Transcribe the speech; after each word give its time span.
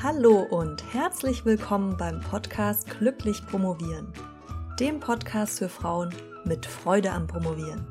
Hallo 0.00 0.42
und 0.42 0.94
herzlich 0.94 1.44
willkommen 1.44 1.96
beim 1.96 2.20
Podcast 2.20 2.88
Glücklich 2.88 3.44
Promovieren, 3.44 4.12
dem 4.78 5.00
Podcast 5.00 5.58
für 5.58 5.68
Frauen 5.68 6.14
mit 6.44 6.66
Freude 6.66 7.10
am 7.10 7.26
Promovieren. 7.26 7.84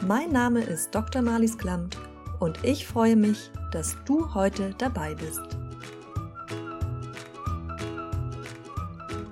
Mein 0.00 0.32
Name 0.32 0.62
ist 0.62 0.94
Dr. 0.94 1.20
Marlies 1.20 1.58
Klamt 1.58 1.98
und 2.38 2.64
ich 2.64 2.86
freue 2.86 3.16
mich, 3.16 3.50
dass 3.70 3.98
du 4.06 4.32
heute 4.32 4.74
dabei 4.78 5.14
bist. 5.14 5.42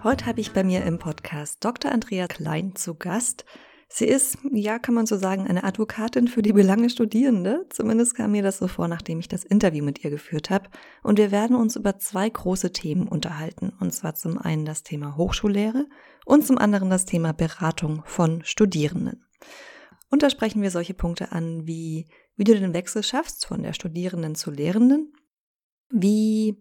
Heute 0.05 0.27
habe 0.27 0.43
ich 0.43 0.52
bei 0.52 0.64
mir 0.64 0.84
im 0.84 0.98
Podcast 0.98 1.64
Dr. 1.64 1.91
Andrea 1.91 2.27
Klein 2.27 2.75
zu 2.75 2.96
Gast. 2.96 3.46
Sie 3.91 4.07
ist, 4.07 4.39
ja, 4.52 4.79
kann 4.79 4.95
man 4.95 5.07
so 5.07 5.16
sagen, 5.16 5.46
eine 5.46 5.64
Advokatin 5.64 6.29
für 6.29 6.43
die 6.43 6.52
Belange 6.52 6.91
Studierende. 6.91 7.64
Zumindest 7.70 8.14
kam 8.14 8.32
mir 8.32 8.43
das 8.43 8.59
so 8.59 8.68
vor, 8.68 8.87
nachdem 8.87 9.18
ich 9.18 9.29
das 9.29 9.45
Interview 9.45 9.82
mit 9.82 10.05
ihr 10.05 10.11
geführt 10.11 10.50
habe. 10.50 10.68
Und 11.02 11.19
wir 11.19 11.30
werden 11.30 11.56
uns 11.56 11.74
über 11.74 11.98
zwei 11.98 12.28
große 12.28 12.70
Themen 12.73 13.09
unterhalten. 13.09 13.73
Und 13.80 13.92
zwar 13.92 14.14
zum 14.14 14.37
einen 14.37 14.66
das 14.66 14.83
Thema 14.83 15.16
Hochschullehre 15.16 15.87
und 16.27 16.47
zum 16.47 16.59
anderen 16.59 16.91
das 16.91 17.06
Thema 17.06 17.33
Beratung 17.33 18.02
von 18.05 18.45
Studierenden. 18.45 19.24
Und 20.11 20.23
da 20.23 20.28
sprechen 20.28 20.61
wir 20.61 20.70
solche 20.70 20.95
Punkte 20.95 21.33
an, 21.33 21.66
wie, 21.66 22.09
wie 22.36 22.45
du 22.45 22.59
den 22.59 22.75
Wechsel 22.75 23.02
schaffst 23.02 23.47
von 23.47 23.62
der 23.62 23.73
Studierenden 23.73 24.34
zu 24.34 24.50
Lehrenden, 24.50 25.14
wie, 25.91 26.61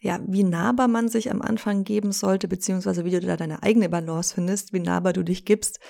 ja, 0.00 0.20
wie 0.26 0.44
nahbar 0.44 0.88
man 0.88 1.08
sich 1.08 1.30
am 1.30 1.40
Anfang 1.40 1.84
geben 1.84 2.12
sollte, 2.12 2.48
beziehungsweise 2.48 3.06
wie 3.06 3.10
du 3.10 3.20
da 3.20 3.36
deine 3.36 3.62
eigene 3.62 3.88
Balance 3.88 4.34
findest, 4.34 4.74
wie 4.74 4.80
nahbar 4.80 5.14
du 5.14 5.22
dich 5.22 5.46
gibst, 5.46 5.80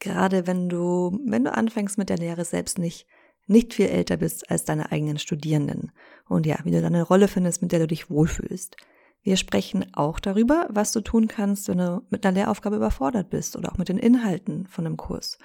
gerade 0.00 0.46
wenn 0.46 0.68
du, 0.68 1.18
wenn 1.24 1.44
du 1.44 1.52
anfängst 1.52 1.98
mit 1.98 2.08
der 2.08 2.18
Lehre 2.18 2.44
selbst 2.44 2.78
nicht, 2.78 3.06
nicht 3.46 3.74
viel 3.74 3.86
älter 3.86 4.16
bist 4.16 4.50
als 4.50 4.64
deine 4.64 4.90
eigenen 4.92 5.18
Studierenden. 5.18 5.92
Und 6.28 6.46
ja, 6.46 6.58
wie 6.64 6.70
du 6.70 6.80
deine 6.80 7.02
Rolle 7.02 7.28
findest, 7.28 7.62
mit 7.62 7.72
der 7.72 7.80
du 7.80 7.86
dich 7.86 8.10
wohlfühlst. 8.10 8.76
Wir 9.22 9.36
sprechen 9.36 9.86
auch 9.94 10.20
darüber, 10.20 10.68
was 10.70 10.92
du 10.92 11.00
tun 11.00 11.28
kannst, 11.28 11.68
wenn 11.68 11.78
du 11.78 12.02
mit 12.10 12.24
einer 12.24 12.34
Lehraufgabe 12.34 12.76
überfordert 12.76 13.30
bist 13.30 13.56
oder 13.56 13.72
auch 13.72 13.78
mit 13.78 13.88
den 13.88 13.98
Inhalten 13.98 14.66
von 14.66 14.86
einem 14.86 14.96
Kurs. 14.96 15.38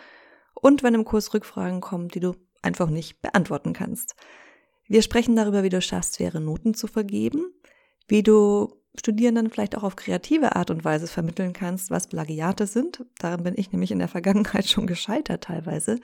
Und 0.54 0.84
wenn 0.84 0.94
im 0.94 1.06
Kurs 1.06 1.34
Rückfragen 1.34 1.82
kommen, 1.82 2.10
die 2.10 2.20
du 2.20 2.36
einfach 2.62 2.90
nicht 2.90 3.22
beantworten 3.22 3.74
kannst. 3.74 4.16
Wir 4.88 5.02
sprechen 5.02 5.36
darüber, 5.36 5.64
wie 5.64 5.70
du 5.70 5.82
schaffst, 5.82 6.18
faire 6.18 6.40
Noten 6.40 6.74
zu 6.74 6.88
vergeben, 6.88 7.54
wie 8.08 8.24
du 8.24 8.81
Studierenden 8.98 9.50
vielleicht 9.50 9.78
auch 9.78 9.84
auf 9.84 9.96
kreative 9.96 10.56
Art 10.56 10.70
und 10.70 10.84
Weise 10.84 11.08
vermitteln 11.08 11.54
kannst, 11.54 11.92
was 11.92 12.08
Plagiate 12.08 12.68
sind. 12.68 13.06
Daran 13.20 13.44
bin 13.44 13.54
ich 13.56 13.72
nämlich 13.72 13.92
in 13.92 14.00
der 14.00 14.10
Vergangenheit 14.10 14.68
schon 14.70 14.88
gescheitert 14.88 15.44
teilweise. 15.46 16.00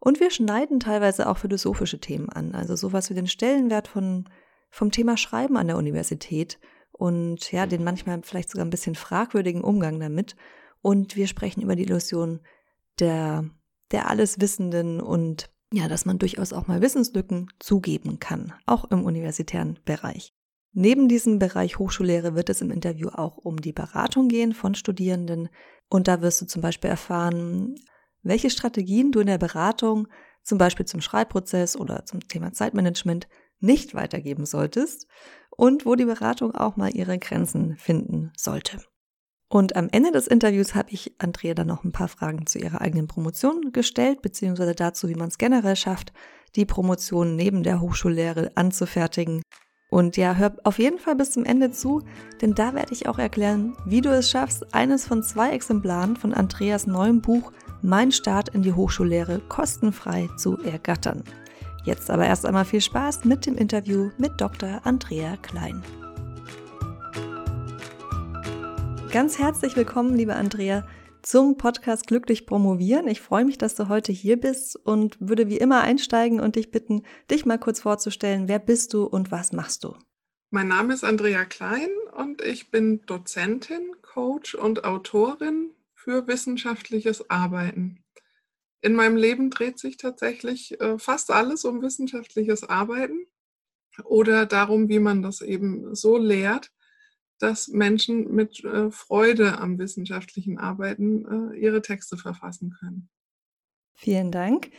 Und 0.00 0.20
wir 0.20 0.30
schneiden 0.30 0.80
teilweise 0.80 1.28
auch 1.28 1.38
philosophische 1.38 2.00
Themen 2.00 2.28
an, 2.28 2.54
also 2.54 2.76
sowas 2.76 3.10
wie 3.10 3.14
den 3.14 3.26
Stellenwert 3.26 3.88
von, 3.88 4.28
vom 4.70 4.90
Thema 4.90 5.16
Schreiben 5.16 5.56
an 5.56 5.66
der 5.66 5.76
Universität 5.76 6.58
und 6.92 7.52
ja, 7.52 7.66
den 7.66 7.84
manchmal 7.84 8.20
vielleicht 8.22 8.50
sogar 8.50 8.64
ein 8.64 8.70
bisschen 8.70 8.94
fragwürdigen 8.94 9.62
Umgang 9.62 10.00
damit. 10.00 10.36
Und 10.82 11.16
wir 11.16 11.26
sprechen 11.26 11.62
über 11.62 11.76
die 11.76 11.82
Illusion 11.82 12.40
der, 13.00 13.44
der 13.90 14.08
Alleswissenden 14.08 15.00
und 15.00 15.50
ja, 15.72 15.88
dass 15.88 16.06
man 16.06 16.18
durchaus 16.18 16.52
auch 16.52 16.66
mal 16.66 16.80
Wissenslücken 16.80 17.52
zugeben 17.58 18.18
kann, 18.18 18.54
auch 18.66 18.84
im 18.90 19.04
universitären 19.04 19.78
Bereich. 19.84 20.32
Neben 20.80 21.08
diesem 21.08 21.40
Bereich 21.40 21.80
Hochschullehre 21.80 22.36
wird 22.36 22.48
es 22.50 22.60
im 22.60 22.70
Interview 22.70 23.08
auch 23.08 23.36
um 23.36 23.60
die 23.60 23.72
Beratung 23.72 24.28
gehen 24.28 24.54
von 24.54 24.76
Studierenden. 24.76 25.48
Und 25.88 26.06
da 26.06 26.22
wirst 26.22 26.40
du 26.40 26.46
zum 26.46 26.62
Beispiel 26.62 26.88
erfahren, 26.88 27.74
welche 28.22 28.48
Strategien 28.48 29.10
du 29.10 29.18
in 29.18 29.26
der 29.26 29.38
Beratung, 29.38 30.06
zum 30.44 30.56
Beispiel 30.56 30.86
zum 30.86 31.00
Schreibprozess 31.00 31.76
oder 31.76 32.06
zum 32.06 32.20
Thema 32.20 32.52
Zeitmanagement, 32.52 33.26
nicht 33.58 33.96
weitergeben 33.96 34.46
solltest 34.46 35.08
und 35.50 35.84
wo 35.84 35.96
die 35.96 36.04
Beratung 36.04 36.54
auch 36.54 36.76
mal 36.76 36.94
ihre 36.94 37.18
Grenzen 37.18 37.76
finden 37.76 38.30
sollte. 38.36 38.78
Und 39.48 39.74
am 39.74 39.88
Ende 39.90 40.12
des 40.12 40.28
Interviews 40.28 40.76
habe 40.76 40.92
ich 40.92 41.12
Andrea 41.18 41.54
dann 41.54 41.66
noch 41.66 41.82
ein 41.82 41.90
paar 41.90 42.06
Fragen 42.06 42.46
zu 42.46 42.60
ihrer 42.60 42.82
eigenen 42.82 43.08
Promotion 43.08 43.72
gestellt, 43.72 44.22
beziehungsweise 44.22 44.76
dazu, 44.76 45.08
wie 45.08 45.16
man 45.16 45.26
es 45.26 45.38
generell 45.38 45.74
schafft, 45.74 46.12
die 46.54 46.66
Promotion 46.66 47.34
neben 47.34 47.64
der 47.64 47.80
Hochschullehre 47.80 48.52
anzufertigen 48.54 49.42
und 49.90 50.16
ja, 50.18 50.34
hör 50.34 50.52
auf 50.64 50.78
jeden 50.78 50.98
Fall 50.98 51.16
bis 51.16 51.30
zum 51.30 51.44
Ende 51.44 51.70
zu, 51.70 52.02
denn 52.42 52.54
da 52.54 52.74
werde 52.74 52.92
ich 52.92 53.08
auch 53.08 53.18
erklären, 53.18 53.74
wie 53.86 54.02
du 54.02 54.10
es 54.10 54.30
schaffst, 54.30 54.74
eines 54.74 55.06
von 55.06 55.22
zwei 55.22 55.50
Exemplaren 55.50 56.16
von 56.16 56.34
Andreas 56.34 56.86
neuem 56.86 57.22
Buch 57.22 57.52
Mein 57.80 58.12
Start 58.12 58.50
in 58.50 58.62
die 58.62 58.74
Hochschullehre 58.74 59.40
kostenfrei 59.48 60.28
zu 60.36 60.58
ergattern. 60.58 61.22
Jetzt 61.84 62.10
aber 62.10 62.26
erst 62.26 62.44
einmal 62.44 62.66
viel 62.66 62.82
Spaß 62.82 63.24
mit 63.24 63.46
dem 63.46 63.56
Interview 63.56 64.10
mit 64.18 64.38
Dr. 64.38 64.80
Andrea 64.84 65.38
Klein. 65.38 65.82
Ganz 69.10 69.38
herzlich 69.38 69.74
willkommen, 69.74 70.14
liebe 70.14 70.34
Andrea 70.34 70.84
zum 71.28 71.58
Podcast 71.58 72.06
Glücklich 72.06 72.46
Promovieren. 72.46 73.06
Ich 73.06 73.20
freue 73.20 73.44
mich, 73.44 73.58
dass 73.58 73.74
du 73.74 73.90
heute 73.90 74.12
hier 74.12 74.40
bist 74.40 74.76
und 74.76 75.18
würde 75.20 75.50
wie 75.50 75.58
immer 75.58 75.82
einsteigen 75.82 76.40
und 76.40 76.56
dich 76.56 76.70
bitten, 76.70 77.02
dich 77.30 77.44
mal 77.44 77.58
kurz 77.58 77.80
vorzustellen. 77.80 78.48
Wer 78.48 78.58
bist 78.58 78.94
du 78.94 79.04
und 79.04 79.30
was 79.30 79.52
machst 79.52 79.84
du? 79.84 79.94
Mein 80.48 80.68
Name 80.68 80.94
ist 80.94 81.04
Andrea 81.04 81.44
Klein 81.44 81.90
und 82.16 82.40
ich 82.40 82.70
bin 82.70 83.02
Dozentin, 83.04 83.94
Coach 84.00 84.54
und 84.54 84.84
Autorin 84.84 85.74
für 85.94 86.26
wissenschaftliches 86.26 87.28
Arbeiten. 87.28 88.02
In 88.80 88.94
meinem 88.94 89.16
Leben 89.16 89.50
dreht 89.50 89.78
sich 89.78 89.98
tatsächlich 89.98 90.80
äh, 90.80 90.98
fast 90.98 91.30
alles 91.30 91.66
um 91.66 91.82
wissenschaftliches 91.82 92.64
Arbeiten 92.64 93.26
oder 94.02 94.46
darum, 94.46 94.88
wie 94.88 94.98
man 94.98 95.20
das 95.20 95.42
eben 95.42 95.94
so 95.94 96.16
lehrt, 96.16 96.72
dass 97.38 97.68
Menschen 97.68 98.34
mit 98.34 98.64
äh, 98.64 98.90
Freude 98.90 99.58
am 99.58 99.78
wissenschaftlichen 99.78 100.58
Arbeiten 100.58 101.52
äh, 101.52 101.56
ihre 101.56 101.82
Texte 101.82 102.16
verfassen 102.16 102.74
können. 102.78 103.08
Vielen 103.94 104.30
Dank. 104.30 104.70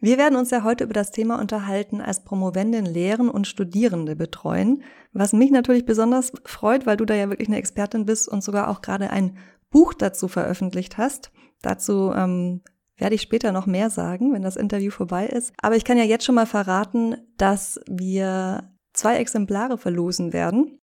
Wir 0.00 0.18
werden 0.18 0.36
uns 0.36 0.50
ja 0.50 0.64
heute 0.64 0.84
über 0.84 0.94
das 0.94 1.12
Thema 1.12 1.38
unterhalten, 1.40 2.00
als 2.00 2.24
Promovendin 2.24 2.86
Lehren 2.86 3.28
und 3.28 3.46
Studierende 3.46 4.16
betreuen, 4.16 4.82
was 5.12 5.32
mich 5.32 5.52
natürlich 5.52 5.84
besonders 5.84 6.32
freut, 6.44 6.86
weil 6.86 6.96
du 6.96 7.04
da 7.04 7.14
ja 7.14 7.30
wirklich 7.30 7.48
eine 7.48 7.58
Expertin 7.58 8.04
bist 8.04 8.28
und 8.28 8.42
sogar 8.42 8.68
auch 8.68 8.80
gerade 8.80 9.10
ein 9.10 9.38
Buch 9.70 9.94
dazu 9.94 10.26
veröffentlicht 10.26 10.98
hast. 10.98 11.30
Dazu 11.60 12.12
ähm, 12.16 12.62
werde 12.96 13.14
ich 13.14 13.22
später 13.22 13.52
noch 13.52 13.66
mehr 13.66 13.90
sagen, 13.90 14.32
wenn 14.32 14.42
das 14.42 14.56
Interview 14.56 14.90
vorbei 14.90 15.26
ist. 15.26 15.52
Aber 15.62 15.76
ich 15.76 15.84
kann 15.84 15.98
ja 15.98 16.04
jetzt 16.04 16.24
schon 16.24 16.34
mal 16.34 16.46
verraten, 16.46 17.16
dass 17.36 17.80
wir 17.88 18.72
zwei 18.92 19.18
Exemplare 19.18 19.78
verlosen 19.78 20.32
werden 20.32 20.80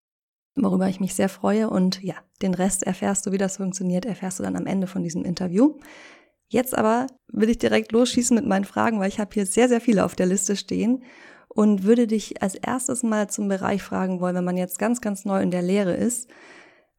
worüber 0.55 0.87
ich 0.87 0.99
mich 0.99 1.15
sehr 1.15 1.29
freue. 1.29 1.69
Und 1.69 2.03
ja, 2.03 2.15
den 2.41 2.53
Rest 2.53 2.83
erfährst 2.83 3.25
du, 3.25 3.31
wie 3.31 3.37
das 3.37 3.57
funktioniert, 3.57 4.05
erfährst 4.05 4.39
du 4.39 4.43
dann 4.43 4.55
am 4.55 4.65
Ende 4.65 4.87
von 4.87 5.03
diesem 5.03 5.23
Interview. 5.23 5.75
Jetzt 6.47 6.75
aber 6.77 7.07
will 7.31 7.49
ich 7.49 7.59
direkt 7.59 7.91
losschießen 7.91 8.35
mit 8.35 8.45
meinen 8.45 8.65
Fragen, 8.65 8.99
weil 8.99 9.09
ich 9.09 9.19
habe 9.19 9.33
hier 9.33 9.45
sehr, 9.45 9.69
sehr 9.69 9.81
viele 9.81 10.03
auf 10.03 10.15
der 10.15 10.25
Liste 10.25 10.55
stehen 10.55 11.03
und 11.47 11.83
würde 11.83 12.07
dich 12.07 12.41
als 12.41 12.55
erstes 12.55 13.03
mal 13.03 13.29
zum 13.29 13.47
Bereich 13.47 13.83
fragen 13.83 14.19
wollen, 14.19 14.35
wenn 14.35 14.43
man 14.43 14.57
jetzt 14.57 14.79
ganz, 14.79 15.01
ganz 15.01 15.25
neu 15.25 15.41
in 15.41 15.51
der 15.51 15.61
Lehre 15.61 15.93
ist, 15.93 16.29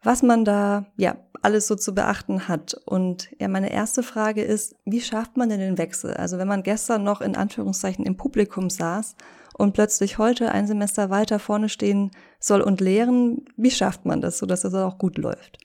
was 0.02 0.22
man 0.22 0.44
da 0.44 0.86
ja 0.96 1.16
alles 1.42 1.66
so 1.66 1.74
zu 1.74 1.94
beachten 1.94 2.48
hat. 2.48 2.74
Und 2.86 3.30
ja, 3.38 3.48
meine 3.48 3.72
erste 3.72 4.02
Frage 4.02 4.42
ist, 4.42 4.76
wie 4.84 5.00
schafft 5.00 5.36
man 5.36 5.48
denn 5.48 5.60
den 5.60 5.78
Wechsel? 5.78 6.14
Also 6.14 6.38
wenn 6.38 6.48
man 6.48 6.62
gestern 6.62 7.02
noch 7.02 7.20
in 7.20 7.36
Anführungszeichen 7.36 8.04
im 8.06 8.16
Publikum 8.16 8.70
saß 8.70 9.16
und 9.60 9.72
plötzlich 9.72 10.18
heute 10.18 10.52
ein 10.52 10.66
Semester 10.66 11.10
weiter 11.10 11.38
vorne 11.38 11.68
stehen 11.68 12.10
soll 12.40 12.62
und 12.62 12.80
lehren, 12.80 13.44
wie 13.56 13.70
schafft 13.70 14.06
man 14.06 14.20
das, 14.20 14.38
sodass 14.38 14.62
das 14.62 14.74
auch 14.74 14.98
gut 14.98 15.18
läuft? 15.18 15.58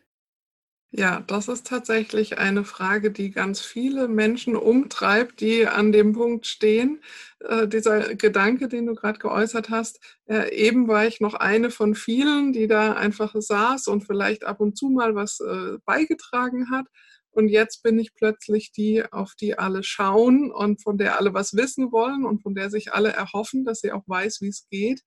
Ja, 0.98 1.22
das 1.28 1.50
ist 1.50 1.68
tatsächlich 1.68 2.38
eine 2.38 2.64
Frage, 2.64 3.12
die 3.12 3.32
ganz 3.32 3.60
viele 3.60 4.08
Menschen 4.08 4.56
umtreibt, 4.56 5.42
die 5.42 5.68
an 5.68 5.92
dem 5.92 6.14
Punkt 6.14 6.46
stehen. 6.48 7.02
Äh, 7.40 7.68
dieser 7.68 8.16
Gedanke, 8.16 8.70
den 8.70 8.86
du 8.86 8.96
gerade 8.96 9.20
geäußert 9.20 9.70
hast, 9.70 10.00
äh, 10.30 10.56
eben 10.56 10.88
war 10.88 11.06
ich 11.06 11.20
noch 11.20 11.34
eine 11.34 11.70
von 11.70 11.96
vielen, 11.96 12.54
die 12.54 12.68
da 12.68 12.94
einfach 12.94 13.34
saß 13.38 13.88
und 13.88 14.06
vielleicht 14.06 14.46
ab 14.46 14.62
und 14.62 14.78
zu 14.78 14.90
mal 14.90 15.16
was 15.16 15.42
äh, 15.42 15.80
beigetragen 15.84 16.72
hat. 16.72 16.86
Und 17.36 17.50
jetzt 17.50 17.84
bin 17.84 18.00
ich 18.00 18.14
plötzlich 18.16 18.72
die, 18.72 19.04
auf 19.12 19.36
die 19.36 19.60
alle 19.60 19.84
schauen 19.84 20.52
und 20.52 20.82
von 20.82 20.98
der 20.98 21.20
alle 21.20 21.34
was 21.34 21.54
wissen 21.54 21.92
wollen 21.92 22.24
und 22.24 22.42
von 22.42 22.56
der 22.56 22.70
sich 22.70 22.94
alle 22.94 23.12
erhoffen, 23.12 23.66
dass 23.66 23.82
sie 23.82 23.92
auch 23.92 24.04
weiß, 24.08 24.40
wie 24.40 24.48
es 24.48 24.68
geht. 24.70 25.02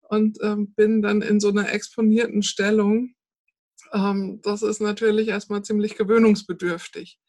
Und 0.00 0.38
ähm, 0.42 0.74
bin 0.74 1.02
dann 1.02 1.22
in 1.22 1.38
so 1.38 1.50
einer 1.50 1.72
exponierten 1.72 2.42
Stellung. 2.42 3.14
Ähm, 3.92 4.40
das 4.42 4.62
ist 4.62 4.80
natürlich 4.80 5.28
erstmal 5.28 5.62
ziemlich 5.62 5.96
gewöhnungsbedürftig. 5.96 7.20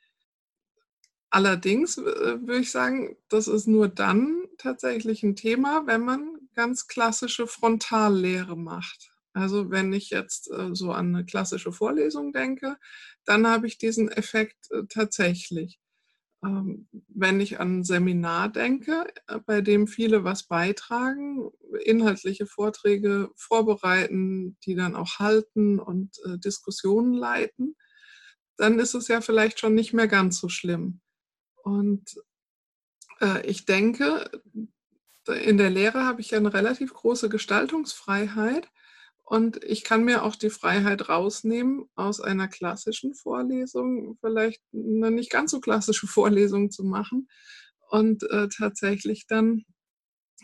Allerdings 1.29 1.99
äh, 1.99 2.01
würde 2.03 2.61
ich 2.61 2.71
sagen, 2.71 3.17
das 3.29 3.47
ist 3.47 3.67
nur 3.67 3.87
dann 3.87 4.45
tatsächlich 4.57 5.21
ein 5.21 5.35
Thema, 5.35 5.83
wenn 5.85 6.03
man 6.03 6.39
ganz 6.55 6.87
klassische 6.87 7.45
Frontallehre 7.45 8.57
macht. 8.57 9.11
Also 9.33 9.69
wenn 9.69 9.93
ich 9.93 10.09
jetzt 10.09 10.49
äh, 10.51 10.69
so 10.73 10.91
an 10.91 11.15
eine 11.15 11.25
klassische 11.25 11.71
Vorlesung 11.71 12.33
denke, 12.33 12.77
dann 13.25 13.47
habe 13.47 13.67
ich 13.67 13.77
diesen 13.77 14.09
Effekt 14.09 14.71
äh, 14.71 14.83
tatsächlich. 14.89 15.79
Ähm, 16.43 16.87
wenn 17.09 17.41
ich 17.41 17.59
an 17.59 17.79
ein 17.79 17.83
Seminar 17.83 18.49
denke, 18.49 19.05
äh, 19.27 19.39
bei 19.45 19.61
dem 19.61 19.87
viele 19.87 20.23
was 20.23 20.43
beitragen, 20.43 21.51
inhaltliche 21.83 22.45
Vorträge 22.45 23.29
vorbereiten, 23.35 24.57
die 24.65 24.75
dann 24.75 24.95
auch 24.95 25.19
halten 25.19 25.79
und 25.79 26.17
äh, 26.25 26.37
Diskussionen 26.37 27.13
leiten, 27.13 27.75
dann 28.57 28.79
ist 28.79 28.93
es 28.93 29.07
ja 29.09 29.21
vielleicht 29.21 29.59
schon 29.59 29.75
nicht 29.75 29.93
mehr 29.93 30.07
ganz 30.07 30.39
so 30.39 30.49
schlimm. 30.49 31.01
Und 31.63 32.21
äh, 33.21 33.45
ich 33.45 33.65
denke, 33.65 34.29
in 35.27 35.57
der 35.57 35.69
Lehre 35.69 36.05
habe 36.05 36.21
ich 36.21 36.31
ja 36.31 36.37
eine 36.37 36.53
relativ 36.53 36.93
große 36.93 37.29
Gestaltungsfreiheit. 37.29 38.69
Und 39.29 39.63
ich 39.63 39.83
kann 39.83 40.05
mir 40.05 40.23
auch 40.23 40.35
die 40.35 40.49
Freiheit 40.49 41.07
rausnehmen, 41.07 41.87
aus 41.93 42.19
einer 42.19 42.47
klassischen 42.47 43.13
Vorlesung 43.13 44.17
vielleicht 44.21 44.59
eine 44.73 45.11
nicht 45.11 45.29
ganz 45.29 45.51
so 45.51 45.59
klassische 45.59 46.07
Vorlesung 46.07 46.71
zu 46.71 46.83
machen 46.83 47.29
und 47.91 48.23
äh, 48.23 48.47
tatsächlich 48.49 49.27
dann 49.27 49.65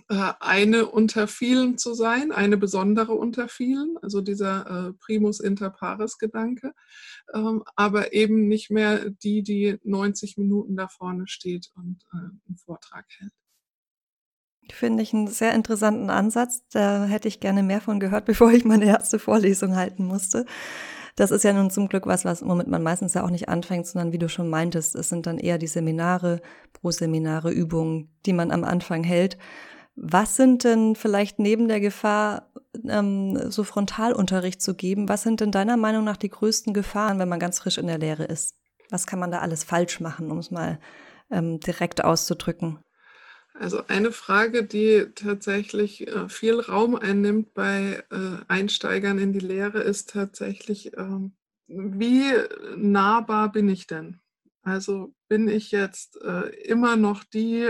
äh, 0.08 0.34
eine 0.40 0.86
unter 0.86 1.28
vielen 1.28 1.80
zu 1.80 1.96
sein, 1.96 2.32
eine 2.32 2.58
besondere 2.58 3.14
unter 3.14 3.48
vielen, 3.48 3.98
also 4.04 4.22
dieser 4.22 4.90
äh, 4.90 4.94
Primus 4.94 5.40
inter 5.40 5.72
pares 5.72 6.20
Gedanke, 6.20 6.72
ähm, 7.34 7.64
aber 7.76 8.14
eben 8.14 8.48
nicht 8.48 8.70
mehr 8.70 9.10
die, 9.10 9.42
die 9.42 9.80
90 9.84 10.38
Minuten 10.38 10.76
da 10.76 10.90
vorne 10.90 11.28
steht 11.28 11.72
und 11.74 12.04
äh, 12.14 12.18
einen 12.18 12.58
Vortrag 12.64 13.08
hält. 13.18 13.34
Finde 14.72 15.04
ich 15.04 15.14
einen 15.14 15.28
sehr 15.28 15.54
interessanten 15.54 16.10
Ansatz. 16.10 16.64
Da 16.72 17.06
hätte 17.06 17.28
ich 17.28 17.40
gerne 17.40 17.64
mehr 17.64 17.82
von 17.82 18.00
gehört, 18.00 18.26
bevor 18.26 18.52
ich 18.52 18.66
meine 18.66 18.86
erste 18.86 19.20
Vorlesung 19.20 19.76
halten 19.76 20.06
musste. 20.06 20.46
Das 21.16 21.32
ist 21.32 21.44
ja 21.44 21.54
nun 21.54 21.70
zum 21.70 21.88
Glück 21.88 22.08
was, 22.08 22.26
was 22.26 22.46
womit 22.46 22.68
man 22.68 22.84
meistens 22.84 23.14
ja 23.14 23.24
auch 23.24 23.30
nicht 23.30 23.48
anfängt, 23.48 23.88
sondern 23.88 24.12
wie 24.12 24.18
du 24.18 24.28
schon 24.28 24.50
meintest, 24.50 24.96
es 24.96 25.08
sind 25.08 25.28
dann 25.28 25.38
eher 25.38 25.58
die 25.58 25.68
Seminare, 25.68 26.42
Pro-Seminare, 26.74 27.52
Übungen, 27.52 28.10
die 28.26 28.34
man 28.34 28.52
am 28.52 28.66
Anfang 28.66 29.04
hält. 29.04 29.38
Was 29.96 30.36
sind 30.36 30.66
denn 30.66 30.96
vielleicht 30.96 31.40
neben 31.40 31.70
der 31.70 31.80
Gefahr, 31.80 32.52
ähm, 32.86 33.50
so 33.50 33.64
Frontalunterricht 33.64 34.62
zu 34.62 34.76
geben, 34.76 35.08
was 35.08 35.24
sind 35.24 35.40
denn 35.40 35.52
deiner 35.52 35.78
Meinung 35.78 36.04
nach 36.04 36.18
die 36.18 36.30
größten 36.30 36.74
Gefahren, 36.74 37.18
wenn 37.18 37.30
man 37.30 37.40
ganz 37.40 37.60
frisch 37.60 37.78
in 37.78 37.88
der 37.88 37.98
Lehre 37.98 38.26
ist? 38.26 38.56
Was 38.90 39.08
kann 39.08 39.20
man 39.20 39.32
da 39.32 39.40
alles 39.40 39.64
falsch 39.64 40.02
machen, 40.02 40.32
um 40.32 40.40
es 40.40 40.52
mal 40.52 40.80
ähm, 41.32 41.62
direkt 41.62 42.04
auszudrücken? 42.04 42.80
Also 43.58 43.88
eine 43.88 44.12
Frage, 44.12 44.66
die 44.66 45.06
tatsächlich 45.16 46.08
äh, 46.08 46.28
viel 46.28 46.60
Raum 46.60 46.96
einnimmt 46.96 47.54
bei 47.54 48.04
äh, 48.12 48.44
Einsteigern 48.50 49.18
in 49.18 49.32
die 49.32 49.40
Lehre, 49.40 49.80
ist 49.80 50.10
tatsächlich, 50.10 50.92
ähm, 50.98 51.36
wie 51.68 52.34
nahbar 52.76 53.52
bin 53.54 53.70
ich 53.70 53.88
denn? 53.88 54.20
Also 54.62 55.14
bin 55.30 55.48
ich 55.48 55.72
jetzt 55.72 56.22
äh, 56.22 56.50
immer 56.66 56.98
noch 56.98 57.24
die, 57.24 57.70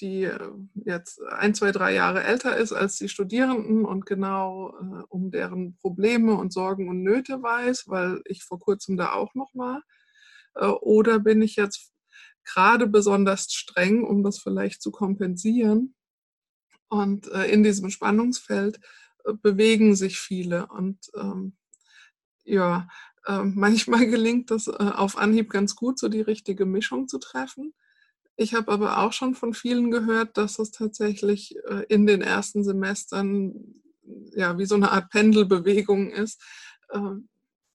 die 0.00 0.30
jetzt 0.74 1.20
ein, 1.24 1.54
zwei, 1.54 1.72
drei 1.72 1.92
Jahre 1.92 2.22
älter 2.22 2.56
ist 2.56 2.72
als 2.72 2.96
die 2.96 3.08
Studierenden 3.08 3.84
und 3.84 4.06
genau 4.06 4.74
um 5.08 5.30
deren 5.30 5.76
Probleme 5.76 6.34
und 6.34 6.52
Sorgen 6.52 6.88
und 6.88 7.02
Nöte 7.02 7.42
weiß, 7.42 7.88
weil 7.88 8.22
ich 8.26 8.44
vor 8.44 8.58
kurzem 8.60 8.96
da 8.96 9.12
auch 9.12 9.34
noch 9.34 9.50
war? 9.54 9.82
Oder 10.80 11.18
bin 11.18 11.42
ich 11.42 11.56
jetzt 11.56 11.90
gerade 12.44 12.86
besonders 12.86 13.52
streng, 13.52 14.04
um 14.04 14.22
das 14.22 14.38
vielleicht 14.38 14.82
zu 14.82 14.90
kompensieren. 14.90 15.94
Und 16.88 17.28
äh, 17.28 17.46
in 17.46 17.62
diesem 17.62 17.90
Spannungsfeld 17.90 18.80
äh, 19.24 19.32
bewegen 19.32 19.94
sich 19.94 20.18
viele. 20.18 20.66
Und 20.66 20.98
ähm, 21.14 21.56
ja, 22.44 22.88
äh, 23.26 23.42
manchmal 23.44 24.06
gelingt 24.06 24.50
das 24.50 24.66
äh, 24.66 24.72
auf 24.72 25.16
Anhieb 25.16 25.50
ganz 25.50 25.76
gut, 25.76 25.98
so 25.98 26.08
die 26.08 26.20
richtige 26.20 26.66
Mischung 26.66 27.08
zu 27.08 27.18
treffen. 27.18 27.74
Ich 28.36 28.54
habe 28.54 28.72
aber 28.72 28.98
auch 28.98 29.12
schon 29.12 29.34
von 29.34 29.54
vielen 29.54 29.90
gehört, 29.90 30.36
dass 30.36 30.58
es 30.58 30.70
tatsächlich 30.70 31.56
äh, 31.68 31.84
in 31.88 32.06
den 32.06 32.22
ersten 32.22 32.64
Semestern 32.64 33.80
ja 34.34 34.58
wie 34.58 34.66
so 34.66 34.74
eine 34.74 34.90
Art 34.90 35.10
Pendelbewegung 35.10 36.10
ist 36.10 36.42
ähm, 36.92 37.29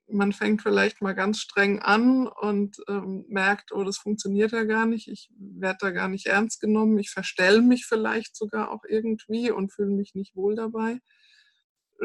man 0.07 0.33
fängt 0.33 0.61
vielleicht 0.61 1.01
mal 1.01 1.13
ganz 1.13 1.39
streng 1.39 1.79
an 1.79 2.27
und 2.27 2.77
ähm, 2.87 3.25
merkt, 3.27 3.71
oh, 3.71 3.83
das 3.83 3.97
funktioniert 3.97 4.51
ja 4.51 4.63
gar 4.63 4.85
nicht, 4.85 5.07
ich 5.07 5.29
werde 5.37 5.77
da 5.81 5.91
gar 5.91 6.07
nicht 6.07 6.27
ernst 6.27 6.61
genommen, 6.61 6.97
ich 6.99 7.09
verstelle 7.09 7.61
mich 7.61 7.85
vielleicht 7.85 8.35
sogar 8.35 8.71
auch 8.71 8.83
irgendwie 8.87 9.51
und 9.51 9.73
fühle 9.73 9.91
mich 9.91 10.13
nicht 10.13 10.35
wohl 10.35 10.55
dabei, 10.55 10.99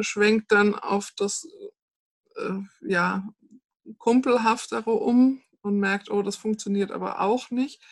schwenkt 0.00 0.50
dann 0.52 0.75
auf 0.75 1.11
das 1.17 1.47
äh, 2.37 2.61
ja, 2.81 3.29
kumpelhaftere 3.99 4.91
um 4.91 5.43
und 5.62 5.79
merkt, 5.79 6.11
oh, 6.11 6.23
das 6.23 6.37
funktioniert 6.37 6.93
aber 6.93 7.20
auch 7.20 7.50
nicht. 7.50 7.82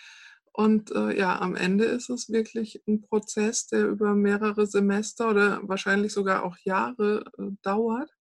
Und 0.52 0.90
äh, 0.90 1.16
ja, 1.16 1.40
am 1.40 1.54
Ende 1.54 1.84
ist 1.84 2.08
es 2.10 2.30
wirklich 2.30 2.82
ein 2.88 3.02
Prozess, 3.02 3.68
der 3.68 3.86
über 3.86 4.14
mehrere 4.14 4.66
Semester 4.66 5.30
oder 5.30 5.60
wahrscheinlich 5.62 6.12
sogar 6.12 6.44
auch 6.44 6.56
Jahre 6.64 7.24
äh, 7.38 7.50
dauert 7.62 8.17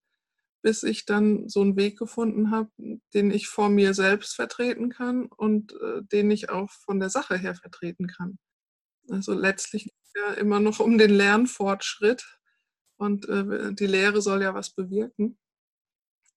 bis 0.68 0.84
ich 0.84 1.06
dann 1.06 1.48
so 1.48 1.62
einen 1.62 1.78
Weg 1.78 1.98
gefunden 1.98 2.52
habe, 2.52 2.70
den 3.14 3.32
ich 3.32 3.48
vor 3.48 3.70
mir 3.70 3.94
selbst 3.94 4.36
vertreten 4.36 4.90
kann 4.90 5.28
und 5.28 5.72
äh, 5.72 6.04
den 6.04 6.30
ich 6.30 6.50
auch 6.50 6.70
von 6.70 7.00
der 7.00 7.10
Sache 7.10 7.38
her 7.38 7.56
vertreten 7.56 8.08
kann. 8.08 8.38
Also 9.10 9.34
letztlich 9.34 9.86
geht 9.86 9.94
ja 10.18 10.34
immer 10.34 10.60
noch 10.60 10.82
um 10.82 10.98
den 10.98 11.12
Lernfortschritt 11.12 12.38
und 12.98 13.30
äh, 13.30 13.74
die 13.76 13.88
Lehre 13.88 14.22
soll 14.22 14.42
ja 14.42 14.54
was 14.54 14.72
bewirken. 14.72 15.38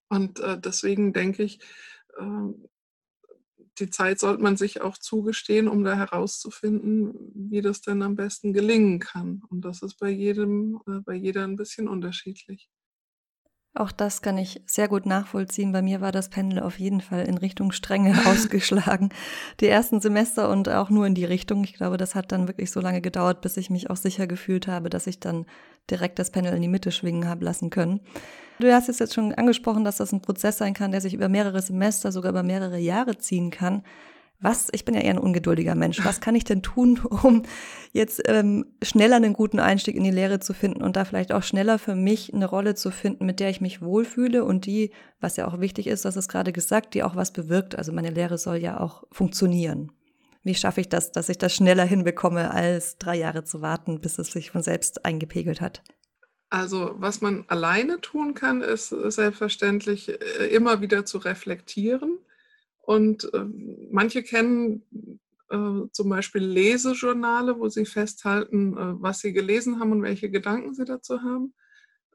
Und 0.07 0.39
äh, 0.39 0.57
deswegen 0.57 1.11
denke 1.11 1.43
ich, 1.43 1.59
ähm, 2.17 2.69
die 3.79 3.89
Zeit 3.89 4.17
sollte 4.17 4.41
man 4.41 4.55
sich 4.55 4.79
auch 4.79 4.97
zugestehen, 4.97 5.67
um 5.67 5.83
da 5.83 5.97
herauszufinden, 5.97 7.33
wie 7.35 7.61
das 7.61 7.81
denn 7.81 8.01
am 8.01 8.15
besten 8.15 8.53
gelingen 8.53 8.99
kann. 8.99 9.43
Und 9.49 9.65
das 9.65 9.81
ist 9.81 9.95
bei 9.95 10.09
jedem, 10.09 10.79
äh, 10.87 11.01
bei 11.01 11.15
jeder 11.15 11.43
ein 11.43 11.57
bisschen 11.57 11.89
unterschiedlich. 11.89 12.69
Auch 13.73 13.93
das 13.93 14.21
kann 14.21 14.37
ich 14.37 14.61
sehr 14.65 14.89
gut 14.89 15.05
nachvollziehen. 15.05 15.71
Bei 15.71 15.81
mir 15.81 16.01
war 16.01 16.11
das 16.11 16.27
Pendel 16.27 16.59
auf 16.59 16.77
jeden 16.77 16.99
Fall 16.99 17.25
in 17.25 17.37
Richtung 17.37 17.71
Strenge 17.71 18.13
ausgeschlagen. 18.25 19.09
Die 19.61 19.67
ersten 19.67 20.01
Semester 20.01 20.49
und 20.49 20.67
auch 20.67 20.89
nur 20.89 21.07
in 21.07 21.15
die 21.15 21.23
Richtung. 21.23 21.63
Ich 21.63 21.73
glaube, 21.73 21.95
das 21.95 22.13
hat 22.13 22.33
dann 22.33 22.47
wirklich 22.47 22.69
so 22.69 22.81
lange 22.81 22.99
gedauert, 22.99 23.39
bis 23.39 23.55
ich 23.55 23.69
mich 23.69 23.89
auch 23.89 23.95
sicher 23.95 24.27
gefühlt 24.27 24.67
habe, 24.67 24.89
dass 24.89 25.07
ich 25.07 25.21
dann 25.21 25.45
direkt 25.89 26.19
das 26.19 26.31
Pendel 26.31 26.53
in 26.53 26.61
die 26.61 26.67
Mitte 26.67 26.91
schwingen 26.91 27.29
habe 27.29 27.45
lassen 27.45 27.69
können. 27.69 28.01
Du 28.59 28.71
hast 28.71 28.89
es 28.89 28.99
jetzt 28.99 29.13
schon 29.13 29.33
angesprochen, 29.33 29.85
dass 29.85 29.97
das 29.97 30.11
ein 30.11 30.21
Prozess 30.21 30.57
sein 30.57 30.73
kann, 30.73 30.91
der 30.91 31.01
sich 31.01 31.13
über 31.13 31.29
mehrere 31.29 31.61
Semester, 31.61 32.11
sogar 32.11 32.31
über 32.31 32.43
mehrere 32.43 32.77
Jahre 32.77 33.17
ziehen 33.17 33.51
kann 33.51 33.83
was, 34.41 34.69
ich 34.71 34.85
bin 34.85 34.95
ja 34.95 35.01
eher 35.01 35.11
ein 35.11 35.19
ungeduldiger 35.19 35.75
Mensch, 35.75 36.03
was 36.03 36.19
kann 36.19 36.35
ich 36.35 36.43
denn 36.43 36.63
tun, 36.63 36.99
um 36.99 37.43
jetzt 37.93 38.21
ähm, 38.25 38.65
schneller 38.81 39.17
einen 39.17 39.33
guten 39.33 39.59
Einstieg 39.59 39.95
in 39.95 40.03
die 40.03 40.11
Lehre 40.11 40.39
zu 40.39 40.53
finden 40.53 40.81
und 40.81 40.95
da 40.95 41.05
vielleicht 41.05 41.31
auch 41.31 41.43
schneller 41.43 41.77
für 41.77 41.95
mich 41.95 42.33
eine 42.33 42.47
Rolle 42.47 42.75
zu 42.75 42.91
finden, 42.91 43.25
mit 43.25 43.39
der 43.39 43.49
ich 43.49 43.61
mich 43.61 43.81
wohlfühle 43.81 44.43
und 44.43 44.65
die, 44.65 44.91
was 45.19 45.37
ja 45.37 45.47
auch 45.47 45.59
wichtig 45.59 45.87
ist, 45.87 46.05
das 46.05 46.17
ist 46.17 46.27
gerade 46.27 46.51
gesagt, 46.51 46.95
die 46.95 47.03
auch 47.03 47.15
was 47.15 47.31
bewirkt. 47.31 47.77
Also 47.77 47.93
meine 47.93 48.09
Lehre 48.09 48.37
soll 48.37 48.57
ja 48.57 48.79
auch 48.79 49.03
funktionieren. 49.11 49.91
Wie 50.43 50.55
schaffe 50.55 50.81
ich 50.81 50.89
das, 50.89 51.11
dass 51.11 51.29
ich 51.29 51.37
das 51.37 51.53
schneller 51.53 51.85
hinbekomme, 51.85 52.51
als 52.51 52.97
drei 52.97 53.15
Jahre 53.15 53.43
zu 53.43 53.61
warten, 53.61 54.01
bis 54.01 54.17
es 54.17 54.31
sich 54.31 54.49
von 54.49 54.63
selbst 54.63 55.05
eingepegelt 55.05 55.61
hat? 55.61 55.83
Also 56.49 56.95
was 56.95 57.21
man 57.21 57.45
alleine 57.47 58.01
tun 58.01 58.33
kann, 58.33 58.61
ist 58.61 58.89
selbstverständlich 58.89 60.09
äh, 60.09 60.47
immer 60.47 60.81
wieder 60.81 61.05
zu 61.05 61.19
reflektieren 61.19 62.17
und 62.91 63.33
äh, 63.33 63.45
manche 63.89 64.21
kennen 64.21 64.83
äh, 65.49 65.87
zum 65.91 66.09
Beispiel 66.09 66.43
Lesejournale, 66.43 67.57
wo 67.57 67.69
sie 67.69 67.85
festhalten, 67.85 68.77
äh, 68.77 69.01
was 69.01 69.19
sie 69.19 69.31
gelesen 69.31 69.79
haben 69.79 69.93
und 69.93 70.01
welche 70.01 70.29
Gedanken 70.29 70.73
sie 70.73 70.83
dazu 70.83 71.21
haben. 71.21 71.53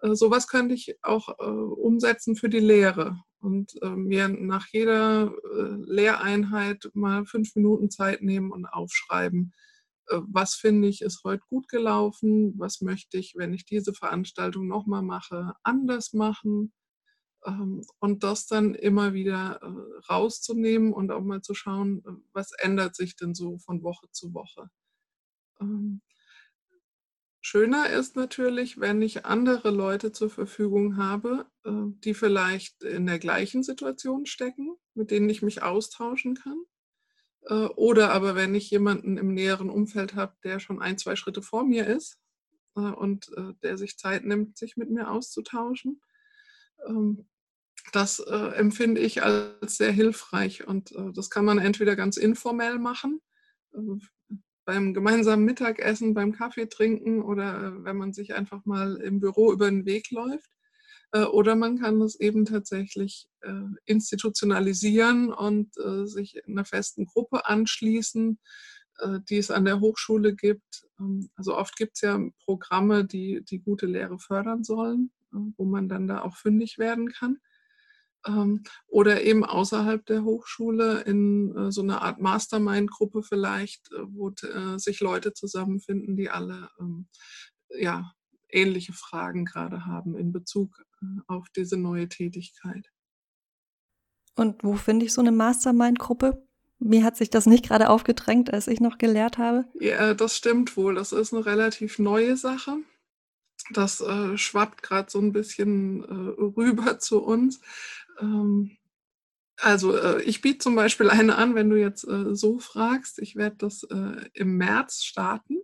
Äh, 0.03 0.15
sowas 0.15 0.49
könnte 0.49 0.75
ich 0.75 0.99
auch 1.03 1.31
äh, 1.39 1.45
umsetzen 1.45 2.37
für 2.37 2.51
die 2.51 2.61
Lehre 2.61 3.19
und 3.41 3.73
äh, 3.81 3.89
mir 3.89 4.29
nach 4.29 4.67
jeder 4.71 5.33
Lehreinheit 5.87 6.91
mal 6.93 7.25
fünf 7.25 7.55
Minuten 7.55 7.91
Zeit 7.91 8.21
nehmen 8.21 8.51
und 8.51 8.67
aufschreiben. 8.67 9.53
Was 10.09 10.55
finde 10.55 10.89
ich 10.89 11.01
ist 11.01 11.25
heute 11.25 11.43
gut 11.49 11.69
gelaufen? 11.69 12.55
Was 12.59 12.81
möchte 12.81 13.17
ich, 13.17 13.35
wenn 13.37 13.55
ich 13.55 13.65
diese 13.65 13.93
Veranstaltung 13.93 14.69
nochmal 14.69 15.03
mache, 15.03 15.55
anders 15.65 16.13
machen? 16.13 16.73
Ähm, 17.47 17.85
und 18.01 18.25
das 18.25 18.47
dann 18.47 18.75
immer 18.75 19.15
wieder 19.15 19.61
äh, 19.63 20.13
rauszunehmen 20.13 20.93
und 20.93 21.11
auch 21.13 21.23
mal 21.23 21.43
zu 21.43 21.55
schauen, 21.55 22.03
äh, 22.05 22.11
was 22.33 22.53
ändert 22.59 22.97
sich 22.97 23.17
denn 23.17 23.35
so 23.35 23.59
von 23.59 23.83
Woche 23.83 24.09
zu 24.11 24.35
Woche. 24.35 24.69
Ähm, 25.61 26.03
schöner 27.41 27.91
ist 27.91 28.17
natürlich, 28.17 28.81
wenn 28.81 29.01
ich 29.01 29.25
andere 29.25 29.71
Leute 29.71 30.11
zur 30.13 30.29
Verfügung 30.29 30.97
habe, 30.97 31.47
äh, 31.65 31.71
die 32.05 32.15
vielleicht 32.15 32.83
in 32.83 33.07
der 33.07 33.21
gleichen 33.21 33.63
Situation 33.63 34.27
stecken, 34.27 34.77
mit 34.95 35.11
denen 35.11 35.31
ich 35.31 35.43
mich 35.43 35.63
austauschen 35.63 36.35
kann. 36.35 36.63
Oder 37.77 38.11
aber 38.11 38.35
wenn 38.35 38.57
ich 38.57 38.73
jemanden 38.73 39.19
im 39.19 39.33
näheren 39.33 39.71
Umfeld 39.71 40.17
habe, 40.17 40.35
der 40.43 40.59
schon 40.59 40.83
ein, 40.83 40.99
zwei 40.99 41.15
Schritte 41.15 41.43
vor 41.43 41.63
mir 41.63 41.87
ist 41.87 42.19
und 42.75 43.31
der 43.63 43.79
sich 43.79 43.99
Zeit 43.99 44.25
nimmt, 44.25 44.59
sich 44.59 44.77
mit 44.77 44.91
mir 44.91 45.13
auszutauschen. 45.13 46.01
Das 47.93 48.19
äh, 48.19 48.35
empfinde 48.55 49.01
ich 49.01 49.23
als 49.23 49.77
sehr 49.77 49.93
hilfreich 49.93 50.67
und 50.67 50.93
äh, 50.93 51.13
das 51.13 51.31
kann 51.31 51.45
man 51.45 51.59
entweder 51.59 51.97
ganz 51.97 52.17
informell 52.17 52.79
machen, 52.79 53.21
äh, 53.73 53.79
beim 54.65 54.93
gemeinsamen 54.93 55.45
Mittagessen, 55.45 56.13
beim 56.13 56.33
Kaffee 56.33 56.67
trinken 56.67 57.23
oder 57.23 57.69
äh, 57.69 57.85
wenn 57.85 57.97
man 57.97 58.13
sich 58.13 58.35
einfach 58.35 58.65
mal 58.65 58.97
im 58.97 59.21
Büro 59.21 59.53
über 59.53 59.71
den 59.71 59.87
Weg 59.87 60.11
läuft. 60.11 60.51
Äh, 61.13 61.23
oder 61.23 61.55
man 61.55 61.79
kann 61.79 62.01
das 62.01 62.19
eben 62.19 62.45
tatsächlich 62.45 63.29
äh, 63.41 63.63
institutionalisieren 63.85 65.33
und 65.33 65.73
sich 66.05 66.45
einer 66.47 66.65
festen 66.65 67.07
Gruppe 67.07 67.47
anschließen, 67.47 68.39
die 69.29 69.37
es 69.37 69.51
an 69.51 69.67
der 69.67 69.81
Hochschule 69.81 70.35
gibt. 70.35 70.87
Ähm, 70.99 71.29
also 71.37 71.55
oft 71.55 71.77
gibt 71.77 71.97
es 71.97 72.01
ja 72.01 72.19
Programme, 72.45 73.05
die 73.05 73.45
die 73.45 73.61
gute 73.61 73.87
Lehre 73.87 74.19
fördern 74.19 74.65
sollen, 74.65 75.13
wo 75.31 75.67
man 75.67 75.89
dann 75.89 76.09
da 76.09 76.23
auch 76.23 76.37
fündig 76.37 76.79
werden 76.79 77.11
kann. 77.11 77.39
Ähm, 78.27 78.65
oder 78.87 79.23
eben 79.23 79.45
außerhalb 79.45 80.05
der 80.07 80.25
Hochschule 80.25 81.03
in 81.03 81.55
äh, 81.57 81.73
so 81.73 81.83
einer 81.83 82.03
Art 82.03 82.21
Mastermind-Gruppe 82.21 83.23
vielleicht, 83.23 83.93
äh, 83.93 84.03
wo 84.09 84.31
äh, 84.31 84.79
sich 84.79 85.01
Leute 85.01 85.33
zusammenfinden, 85.33 86.17
die 86.17 86.31
alle 86.31 86.71
ähm, 86.81 87.09
ja, 87.71 88.13
ähnliche 88.49 88.93
Fragen 88.93 89.45
gerade 89.45 89.87
haben 89.87 90.17
in 90.17 90.33
Bezug 90.33 90.83
auf 91.27 91.47
diese 91.55 91.77
neue 91.77 92.09
Tätigkeit. 92.09 92.91
Und 94.35 94.63
wo 94.65 94.75
finde 94.75 95.07
ich 95.07 95.13
so 95.13 95.21
eine 95.21 95.33
Mastermind-Gruppe? 95.33 96.47
Mir 96.79 97.05
hat 97.05 97.17
sich 97.17 97.31
das 97.31 97.47
nicht 97.47 97.67
gerade 97.67 97.89
aufgedrängt, 97.89 98.53
als 98.53 98.69
ich 98.69 98.81
noch 98.81 98.99
gelehrt 98.99 99.39
habe. 99.39 99.65
Ja, 99.81 100.15
das 100.15 100.37
stimmt 100.37 100.77
wohl. 100.77 100.95
Das 100.95 101.13
ist 101.13 101.33
eine 101.33 101.47
relativ 101.47 101.99
neue 101.99 102.37
Sache. 102.37 102.77
Das 103.71 104.01
äh, 104.01 104.37
schwappt 104.37 104.83
gerade 104.83 105.11
so 105.11 105.19
ein 105.19 105.33
bisschen 105.33 106.05
äh, 106.05 106.43
rüber 106.43 106.99
zu 106.99 107.23
uns. 107.23 107.61
Ähm, 108.21 108.77
also 109.59 109.97
äh, 109.97 110.23
ich 110.23 110.43
biete 110.43 110.59
zum 110.59 110.75
Beispiel 110.77 111.11
eine 111.11 111.37
an, 111.37 111.55
wenn 111.55 111.71
du 111.71 111.77
jetzt 111.77 112.05
äh, 112.07 112.35
so 112.35 112.59
fragst. 112.59 113.19
Ich 113.21 113.37
werde 113.37 113.57
das 113.57 113.85
äh, 113.85 114.29
im 114.35 114.57
März 114.57 115.03
starten. 115.03 115.59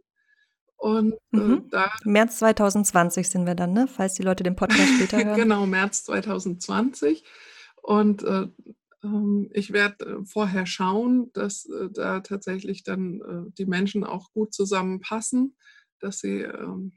Und 0.77 1.15
äh, 1.33 1.37
mhm. 1.37 1.69
da. 1.71 1.93
März 2.05 2.39
2020 2.39 3.29
sind 3.29 3.47
wir 3.47 3.55
dann, 3.55 3.73
ne? 3.73 3.87
Falls 3.87 4.15
die 4.15 4.23
Leute 4.23 4.43
den 4.43 4.57
Podcast 4.57 4.95
später 4.95 5.19
hören. 5.25 5.37
genau, 5.37 5.67
März 5.67 6.05
2020. 6.05 7.23
Und 7.83 8.25
äh, 8.25 8.49
ähm, 9.05 9.51
ich 9.53 9.73
werde 9.73 10.05
äh, 10.05 10.25
vorher 10.25 10.67
schauen, 10.67 11.31
dass 11.35 11.69
da 11.93 12.21
tatsächlich 12.21 12.85
dann 12.85 13.53
die 13.59 13.67
Menschen 13.67 14.05
auch 14.05 14.33
gut 14.33 14.55
zusammenpassen, 14.55 15.57
dass 16.01 16.19
sie 16.19 16.41
ähm, 16.41 16.93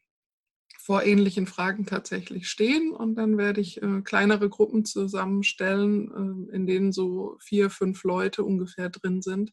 vor 0.86 1.02
ähnlichen 1.02 1.48
Fragen 1.48 1.88
tatsächlich 1.88 2.48
stehen. 2.48 2.92
Und 2.92 3.16
dann 3.16 3.40
werde 3.40 3.60
ich 3.60 3.82
äh, 3.82 4.02
kleinere 4.04 4.50
Gruppen 4.50 4.86
zusammenstellen, 4.86 6.48
äh, 6.52 6.56
in 6.56 6.68
denen 6.68 6.92
so 6.92 7.38
vier, 7.42 7.72
fünf 7.72 8.04
Leute 8.04 8.44
ungefähr 8.44 8.92
drin 8.92 9.24
sind, 9.24 9.52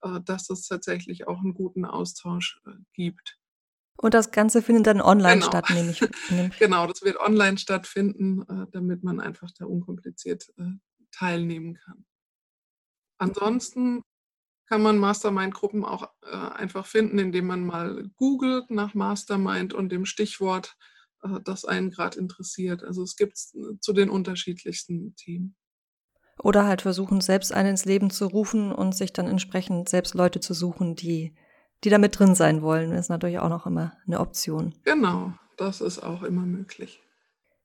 äh, 0.00 0.20
dass 0.24 0.48
es 0.48 0.66
tatsächlich 0.66 1.28
auch 1.28 1.40
einen 1.40 1.52
guten 1.52 1.84
Austausch 1.84 2.62
äh, 2.66 2.70
gibt. 2.94 3.38
Und 3.98 4.14
das 4.14 4.30
Ganze 4.30 4.62
findet 4.62 4.86
dann 4.86 5.02
online 5.02 5.40
genau. 5.40 5.46
statt, 5.46 5.66
nehme 5.74 5.90
ich. 5.90 6.00
genau, 6.58 6.86
das 6.86 7.02
wird 7.02 7.20
online 7.20 7.58
stattfinden, 7.58 8.40
äh, 8.48 8.66
damit 8.72 9.04
man 9.04 9.20
einfach 9.20 9.50
da 9.58 9.66
unkompliziert 9.66 10.54
äh, 10.56 10.70
teilnehmen 11.10 11.74
kann. 11.74 12.06
Ansonsten 13.18 14.00
kann 14.72 14.80
man 14.80 14.96
Mastermind-Gruppen 14.96 15.84
auch 15.84 16.08
äh, 16.22 16.34
einfach 16.34 16.86
finden, 16.86 17.18
indem 17.18 17.46
man 17.46 17.66
mal 17.66 18.08
googelt 18.16 18.70
nach 18.70 18.94
Mastermind 18.94 19.74
und 19.74 19.92
dem 19.92 20.06
Stichwort, 20.06 20.78
äh, 21.22 21.40
das 21.44 21.66
einen 21.66 21.90
gerade 21.90 22.18
interessiert. 22.18 22.82
Also 22.82 23.02
es 23.02 23.16
gibt 23.16 23.34
es 23.34 23.54
äh, 23.54 23.78
zu 23.80 23.92
den 23.92 24.08
unterschiedlichsten 24.08 25.14
Themen. 25.14 25.56
Oder 26.42 26.64
halt 26.66 26.80
versuchen, 26.80 27.20
selbst 27.20 27.52
einen 27.52 27.72
ins 27.72 27.84
Leben 27.84 28.08
zu 28.08 28.24
rufen 28.24 28.72
und 28.72 28.94
sich 28.94 29.12
dann 29.12 29.26
entsprechend 29.26 29.90
selbst 29.90 30.14
Leute 30.14 30.40
zu 30.40 30.54
suchen, 30.54 30.96
die, 30.96 31.34
die 31.84 31.90
da 31.90 31.98
mit 31.98 32.18
drin 32.18 32.34
sein 32.34 32.62
wollen. 32.62 32.92
Ist 32.92 33.10
natürlich 33.10 33.40
auch 33.40 33.50
noch 33.50 33.66
immer 33.66 33.92
eine 34.06 34.20
Option. 34.20 34.74
Genau, 34.84 35.34
das 35.58 35.82
ist 35.82 36.02
auch 36.02 36.22
immer 36.22 36.46
möglich. 36.46 37.02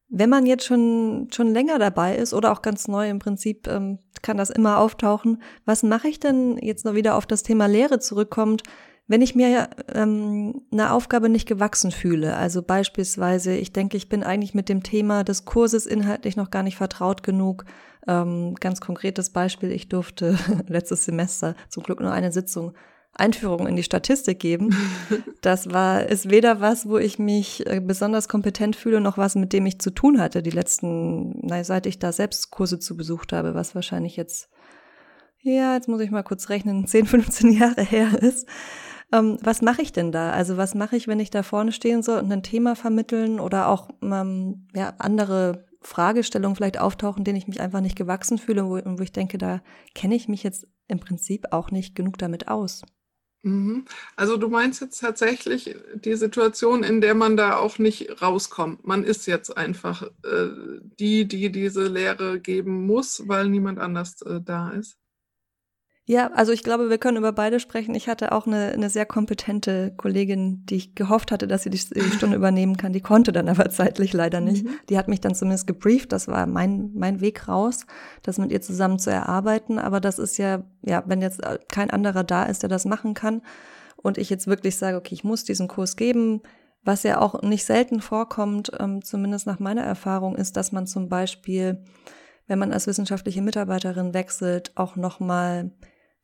Wenn 0.10 0.30
man 0.30 0.46
jetzt 0.46 0.66
schon, 0.66 1.28
schon 1.34 1.54
länger 1.54 1.80
dabei 1.80 2.16
ist 2.16 2.34
oder 2.34 2.52
auch 2.52 2.62
ganz 2.62 2.88
neu 2.88 3.10
im 3.10 3.20
Prinzip, 3.20 3.68
ähm, 3.68 4.00
kann 4.22 4.38
das 4.38 4.50
immer 4.50 4.80
auftauchen. 4.80 5.42
Was 5.66 5.84
mache 5.84 6.08
ich 6.08 6.20
denn 6.20 6.58
jetzt 6.58 6.86
noch 6.86 6.96
wieder 6.96 7.16
auf 7.16 7.26
das 7.26 7.44
Thema 7.44 7.66
Lehre 7.68 8.00
zurückkommt, 8.00 8.64
wenn 9.08 9.22
ich 9.22 9.36
mir 9.36 9.70
ähm, 9.94 10.62
eine 10.72 10.94
Aufgabe 10.94 11.30
nicht 11.30 11.48
gewachsen 11.48 11.92
fühle? 11.92 12.38
Also 12.38 12.62
beispielsweise, 12.62 13.56
ich 13.56 13.74
denke, 13.74 13.98
ich 13.98 14.08
bin 14.08 14.24
eigentlich 14.24 14.54
mit 14.54 14.70
dem 14.70 14.82
Thema 14.82 15.24
des 15.24 15.46
Kurses 15.46 15.86
inhaltlich 15.86 16.38
noch 16.38 16.52
gar 16.52 16.64
nicht 16.64 16.78
vertraut 16.78 17.22
genug. 17.22 17.66
Ähm, 18.08 18.56
ganz 18.56 18.80
konkretes 18.80 19.32
Beispiel, 19.32 19.72
ich 19.72 19.90
durfte 19.90 20.38
letztes 20.68 21.04
Semester 21.06 21.56
zum 21.68 21.84
Glück 21.84 22.00
nur 22.00 22.12
eine 22.12 22.32
Sitzung 22.32 22.74
Einführung 23.14 23.68
in 23.68 23.76
die 23.76 23.84
Statistik 23.84 24.40
geben. 24.40 24.76
Das 25.42 25.72
war, 25.72 26.04
ist 26.08 26.30
weder 26.30 26.60
was, 26.60 26.90
wo 26.90 26.98
ich 26.98 27.20
mich 27.20 27.66
äh, 27.68 27.80
besonders 27.80 28.28
kompetent 28.28 28.76
fühle, 28.76 29.00
noch 29.00 29.18
was, 29.18 29.36
mit 29.36 29.54
dem 29.54 29.66
ich 29.66 29.80
zu 29.80 29.92
tun 29.92 30.20
hatte, 30.20 30.44
die 30.44 30.50
letzten, 30.50 31.40
na, 31.42 31.64
seit 31.64 31.86
ich 31.86 32.00
da 32.00 32.12
selbst 32.12 32.52
Kurse 32.52 32.80
zu 32.80 32.98
besucht 32.98 33.32
habe, 33.32 33.54
was 33.54 33.74
wahrscheinlich 33.74 34.18
jetzt, 34.18 34.50
ja, 35.42 35.76
jetzt 35.76 35.88
muss 35.88 36.02
ich 36.02 36.12
mal 36.12 36.24
kurz 36.24 36.50
rechnen, 36.50 36.86
10, 36.88 37.06
15 37.06 37.54
Jahre 37.54 37.84
her 37.84 38.22
ist. 38.22 38.48
Ähm, 39.14 39.38
was 39.42 39.62
mache 39.62 39.84
ich 39.84 39.94
denn 39.94 40.12
da? 40.12 40.32
Also 40.32 40.58
was 40.58 40.76
mache 40.76 40.98
ich, 40.98 41.08
wenn 41.08 41.20
ich 41.20 41.30
da 41.30 41.44
vorne 41.44 41.72
stehen 41.72 42.04
soll 42.04 42.20
und 42.20 42.32
ein 42.32 42.44
Thema 42.44 42.76
vermitteln 42.76 43.40
oder 43.40 43.70
auch 43.70 43.90
ähm, 44.02 44.68
ja, 44.76 44.96
andere 44.98 45.66
Fragestellungen 45.82 46.58
vielleicht 46.58 46.80
auftauchen, 46.80 47.24
denen 47.24 47.38
ich 47.38 47.48
mich 47.48 47.62
einfach 47.62 47.80
nicht 47.80 47.96
gewachsen 47.96 48.38
fühle 48.38 48.66
und 48.66 48.70
wo, 48.70 49.00
wo 49.00 49.04
ich 49.04 49.14
denke, 49.14 49.38
da 49.38 49.62
kenne 49.96 50.16
ich 50.16 50.28
mich 50.28 50.44
jetzt 50.44 50.68
im 50.88 51.00
Prinzip 51.00 51.46
auch 51.52 51.72
nicht 51.72 51.96
genug 51.96 52.18
damit 52.18 52.50
aus. 52.50 52.82
Mhm. 53.48 53.86
Also 54.18 54.36
du 54.36 54.50
meinst 54.50 54.82
jetzt 54.82 55.00
tatsächlich 55.00 55.74
die 55.96 56.16
Situation, 56.16 56.84
in 56.84 57.00
der 57.00 57.16
man 57.16 57.38
da 57.38 57.58
auch 57.58 57.80
nicht 57.80 58.22
rauskommt. 58.22 58.86
Man 58.86 59.04
ist 59.06 59.26
jetzt 59.26 59.56
einfach 59.58 60.04
äh, 60.04 60.50
die, 61.00 61.26
die 61.28 61.52
diese 61.52 61.88
Lehre 61.88 62.42
geben 62.42 62.86
muss, 62.86 63.24
weil 63.28 63.48
niemand 63.48 63.80
anders 63.80 64.22
äh, 64.24 64.42
da 64.44 64.72
ist. 64.72 64.98
Ja, 66.10 66.32
also 66.32 66.54
ich 66.54 66.64
glaube, 66.64 66.90
wir 66.90 67.00
können 67.00 67.18
über 67.18 67.34
beide 67.34 67.60
sprechen. 67.60 67.94
Ich 67.94 68.08
hatte 68.08 68.32
auch 68.32 68.48
eine, 68.48 68.72
eine 68.72 68.90
sehr 68.90 69.06
kompetente 69.06 69.94
Kollegin, 69.98 70.66
die 70.66 70.78
ich 70.78 70.96
gehofft 70.96 71.34
hatte, 71.34 71.50
dass 71.50 71.64
sie 71.64 71.70
die, 71.70 71.78
die 71.80 72.12
Stunde 72.16 72.38
übernehmen 72.38 72.78
kann. 72.78 72.94
Die 72.94 73.02
konnte 73.02 73.34
dann 73.34 73.50
aber 73.50 73.70
zeitlich 73.70 74.14
leider 74.14 74.40
nicht. 74.40 74.64
Mhm. 74.64 74.70
Die 74.88 74.98
hat 74.98 75.10
mich 75.10 75.20
dann 75.20 75.36
zumindest 75.36 75.68
gebrieft. 75.68 76.14
Das 76.14 76.30
war 76.30 76.48
mein, 76.48 76.92
mein 76.94 77.20
Weg 77.20 77.50
raus, 77.50 77.86
das 78.24 78.38
mit 78.38 78.54
ihr 78.54 78.62
zusammen 78.62 79.00
zu 79.00 79.12
erarbeiten. 79.12 79.80
Aber 79.80 80.00
das 80.00 80.18
ist 80.18 80.38
ja, 80.38 80.64
ja, 80.82 81.04
wenn 81.08 81.22
jetzt 81.22 81.42
kein 81.68 81.90
anderer 81.90 82.24
da 82.24 82.44
ist, 82.44 82.64
der 82.64 82.70
das 82.70 82.86
machen 82.86 83.14
kann 83.14 83.42
und 83.98 84.18
ich 84.18 84.30
jetzt 84.30 84.48
wirklich 84.48 84.78
sage, 84.78 84.96
okay, 84.96 85.14
ich 85.14 85.26
muss 85.26 85.44
diesen 85.44 85.68
Kurs 85.68 85.98
geben, 85.98 86.42
was 86.86 87.04
ja 87.04 87.20
auch 87.20 87.42
nicht 87.42 87.66
selten 87.66 88.00
vorkommt, 88.00 88.72
ähm, 88.80 89.04
zumindest 89.04 89.46
nach 89.46 89.60
meiner 89.60 89.84
Erfahrung, 89.84 90.38
ist, 90.38 90.56
dass 90.56 90.72
man 90.72 90.88
zum 90.88 91.10
Beispiel, 91.10 91.84
wenn 92.48 92.60
man 92.60 92.72
als 92.72 92.88
wissenschaftliche 92.88 93.42
Mitarbeiterin 93.42 94.14
wechselt, 94.14 94.72
auch 94.76 94.96
nochmal 94.96 95.72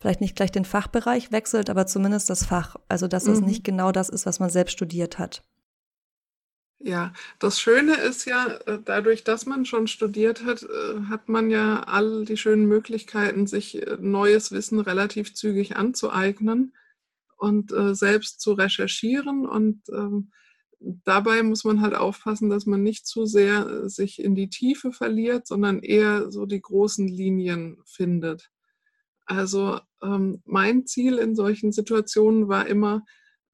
vielleicht 0.03 0.19
nicht 0.19 0.35
gleich 0.35 0.51
den 0.51 0.65
Fachbereich 0.65 1.31
wechselt, 1.31 1.69
aber 1.69 1.87
zumindest 1.87 2.29
das 2.29 2.43
Fach. 2.43 2.75
Also 2.89 3.07
dass 3.07 3.25
es 3.25 3.39
mhm. 3.39 3.47
nicht 3.47 3.63
genau 3.63 3.93
das 3.93 4.09
ist, 4.09 4.25
was 4.25 4.41
man 4.41 4.49
selbst 4.49 4.73
studiert 4.73 5.17
hat. 5.17 5.43
Ja, 6.79 7.13
das 7.39 7.57
Schöne 7.61 7.95
ist 7.95 8.25
ja, 8.25 8.47
äh, 8.65 8.79
dadurch, 8.83 9.23
dass 9.23 9.45
man 9.45 9.63
schon 9.63 9.87
studiert 9.87 10.43
hat, 10.43 10.63
äh, 10.63 11.03
hat 11.07 11.29
man 11.29 11.49
ja 11.49 11.83
all 11.83 12.25
die 12.25 12.35
schönen 12.35 12.65
Möglichkeiten, 12.65 13.47
sich 13.47 13.81
äh, 13.81 13.97
neues 14.01 14.51
Wissen 14.51 14.81
relativ 14.81 15.33
zügig 15.33 15.77
anzueignen 15.77 16.73
und 17.37 17.73
selbst 17.91 18.39
zu 18.39 18.53
recherchieren. 18.53 19.45
Und 19.45 19.81
ähm, 19.89 20.31
dabei 20.79 21.43
muss 21.43 21.65
man 21.65 21.81
halt 21.81 21.93
aufpassen, 21.93 22.49
dass 22.49 22.65
man 22.65 22.83
nicht 22.83 23.05
zu 23.05 23.25
sehr 23.25 23.89
sich 23.89 24.21
in 24.21 24.33
die 24.33 24.49
Tiefe 24.49 24.93
verliert, 24.93 25.45
sondern 25.45 25.79
eher 25.79 26.31
so 26.31 26.45
die 26.45 26.61
großen 26.61 27.05
Linien 27.05 27.81
findet. 27.85 28.52
Also 29.25 29.79
ähm, 30.01 30.41
mein 30.45 30.85
Ziel 30.85 31.17
in 31.17 31.35
solchen 31.35 31.71
Situationen 31.71 32.47
war 32.47 32.67
immer, 32.67 33.03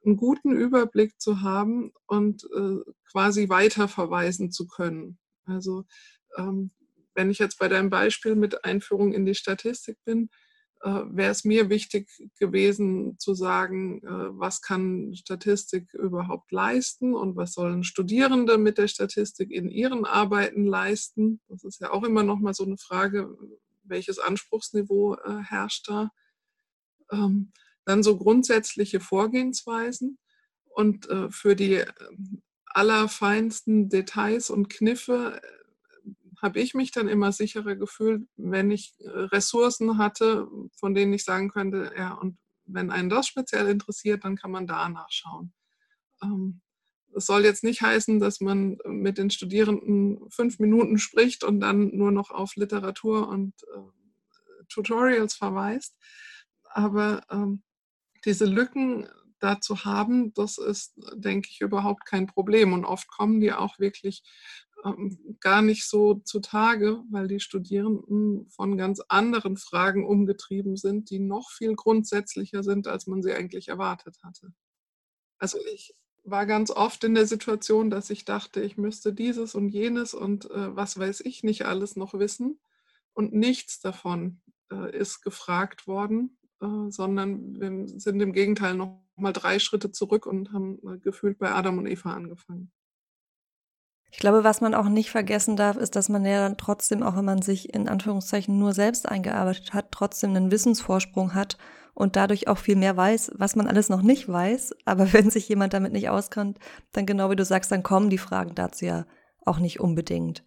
einen 0.05 0.17
guten 0.17 0.51
Überblick 0.51 1.19
zu 1.19 1.41
haben 1.41 1.91
und 2.07 2.45
äh, 2.55 2.77
quasi 3.11 3.49
weiterverweisen 3.49 4.51
zu 4.51 4.67
können. 4.67 5.19
Also 5.45 5.83
ähm, 6.37 6.71
wenn 7.15 7.29
ich 7.29 7.39
jetzt 7.39 7.59
bei 7.59 7.67
deinem 7.67 7.89
Beispiel 7.89 8.35
mit 8.35 8.63
Einführung 8.63 9.13
in 9.13 9.25
die 9.25 9.35
Statistik 9.35 9.97
bin, 10.05 10.29
äh, 10.81 10.89
wäre 10.89 11.31
es 11.31 11.43
mir 11.43 11.69
wichtig 11.69 12.09
gewesen 12.39 13.17
zu 13.19 13.33
sagen, 13.33 14.01
äh, 14.03 14.39
was 14.39 14.61
kann 14.61 15.13
Statistik 15.13 15.93
überhaupt 15.93 16.51
leisten 16.51 17.13
und 17.13 17.35
was 17.35 17.53
sollen 17.53 17.83
Studierende 17.83 18.57
mit 18.57 18.77
der 18.77 18.87
Statistik 18.87 19.51
in 19.51 19.69
ihren 19.69 20.05
Arbeiten 20.05 20.65
leisten. 20.65 21.41
Das 21.49 21.65
ist 21.65 21.81
ja 21.81 21.91
auch 21.91 22.03
immer 22.03 22.23
noch 22.23 22.39
mal 22.39 22.53
so 22.53 22.63
eine 22.63 22.77
Frage, 22.77 23.35
welches 23.89 24.19
Anspruchsniveau 24.19 25.15
äh, 25.15 25.43
herrscht 25.43 25.89
da. 25.89 26.11
Ähm, 27.11 27.51
dann 27.85 28.03
so 28.03 28.17
grundsätzliche 28.17 28.99
Vorgehensweisen 28.99 30.19
und 30.65 31.09
äh, 31.09 31.29
für 31.31 31.55
die 31.55 31.73
äh, 31.73 31.85
allerfeinsten 32.65 33.89
Details 33.89 34.49
und 34.49 34.69
Kniffe 34.69 35.41
äh, 35.41 36.11
habe 36.41 36.59
ich 36.59 36.73
mich 36.73 36.91
dann 36.91 37.07
immer 37.07 37.31
sicherer 37.31 37.75
gefühlt, 37.75 38.27
wenn 38.37 38.71
ich 38.71 38.95
äh, 38.99 39.09
Ressourcen 39.09 39.97
hatte, 39.97 40.47
von 40.77 40.93
denen 40.93 41.13
ich 41.13 41.23
sagen 41.23 41.49
könnte, 41.49 41.91
ja, 41.97 42.13
und 42.13 42.37
wenn 42.65 42.91
einen 42.91 43.09
das 43.09 43.27
speziell 43.27 43.67
interessiert, 43.67 44.23
dann 44.23 44.35
kann 44.35 44.51
man 44.51 44.67
da 44.67 44.87
nachschauen. 44.87 45.53
Ähm, 46.21 46.61
das 47.13 47.25
soll 47.25 47.43
jetzt 47.43 47.63
nicht 47.63 47.81
heißen, 47.81 48.19
dass 48.19 48.39
man 48.39 48.77
mit 48.85 49.17
den 49.17 49.29
Studierenden 49.29 50.29
fünf 50.29 50.59
Minuten 50.59 50.97
spricht 50.97 51.43
und 51.43 51.59
dann 51.59 51.95
nur 51.95 52.11
noch 52.11 52.31
auf 52.31 52.55
Literatur 52.55 53.27
und 53.27 53.53
äh, 53.63 54.63
Tutorials 54.69 55.33
verweist. 55.33 55.95
Aber 56.63 57.23
ähm, 57.31 57.63
diese 58.25 58.45
Lücken 58.45 59.07
da 59.39 59.61
zu 59.61 59.85
haben, 59.85 60.33
das 60.33 60.57
ist, 60.57 60.93
denke 61.13 61.49
ich, 61.51 61.61
überhaupt 61.61 62.05
kein 62.05 62.27
Problem. 62.27 62.73
Und 62.73 62.85
oft 62.85 63.07
kommen 63.07 63.39
die 63.39 63.53
auch 63.53 63.79
wirklich 63.79 64.23
ähm, 64.85 65.37
gar 65.39 65.61
nicht 65.61 65.87
so 65.87 66.15
zutage, 66.25 67.01
weil 67.09 67.27
die 67.27 67.39
Studierenden 67.39 68.49
von 68.49 68.77
ganz 68.77 69.01
anderen 69.07 69.57
Fragen 69.57 70.05
umgetrieben 70.05 70.75
sind, 70.75 71.09
die 71.09 71.19
noch 71.19 71.49
viel 71.51 71.75
grundsätzlicher 71.75 72.63
sind, 72.63 72.87
als 72.87 73.07
man 73.07 73.23
sie 73.23 73.33
eigentlich 73.33 73.69
erwartet 73.69 74.17
hatte. 74.23 74.53
Also 75.37 75.57
ich 75.73 75.95
war 76.31 76.45
ganz 76.45 76.71
oft 76.71 77.03
in 77.03 77.15
der 77.15 77.25
Situation, 77.25 77.89
dass 77.89 78.09
ich 78.09 78.25
dachte, 78.25 78.61
ich 78.61 78.77
müsste 78.77 79.13
dieses 79.13 79.55
und 79.55 79.69
jenes 79.69 80.13
und 80.13 80.49
äh, 80.51 80.75
was 80.75 80.97
weiß 80.97 81.21
ich 81.21 81.43
nicht 81.43 81.65
alles 81.65 81.95
noch 81.95 82.13
wissen. 82.13 82.59
Und 83.13 83.33
nichts 83.33 83.79
davon 83.79 84.41
äh, 84.71 84.95
ist 84.95 85.21
gefragt 85.21 85.87
worden, 85.87 86.37
äh, 86.61 86.89
sondern 86.89 87.59
wir 87.59 87.87
sind 87.99 88.21
im 88.21 88.33
Gegenteil 88.33 88.75
noch 88.75 89.01
mal 89.15 89.33
drei 89.33 89.59
Schritte 89.59 89.91
zurück 89.91 90.25
und 90.25 90.53
haben 90.53 90.79
äh, 90.87 90.97
gefühlt 90.99 91.37
bei 91.37 91.51
Adam 91.51 91.77
und 91.77 91.87
Eva 91.87 92.13
angefangen. 92.13 92.71
Ich 94.11 94.17
glaube, 94.17 94.43
was 94.43 94.59
man 94.59 94.73
auch 94.73 94.89
nicht 94.89 95.11
vergessen 95.11 95.55
darf, 95.55 95.77
ist, 95.77 95.95
dass 95.95 96.09
man 96.09 96.25
ja 96.25 96.41
dann 96.41 96.57
trotzdem, 96.57 97.03
auch 97.03 97.15
wenn 97.15 97.25
man 97.25 97.41
sich 97.41 97.73
in 97.73 97.87
Anführungszeichen 97.87 98.57
nur 98.57 98.73
selbst 98.73 99.07
eingearbeitet 99.07 99.73
hat, 99.73 99.91
trotzdem 99.91 100.35
einen 100.35 100.51
Wissensvorsprung 100.51 101.35
hat 101.35 101.57
und 101.99 102.15
dadurch 102.15 102.47
auch 102.47 102.57
viel 102.57 102.77
mehr 102.77 102.95
weiß, 102.95 103.33
was 103.35 103.57
man 103.57 103.67
alles 103.67 103.89
noch 103.89 104.01
nicht 104.01 104.29
weiß. 104.29 104.73
Aber 104.85 105.11
wenn 105.13 105.29
sich 105.29 105.49
jemand 105.49 105.73
damit 105.73 105.91
nicht 105.91 106.09
auskennt, 106.09 106.57
dann 106.93 107.05
genau 107.05 107.29
wie 107.29 107.35
du 107.35 107.45
sagst, 107.45 107.71
dann 107.71 107.83
kommen 107.83 108.09
die 108.09 108.17
Fragen 108.17 108.55
dazu 108.55 108.85
ja 108.85 109.05
auch 109.45 109.59
nicht 109.59 109.79
unbedingt. 109.81 110.43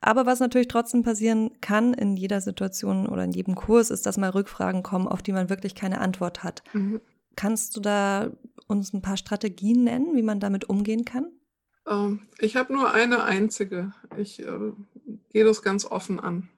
Aber 0.00 0.24
was 0.24 0.40
natürlich 0.40 0.68
trotzdem 0.68 1.02
passieren 1.02 1.50
kann 1.60 1.92
in 1.92 2.16
jeder 2.16 2.40
Situation 2.40 3.06
oder 3.06 3.24
in 3.24 3.32
jedem 3.32 3.54
Kurs, 3.54 3.90
ist, 3.90 4.06
dass 4.06 4.16
mal 4.16 4.30
Rückfragen 4.30 4.82
kommen, 4.82 5.06
auf 5.06 5.20
die 5.20 5.32
man 5.32 5.50
wirklich 5.50 5.74
keine 5.74 6.00
Antwort 6.00 6.42
hat. 6.42 6.62
Mhm. 6.72 7.02
Kannst 7.36 7.76
du 7.76 7.80
da 7.80 8.30
uns 8.66 8.94
ein 8.94 9.02
paar 9.02 9.18
Strategien 9.18 9.84
nennen, 9.84 10.16
wie 10.16 10.22
man 10.22 10.40
damit 10.40 10.70
umgehen 10.70 11.04
kann? 11.04 11.26
Ähm, 11.86 12.22
ich 12.38 12.56
habe 12.56 12.72
nur 12.72 12.90
eine 12.90 13.24
einzige. 13.24 13.92
Ich 14.16 14.40
äh, 14.40 14.72
gehe 15.28 15.44
das 15.44 15.60
ganz 15.60 15.84
offen 15.84 16.18
an. 16.18 16.48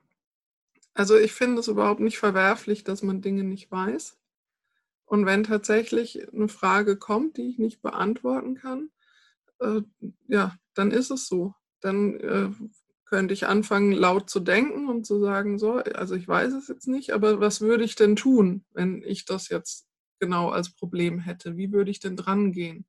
Also 0.94 1.16
ich 1.16 1.32
finde 1.32 1.60
es 1.60 1.68
überhaupt 1.68 2.00
nicht 2.00 2.18
verwerflich, 2.18 2.84
dass 2.84 3.02
man 3.02 3.22
Dinge 3.22 3.44
nicht 3.44 3.70
weiß. 3.70 4.18
Und 5.06 5.26
wenn 5.26 5.44
tatsächlich 5.44 6.32
eine 6.32 6.48
Frage 6.48 6.96
kommt, 6.96 7.36
die 7.36 7.48
ich 7.50 7.58
nicht 7.58 7.82
beantworten 7.82 8.54
kann, 8.54 8.90
äh, 9.60 9.82
ja, 10.28 10.56
dann 10.74 10.90
ist 10.90 11.10
es 11.10 11.26
so. 11.26 11.54
Dann 11.80 12.20
äh, 12.20 12.50
könnte 13.06 13.34
ich 13.34 13.46
anfangen, 13.46 13.92
laut 13.92 14.30
zu 14.30 14.40
denken 14.40 14.88
und 14.88 15.04
zu 15.06 15.20
sagen, 15.20 15.58
so, 15.58 15.74
also 15.74 16.14
ich 16.14 16.26
weiß 16.26 16.54
es 16.54 16.68
jetzt 16.68 16.88
nicht, 16.88 17.12
aber 17.12 17.40
was 17.40 17.60
würde 17.60 17.84
ich 17.84 17.94
denn 17.94 18.16
tun, 18.16 18.64
wenn 18.72 19.02
ich 19.02 19.26
das 19.26 19.50
jetzt 19.50 19.86
genau 20.18 20.50
als 20.50 20.74
Problem 20.74 21.18
hätte? 21.18 21.56
Wie 21.56 21.72
würde 21.72 21.90
ich 21.90 22.00
denn 22.00 22.16
dran 22.16 22.52
gehen? 22.52 22.86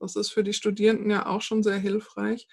Das 0.00 0.16
ist 0.16 0.30
für 0.30 0.42
die 0.42 0.52
Studierenden 0.52 1.10
ja 1.10 1.26
auch 1.26 1.42
schon 1.42 1.62
sehr 1.62 1.78
hilfreich, 1.78 2.48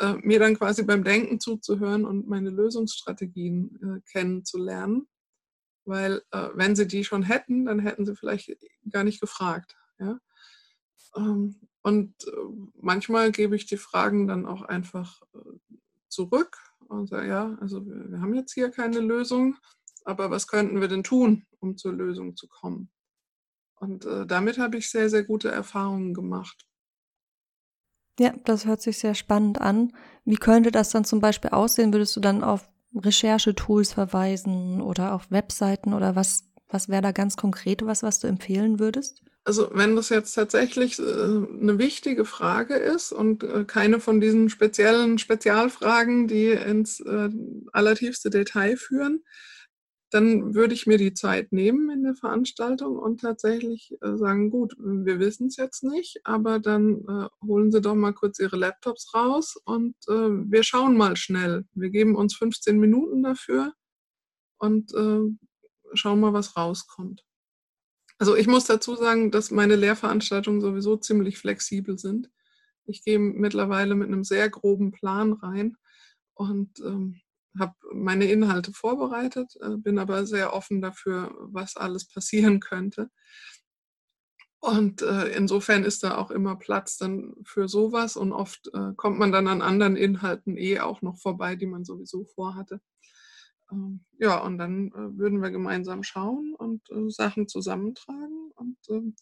äh, 0.00 0.14
mir 0.22 0.38
dann 0.38 0.56
quasi 0.56 0.82
beim 0.82 1.04
Denken 1.04 1.40
zuzuhören 1.40 2.04
und 2.04 2.26
meine 2.26 2.50
Lösungsstrategien 2.50 3.78
äh, 3.82 4.10
kennenzulernen. 4.10 5.08
Weil 5.84 6.22
äh, 6.30 6.48
wenn 6.54 6.76
sie 6.76 6.86
die 6.86 7.04
schon 7.04 7.22
hätten, 7.22 7.66
dann 7.66 7.78
hätten 7.78 8.06
sie 8.06 8.16
vielleicht 8.16 8.56
gar 8.90 9.04
nicht 9.04 9.20
gefragt. 9.20 9.76
Ja? 9.98 10.18
Ähm, 11.16 11.60
und 11.82 12.14
äh, 12.26 12.30
manchmal 12.80 13.32
gebe 13.32 13.56
ich 13.56 13.66
die 13.66 13.76
Fragen 13.76 14.26
dann 14.26 14.46
auch 14.46 14.62
einfach 14.62 15.22
äh, 15.34 15.76
zurück 16.08 16.58
und 16.88 17.08
sage, 17.08 17.28
ja, 17.28 17.56
also 17.60 17.86
wir, 17.86 18.10
wir 18.10 18.20
haben 18.20 18.34
jetzt 18.34 18.52
hier 18.52 18.70
keine 18.70 19.00
Lösung, 19.00 19.56
aber 20.04 20.30
was 20.30 20.46
könnten 20.46 20.80
wir 20.80 20.88
denn 20.88 21.04
tun, 21.04 21.46
um 21.60 21.76
zur 21.76 21.92
Lösung 21.92 22.36
zu 22.36 22.48
kommen? 22.48 22.90
Und 23.76 24.04
äh, 24.04 24.26
damit 24.26 24.58
habe 24.58 24.76
ich 24.76 24.90
sehr, 24.90 25.08
sehr 25.08 25.24
gute 25.24 25.50
Erfahrungen 25.50 26.12
gemacht. 26.12 26.66
Ja, 28.20 28.34
das 28.44 28.66
hört 28.66 28.82
sich 28.82 28.98
sehr 28.98 29.14
spannend 29.14 29.62
an. 29.62 29.94
Wie 30.26 30.36
könnte 30.36 30.70
das 30.70 30.90
dann 30.90 31.06
zum 31.06 31.20
Beispiel 31.20 31.52
aussehen? 31.52 31.94
Würdest 31.94 32.14
du 32.14 32.20
dann 32.20 32.44
auf 32.44 32.68
Recherchetools 32.94 33.94
verweisen 33.94 34.82
oder 34.82 35.14
auf 35.14 35.30
Webseiten 35.30 35.94
oder 35.94 36.16
was, 36.16 36.44
was 36.68 36.90
wäre 36.90 37.00
da 37.00 37.12
ganz 37.12 37.38
konkret 37.38 37.82
was, 37.86 38.02
was 38.02 38.20
du 38.20 38.26
empfehlen 38.26 38.78
würdest? 38.78 39.22
Also 39.44 39.70
wenn 39.72 39.96
das 39.96 40.10
jetzt 40.10 40.34
tatsächlich 40.34 40.98
äh, 40.98 41.02
eine 41.02 41.78
wichtige 41.78 42.26
Frage 42.26 42.74
ist 42.74 43.10
und 43.10 43.42
äh, 43.42 43.64
keine 43.64 44.00
von 44.00 44.20
diesen 44.20 44.50
speziellen 44.50 45.16
Spezialfragen, 45.16 46.28
die 46.28 46.48
ins 46.48 47.00
äh, 47.00 47.30
allertiefste 47.72 48.28
Detail 48.28 48.76
führen, 48.76 49.24
dann 50.10 50.54
würde 50.54 50.74
ich 50.74 50.86
mir 50.86 50.98
die 50.98 51.14
Zeit 51.14 51.52
nehmen 51.52 51.88
in 51.90 52.02
der 52.02 52.14
Veranstaltung 52.14 52.98
und 52.98 53.20
tatsächlich 53.20 53.96
äh, 54.02 54.16
sagen, 54.16 54.50
gut, 54.50 54.74
wir 54.78 55.20
wissen 55.20 55.46
es 55.46 55.56
jetzt 55.56 55.84
nicht, 55.84 56.20
aber 56.24 56.58
dann 56.58 57.04
äh, 57.08 57.46
holen 57.46 57.70
Sie 57.70 57.80
doch 57.80 57.94
mal 57.94 58.12
kurz 58.12 58.40
Ihre 58.40 58.56
Laptops 58.56 59.14
raus 59.14 59.56
und 59.64 59.94
äh, 60.08 60.30
wir 60.50 60.64
schauen 60.64 60.96
mal 60.96 61.16
schnell. 61.16 61.64
Wir 61.74 61.90
geben 61.90 62.16
uns 62.16 62.34
15 62.34 62.78
Minuten 62.78 63.22
dafür 63.22 63.72
und 64.58 64.92
äh, 64.94 65.20
schauen 65.94 66.20
mal, 66.20 66.32
was 66.32 66.56
rauskommt. 66.56 67.24
Also 68.18 68.36
ich 68.36 68.48
muss 68.48 68.64
dazu 68.64 68.96
sagen, 68.96 69.30
dass 69.30 69.50
meine 69.50 69.76
Lehrveranstaltungen 69.76 70.60
sowieso 70.60 70.96
ziemlich 70.96 71.38
flexibel 71.38 71.98
sind. 71.98 72.30
Ich 72.84 73.04
gehe 73.04 73.18
mittlerweile 73.18 73.94
mit 73.94 74.08
einem 74.08 74.24
sehr 74.24 74.50
groben 74.50 74.90
Plan 74.90 75.32
rein 75.34 75.76
und 76.34 76.80
ähm, 76.80 77.20
habe 77.58 77.74
meine 77.92 78.26
Inhalte 78.30 78.72
vorbereitet, 78.72 79.56
äh, 79.60 79.76
bin 79.76 79.98
aber 79.98 80.26
sehr 80.26 80.52
offen 80.54 80.80
dafür, 80.80 81.34
was 81.40 81.76
alles 81.76 82.06
passieren 82.06 82.60
könnte. 82.60 83.10
Und 84.60 85.00
äh, 85.00 85.28
insofern 85.28 85.84
ist 85.84 86.02
da 86.02 86.18
auch 86.18 86.30
immer 86.30 86.54
Platz 86.56 86.98
dann 86.98 87.34
für 87.44 87.66
sowas 87.66 88.16
und 88.16 88.32
oft 88.32 88.70
äh, 88.74 88.92
kommt 88.94 89.18
man 89.18 89.32
dann 89.32 89.48
an 89.48 89.62
anderen 89.62 89.96
Inhalten 89.96 90.58
eh 90.58 90.80
auch 90.80 91.00
noch 91.00 91.16
vorbei, 91.16 91.56
die 91.56 91.66
man 91.66 91.84
sowieso 91.86 92.24
vorhatte. 92.26 92.80
Ähm, 93.72 94.04
ja, 94.18 94.38
und 94.38 94.58
dann 94.58 94.88
äh, 94.88 95.18
würden 95.18 95.40
wir 95.42 95.50
gemeinsam 95.50 96.02
schauen 96.02 96.54
und 96.54 96.82
äh, 96.90 97.08
Sachen 97.08 97.48
zusammentragen. 97.48 98.52
Und 98.54 98.76
ähm, 98.90 99.16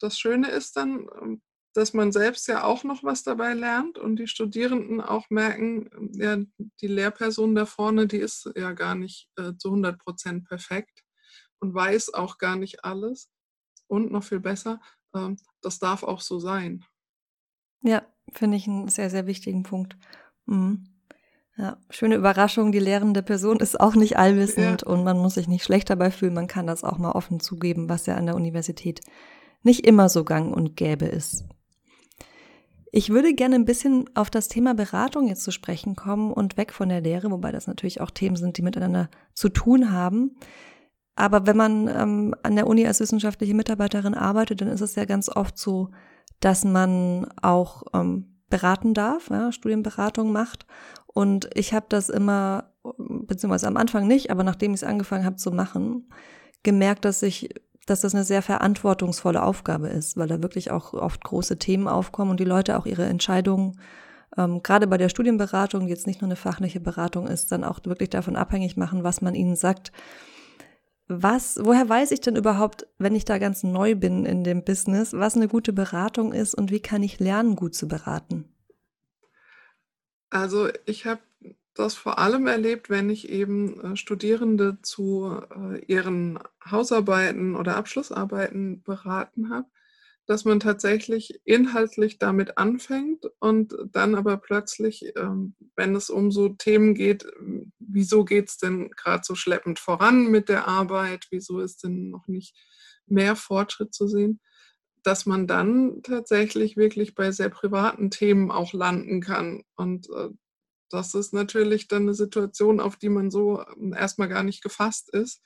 das 0.00 0.18
Schöne 0.18 0.48
ist 0.50 0.76
dann, 0.76 1.06
ähm, 1.20 1.42
dass 1.74 1.94
man 1.94 2.12
selbst 2.12 2.48
ja 2.48 2.64
auch 2.64 2.84
noch 2.84 3.02
was 3.02 3.22
dabei 3.22 3.54
lernt 3.54 3.98
und 3.98 4.16
die 4.16 4.26
Studierenden 4.26 5.00
auch 5.00 5.30
merken, 5.30 5.90
ja, 6.12 6.38
die 6.80 6.86
Lehrperson 6.86 7.54
da 7.54 7.66
vorne, 7.66 8.06
die 8.06 8.18
ist 8.18 8.50
ja 8.56 8.72
gar 8.72 8.94
nicht 8.94 9.28
äh, 9.36 9.52
zu 9.56 9.68
100 9.68 9.98
Prozent 9.98 10.48
perfekt 10.48 11.02
und 11.60 11.74
weiß 11.74 12.14
auch 12.14 12.38
gar 12.38 12.56
nicht 12.56 12.84
alles. 12.84 13.30
Und 13.86 14.10
noch 14.10 14.24
viel 14.24 14.40
besser, 14.40 14.80
äh, 15.14 15.30
das 15.60 15.78
darf 15.78 16.02
auch 16.02 16.20
so 16.20 16.38
sein. 16.38 16.84
Ja, 17.82 18.02
finde 18.32 18.56
ich 18.56 18.66
einen 18.66 18.88
sehr, 18.88 19.10
sehr 19.10 19.26
wichtigen 19.26 19.62
Punkt. 19.62 19.96
Mhm. 20.46 20.86
Ja, 21.56 21.76
schöne 21.90 22.14
Überraschung. 22.14 22.72
Die 22.72 22.78
lehrende 22.78 23.22
Person 23.22 23.60
ist 23.60 23.78
auch 23.78 23.94
nicht 23.94 24.16
allwissend 24.16 24.82
ja. 24.82 24.88
und 24.88 25.04
man 25.04 25.18
muss 25.18 25.34
sich 25.34 25.48
nicht 25.48 25.64
schlecht 25.64 25.90
dabei 25.90 26.10
fühlen. 26.10 26.32
Man 26.34 26.46
kann 26.46 26.66
das 26.66 26.82
auch 26.82 26.96
mal 26.98 27.12
offen 27.12 27.40
zugeben, 27.40 27.88
was 27.88 28.06
ja 28.06 28.16
an 28.16 28.26
der 28.26 28.36
Universität 28.36 29.00
nicht 29.62 29.86
immer 29.86 30.08
so 30.08 30.24
gang 30.24 30.54
und 30.54 30.76
gäbe 30.76 31.04
ist. 31.04 31.44
Ich 32.94 33.08
würde 33.08 33.32
gerne 33.32 33.54
ein 33.54 33.64
bisschen 33.64 34.04
auf 34.14 34.28
das 34.28 34.48
Thema 34.48 34.74
Beratung 34.74 35.26
jetzt 35.26 35.44
zu 35.44 35.50
sprechen 35.50 35.96
kommen 35.96 36.30
und 36.30 36.58
weg 36.58 36.74
von 36.74 36.90
der 36.90 37.00
Lehre, 37.00 37.30
wobei 37.30 37.50
das 37.50 37.66
natürlich 37.66 38.02
auch 38.02 38.10
Themen 38.10 38.36
sind, 38.36 38.58
die 38.58 38.62
miteinander 38.62 39.08
zu 39.32 39.48
tun 39.48 39.90
haben. 39.92 40.36
Aber 41.16 41.46
wenn 41.46 41.56
man 41.56 41.88
ähm, 41.88 42.34
an 42.42 42.54
der 42.54 42.66
Uni 42.66 42.86
als 42.86 43.00
wissenschaftliche 43.00 43.54
Mitarbeiterin 43.54 44.12
arbeitet, 44.12 44.60
dann 44.60 44.68
ist 44.68 44.82
es 44.82 44.94
ja 44.94 45.06
ganz 45.06 45.30
oft 45.30 45.56
so, 45.58 45.88
dass 46.40 46.64
man 46.64 47.26
auch 47.40 47.84
ähm, 47.94 48.40
beraten 48.50 48.92
darf, 48.92 49.30
ja, 49.30 49.52
Studienberatung 49.52 50.30
macht. 50.30 50.66
Und 51.06 51.48
ich 51.54 51.72
habe 51.72 51.86
das 51.88 52.10
immer, 52.10 52.74
beziehungsweise 52.98 53.68
am 53.68 53.78
Anfang 53.78 54.06
nicht, 54.06 54.30
aber 54.30 54.44
nachdem 54.44 54.72
ich 54.72 54.82
es 54.82 54.88
angefangen 54.88 55.24
habe 55.24 55.36
zu 55.36 55.50
machen, 55.50 56.10
gemerkt, 56.62 57.06
dass 57.06 57.22
ich 57.22 57.54
dass 57.86 58.02
das 58.02 58.14
eine 58.14 58.24
sehr 58.24 58.42
verantwortungsvolle 58.42 59.42
Aufgabe 59.42 59.88
ist, 59.88 60.16
weil 60.16 60.28
da 60.28 60.42
wirklich 60.42 60.70
auch 60.70 60.92
oft 60.92 61.22
große 61.24 61.58
Themen 61.58 61.88
aufkommen 61.88 62.30
und 62.30 62.40
die 62.40 62.44
Leute 62.44 62.78
auch 62.78 62.86
ihre 62.86 63.06
Entscheidungen, 63.06 63.78
ähm, 64.36 64.62
gerade 64.62 64.86
bei 64.86 64.98
der 64.98 65.08
Studienberatung, 65.08 65.86
die 65.86 65.90
jetzt 65.90 66.06
nicht 66.06 66.22
nur 66.22 66.28
eine 66.28 66.36
fachliche 66.36 66.80
Beratung 66.80 67.26
ist, 67.26 67.52
dann 67.52 67.64
auch 67.64 67.80
wirklich 67.84 68.10
davon 68.10 68.36
abhängig 68.36 68.76
machen, 68.76 69.04
was 69.04 69.20
man 69.20 69.34
ihnen 69.34 69.56
sagt. 69.56 69.92
Was, 71.08 71.58
woher 71.62 71.88
weiß 71.88 72.12
ich 72.12 72.20
denn 72.20 72.36
überhaupt, 72.36 72.86
wenn 72.98 73.14
ich 73.14 73.24
da 73.24 73.38
ganz 73.38 73.62
neu 73.64 73.94
bin 73.94 74.24
in 74.24 74.44
dem 74.44 74.64
Business, 74.64 75.12
was 75.12 75.36
eine 75.36 75.48
gute 75.48 75.72
Beratung 75.72 76.32
ist 76.32 76.54
und 76.54 76.70
wie 76.70 76.80
kann 76.80 77.02
ich 77.02 77.20
lernen, 77.20 77.56
gut 77.56 77.74
zu 77.74 77.88
beraten? 77.88 78.48
Also 80.30 80.68
ich 80.86 81.04
habe 81.04 81.20
das 81.74 81.94
vor 81.94 82.18
allem 82.18 82.46
erlebt, 82.46 82.90
wenn 82.90 83.10
ich 83.10 83.28
eben 83.28 83.80
äh, 83.80 83.96
Studierende 83.96 84.78
zu 84.82 85.40
äh, 85.54 85.84
ihren 85.86 86.38
Hausarbeiten 86.70 87.56
oder 87.56 87.76
Abschlussarbeiten 87.76 88.82
beraten 88.82 89.50
habe, 89.50 89.68
dass 90.26 90.44
man 90.44 90.60
tatsächlich 90.60 91.40
inhaltlich 91.44 92.18
damit 92.18 92.56
anfängt 92.58 93.26
und 93.40 93.74
dann 93.90 94.14
aber 94.14 94.36
plötzlich, 94.36 95.12
ähm, 95.16 95.54
wenn 95.74 95.96
es 95.96 96.10
um 96.10 96.30
so 96.30 96.50
Themen 96.50 96.94
geht, 96.94 97.26
wieso 97.78 98.24
geht 98.24 98.48
es 98.48 98.58
denn 98.58 98.90
gerade 98.90 99.22
so 99.24 99.34
schleppend 99.34 99.78
voran 99.78 100.26
mit 100.26 100.48
der 100.48 100.68
Arbeit, 100.68 101.26
wieso 101.30 101.60
ist 101.60 101.82
denn 101.84 102.10
noch 102.10 102.28
nicht 102.28 102.56
mehr 103.06 103.34
Fortschritt 103.34 103.94
zu 103.94 104.06
sehen, 104.06 104.40
dass 105.02 105.26
man 105.26 105.46
dann 105.46 106.02
tatsächlich 106.02 106.76
wirklich 106.76 107.14
bei 107.14 107.32
sehr 107.32 107.48
privaten 107.48 108.10
Themen 108.10 108.50
auch 108.50 108.72
landen 108.72 109.20
kann. 109.20 109.64
Und 109.74 110.08
äh, 110.10 110.28
das 110.92 111.14
ist 111.14 111.32
natürlich 111.32 111.88
dann 111.88 112.02
eine 112.02 112.14
Situation, 112.14 112.80
auf 112.80 112.96
die 112.96 113.08
man 113.08 113.30
so 113.30 113.64
ähm, 113.76 113.92
erstmal 113.92 114.28
gar 114.28 114.42
nicht 114.42 114.62
gefasst 114.62 115.10
ist. 115.10 115.42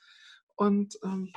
Und 0.55 0.99
ähm, 1.03 1.31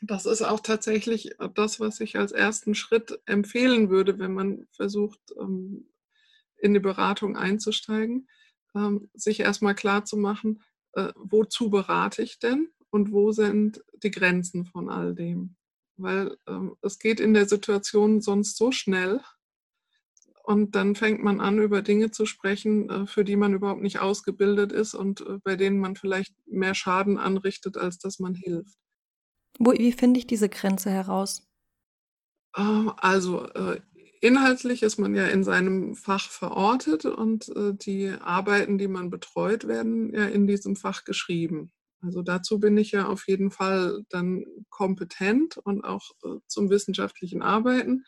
das 0.00 0.26
ist 0.26 0.42
auch 0.42 0.60
tatsächlich 0.60 1.36
das, 1.54 1.80
was 1.80 2.00
ich 2.00 2.18
als 2.18 2.32
ersten 2.32 2.74
Schritt 2.74 3.20
empfehlen 3.26 3.90
würde, 3.90 4.18
wenn 4.18 4.34
man 4.34 4.66
versucht, 4.72 5.20
ähm, 5.38 5.88
in 6.58 6.74
die 6.74 6.80
Beratung 6.80 7.36
einzusteigen, 7.36 8.28
ähm, 8.74 9.10
sich 9.14 9.40
erstmal 9.40 9.74
klar 9.74 10.04
zu 10.04 10.16
machen, 10.16 10.62
äh, 10.92 11.12
wozu 11.16 11.70
berate 11.70 12.22
ich 12.22 12.38
denn 12.38 12.68
und 12.90 13.12
wo 13.12 13.32
sind 13.32 13.82
die 14.02 14.10
Grenzen 14.10 14.66
von 14.66 14.88
all 14.88 15.14
dem 15.14 15.56
weil 15.96 16.36
ähm, 16.46 16.76
es 16.82 16.98
geht 16.98 17.20
in 17.20 17.34
der 17.34 17.46
Situation 17.46 18.20
sonst 18.20 18.56
so 18.56 18.72
schnell. 18.72 19.20
Und 20.46 20.74
dann 20.74 20.94
fängt 20.94 21.24
man 21.24 21.40
an, 21.40 21.58
über 21.58 21.80
Dinge 21.80 22.10
zu 22.10 22.26
sprechen, 22.26 22.90
äh, 22.90 23.06
für 23.06 23.24
die 23.24 23.34
man 23.34 23.54
überhaupt 23.54 23.80
nicht 23.80 24.00
ausgebildet 24.00 24.72
ist 24.72 24.94
und 24.94 25.22
äh, 25.22 25.38
bei 25.42 25.56
denen 25.56 25.78
man 25.78 25.96
vielleicht 25.96 26.34
mehr 26.46 26.74
Schaden 26.74 27.16
anrichtet, 27.16 27.78
als 27.78 27.98
dass 27.98 28.18
man 28.18 28.34
hilft. 28.34 28.76
Wo, 29.58 29.72
wie 29.72 29.92
finde 29.92 30.20
ich 30.20 30.26
diese 30.26 30.50
Grenze 30.50 30.90
heraus? 30.90 31.48
Ähm, 32.58 32.92
also 32.98 33.46
äh, 33.54 33.80
inhaltlich 34.20 34.82
ist 34.82 34.98
man 34.98 35.14
ja 35.14 35.28
in 35.28 35.44
seinem 35.44 35.94
Fach 35.94 36.28
verortet 36.28 37.06
und 37.06 37.50
die 37.56 38.10
Arbeiten, 38.20 38.76
die 38.76 38.88
man 38.88 39.08
betreut, 39.08 39.66
werden 39.66 40.12
ja 40.14 40.26
in 40.26 40.46
diesem 40.46 40.76
Fach 40.76 41.04
geschrieben. 41.04 41.72
Also 42.02 42.22
dazu 42.22 42.58
bin 42.58 42.76
ich 42.76 42.92
ja 42.92 43.06
auf 43.06 43.28
jeden 43.28 43.50
Fall 43.50 44.04
dann 44.10 44.44
kompetent 44.70 45.56
und 45.58 45.84
auch 45.84 46.10
zum 46.46 46.70
wissenschaftlichen 46.70 47.42
Arbeiten. 47.42 48.04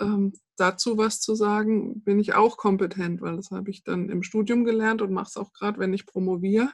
Ähm, 0.00 0.32
dazu 0.56 0.98
was 0.98 1.20
zu 1.20 1.34
sagen, 1.34 2.02
bin 2.02 2.18
ich 2.20 2.34
auch 2.34 2.56
kompetent, 2.56 3.20
weil 3.20 3.36
das 3.36 3.50
habe 3.50 3.70
ich 3.70 3.84
dann 3.84 4.08
im 4.08 4.22
Studium 4.22 4.64
gelernt 4.64 5.02
und 5.02 5.12
mache 5.12 5.28
es 5.28 5.36
auch 5.36 5.52
gerade, 5.52 5.78
wenn 5.78 5.92
ich 5.92 6.06
promoviere. 6.06 6.72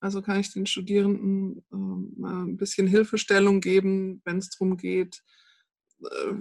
Also 0.00 0.20
kann 0.20 0.40
ich 0.40 0.52
den 0.52 0.66
Studierenden 0.66 1.64
äh, 1.72 2.20
mal 2.20 2.44
ein 2.44 2.56
bisschen 2.56 2.86
Hilfestellung 2.86 3.60
geben, 3.60 4.20
wenn 4.24 4.38
es 4.38 4.50
darum 4.50 4.76
geht, 4.76 5.22
äh, 6.02 6.34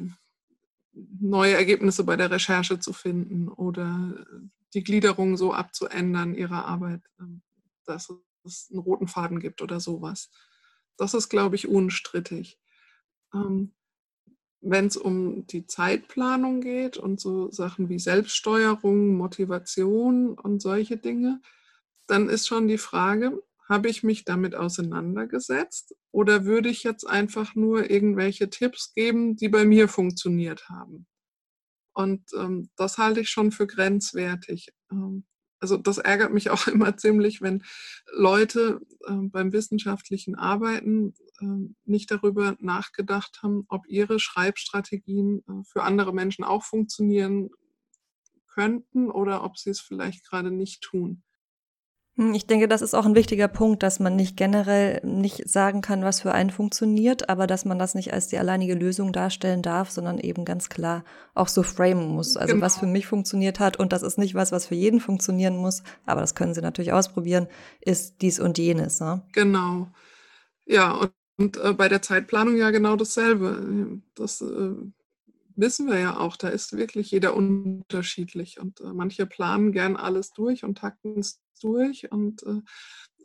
neue 0.93 1.53
Ergebnisse 1.53 2.03
bei 2.03 2.15
der 2.15 2.29
Recherche 2.29 2.79
zu 2.79 2.93
finden 2.93 3.47
oder 3.47 4.25
die 4.73 4.83
Gliederung 4.83 5.37
so 5.37 5.53
abzuändern 5.53 6.35
ihrer 6.35 6.65
Arbeit, 6.65 7.01
ähm, 7.19 7.41
dass 7.85 8.11
es 8.43 8.69
einen 8.71 8.79
roten 8.79 9.07
Faden 9.07 9.39
gibt 9.39 9.61
oder 9.61 9.79
sowas. 9.79 10.29
Das 10.97 11.13
ist, 11.13 11.29
glaube 11.29 11.55
ich, 11.55 11.67
unstrittig. 11.67 12.59
Ähm, 13.33 13.73
Wenn 14.65 14.87
es 14.87 14.97
um 14.97 15.45
die 15.47 15.67
Zeitplanung 15.67 16.61
geht 16.61 16.97
und 16.97 17.19
so 17.19 17.51
Sachen 17.51 17.89
wie 17.89 17.99
Selbststeuerung, 17.99 19.15
Motivation 19.15 20.37
und 20.39 20.61
solche 20.61 20.97
Dinge, 20.97 21.41
dann 22.07 22.29
ist 22.29 22.47
schon 22.47 22.67
die 22.67 22.77
Frage, 22.77 23.43
habe 23.67 23.89
ich 23.89 24.03
mich 24.03 24.25
damit 24.25 24.55
auseinandergesetzt 24.55 25.95
oder 26.11 26.45
würde 26.45 26.69
ich 26.69 26.83
jetzt 26.83 27.05
einfach 27.05 27.55
nur 27.55 27.89
irgendwelche 27.89 28.49
Tipps 28.49 28.93
geben, 28.93 29.35
die 29.35 29.49
bei 29.49 29.65
mir 29.65 29.87
funktioniert 29.87 30.69
haben? 30.69 31.07
Und 31.93 32.23
ähm, 32.37 32.69
das 32.75 32.97
halte 32.97 33.21
ich 33.21 33.29
schon 33.29 33.51
für 33.51 33.67
grenzwertig. 33.67 34.73
Ähm, 34.91 35.25
also 35.63 35.77
das 35.77 35.97
ärgert 35.97 36.33
mich 36.33 36.49
auch 36.51 36.67
immer 36.67 36.97
ziemlich, 36.97 37.41
wenn 37.41 37.63
Leute 38.11 38.81
äh, 39.07 39.13
beim 39.13 39.53
wissenschaftlichen 39.53 40.35
Arbeiten 40.35 41.15
äh, 41.39 41.71
nicht 41.85 42.11
darüber 42.11 42.57
nachgedacht 42.59 43.39
haben, 43.41 43.63
ob 43.69 43.87
ihre 43.87 44.19
Schreibstrategien 44.19 45.39
äh, 45.47 45.63
für 45.65 45.83
andere 45.83 46.13
Menschen 46.13 46.43
auch 46.43 46.63
funktionieren 46.63 47.49
könnten 48.47 49.09
oder 49.09 49.43
ob 49.43 49.57
sie 49.57 49.71
es 49.71 49.79
vielleicht 49.79 50.27
gerade 50.29 50.51
nicht 50.51 50.81
tun. 50.81 51.23
Hm, 52.15 52.35
ich 52.35 52.45
denke, 52.45 52.67
das 52.67 52.83
ist 52.83 52.93
auch 52.93 53.05
ein 53.05 53.15
wichtiger 53.15 53.47
Punkt, 53.47 53.81
dass 53.81 53.99
man 53.99 54.15
nicht 54.15 54.37
generell 54.37 55.01
nicht 55.03 55.49
sagen 55.49 55.81
kann, 55.81 56.03
was 56.03 56.21
für 56.21 56.31
einen 56.31 56.51
funktioniert, 56.51 57.29
aber 57.29 57.47
dass 57.47 57.65
man 57.65 57.79
das 57.79 57.95
nicht 57.95 58.13
als 58.13 58.27
die 58.27 58.37
alleinige 58.37 58.75
Lösung 58.75 59.11
darstellen 59.11 59.63
darf, 59.63 59.89
sondern 59.89 60.19
eben 60.19 60.45
ganz 60.45 60.69
klar 60.69 61.03
auch 61.33 61.47
so 61.47 61.63
framen 61.63 62.09
muss. 62.09 62.37
Also 62.37 62.53
genau. 62.53 62.65
was 62.65 62.77
für 62.77 62.85
mich 62.85 63.07
funktioniert 63.07 63.59
hat 63.59 63.77
und 63.77 63.93
das 63.93 64.03
ist 64.03 64.19
nicht 64.19 64.35
was, 64.35 64.51
was 64.51 64.67
für 64.67 64.75
jeden 64.75 64.99
funktionieren 64.99 65.57
muss, 65.57 65.81
aber 66.05 66.21
das 66.21 66.35
können 66.35 66.53
Sie 66.53 66.61
natürlich 66.61 66.93
ausprobieren, 66.93 67.47
ist 67.81 68.21
dies 68.21 68.39
und 68.39 68.59
jenes. 68.59 68.99
Ne? 68.99 69.23
Genau. 69.33 69.87
Ja, 70.65 70.91
und, 70.91 71.13
und 71.37 71.57
äh, 71.57 71.73
bei 71.73 71.89
der 71.89 72.03
Zeitplanung 72.03 72.57
ja 72.57 72.69
genau 72.69 72.95
dasselbe. 72.95 74.01
Das 74.13 74.39
äh, 74.41 74.75
wissen 75.55 75.87
wir 75.87 75.99
ja 75.99 76.17
auch, 76.19 76.37
da 76.37 76.49
ist 76.49 76.77
wirklich 76.77 77.09
jeder 77.09 77.35
unterschiedlich 77.35 78.59
und 78.59 78.81
äh, 78.81 78.93
manche 78.93 79.25
planen 79.25 79.71
gern 79.71 79.95
alles 79.95 80.31
durch 80.31 80.63
und 80.63 80.77
takten 80.77 81.19
es 81.19 81.42
durch 81.61 82.11
und 82.11 82.43
äh, 82.43 82.61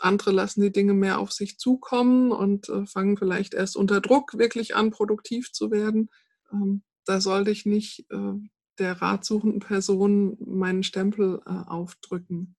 andere 0.01 0.31
lassen 0.31 0.61
die 0.61 0.73
Dinge 0.73 0.95
mehr 0.95 1.19
auf 1.19 1.33
sich 1.33 1.59
zukommen 1.59 2.31
und 2.31 2.69
äh, 2.69 2.87
fangen 2.87 3.17
vielleicht 3.17 3.55
erst 3.55 3.77
unter 3.77 4.01
Druck 4.01 4.39
wirklich 4.39 4.77
an, 4.77 4.91
produktiv 4.91 5.53
zu 5.53 5.71
werden. 5.71 6.11
Ähm, 6.53 6.83
da 7.05 7.21
sollte 7.21 7.51
ich 7.51 7.67
nicht 7.67 8.07
äh, 8.11 8.35
der 8.79 9.03
ratsuchenden 9.03 9.61
Person 9.61 10.37
meinen 10.41 10.83
Stempel 10.83 11.41
äh, 11.47 11.51
aufdrücken. 11.51 12.55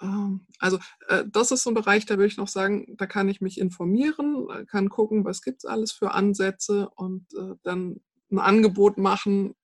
Ähm, 0.00 0.46
also 0.58 0.78
äh, 1.08 1.24
das 1.30 1.50
ist 1.50 1.62
so 1.62 1.70
ein 1.70 1.74
Bereich, 1.74 2.06
da 2.06 2.16
würde 2.16 2.28
ich 2.28 2.36
noch 2.36 2.48
sagen, 2.48 2.96
da 2.96 3.06
kann 3.06 3.28
ich 3.28 3.40
mich 3.40 3.58
informieren, 3.58 4.46
kann 4.68 4.88
gucken, 4.88 5.24
was 5.24 5.42
gibt 5.42 5.58
es 5.58 5.64
alles 5.64 5.92
für 5.92 6.12
Ansätze 6.12 6.88
und 6.96 7.26
dann 7.62 8.00
ein 8.30 8.38
Angebot 8.38 8.98
machen 8.98 9.54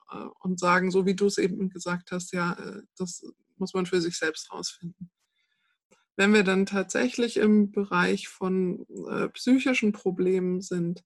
und 0.40 0.60
sagen, 0.60 0.90
so 0.90 1.06
wie 1.06 1.16
du 1.16 1.26
es 1.26 1.38
eben 1.38 1.68
gesagt 1.68 2.12
hast, 2.12 2.32
ja, 2.32 2.56
das 2.96 3.24
muss 3.62 3.74
man 3.74 3.86
für 3.86 4.00
sich 4.00 4.18
selbst 4.18 4.52
rausfinden. 4.52 5.08
Wenn 6.16 6.34
wir 6.34 6.42
dann 6.42 6.66
tatsächlich 6.66 7.36
im 7.36 7.70
Bereich 7.70 8.28
von 8.28 8.84
äh, 9.08 9.28
psychischen 9.28 9.92
Problemen 9.92 10.60
sind, 10.60 11.04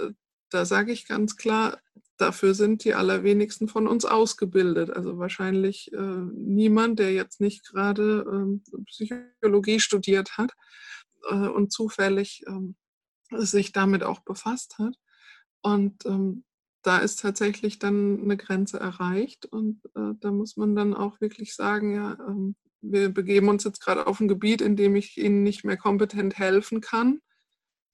äh, 0.00 0.12
da 0.48 0.64
sage 0.64 0.92
ich 0.92 1.06
ganz 1.06 1.36
klar, 1.36 1.78
dafür 2.16 2.54
sind 2.54 2.84
die 2.84 2.94
allerwenigsten 2.94 3.68
von 3.68 3.86
uns 3.86 4.06
ausgebildet. 4.06 4.90
Also 4.90 5.18
wahrscheinlich 5.18 5.92
äh, 5.92 6.24
niemand, 6.32 6.98
der 6.98 7.12
jetzt 7.12 7.40
nicht 7.40 7.66
gerade 7.66 8.24
ähm, 8.26 8.62
Psychologie 8.86 9.78
studiert 9.78 10.38
hat 10.38 10.52
äh, 11.28 11.34
und 11.34 11.70
zufällig 11.70 12.42
ähm, 12.48 12.76
sich 13.30 13.72
damit 13.72 14.02
auch 14.02 14.20
befasst 14.20 14.78
hat. 14.78 14.96
Und 15.62 16.06
ähm, 16.06 16.44
da 16.82 16.98
ist 16.98 17.20
tatsächlich 17.20 17.78
dann 17.78 18.22
eine 18.22 18.36
Grenze 18.36 18.80
erreicht 18.80 19.46
und 19.46 19.84
äh, 19.94 20.14
da 20.20 20.30
muss 20.30 20.56
man 20.56 20.74
dann 20.74 20.94
auch 20.94 21.20
wirklich 21.20 21.54
sagen, 21.54 21.94
ja, 21.94 22.18
ähm, 22.26 22.56
wir 22.80 23.10
begeben 23.10 23.48
uns 23.48 23.64
jetzt 23.64 23.80
gerade 23.80 24.06
auf 24.06 24.20
ein 24.20 24.28
Gebiet, 24.28 24.62
in 24.62 24.76
dem 24.76 24.96
ich 24.96 25.18
Ihnen 25.18 25.42
nicht 25.42 25.64
mehr 25.64 25.76
kompetent 25.76 26.38
helfen 26.38 26.80
kann. 26.80 27.20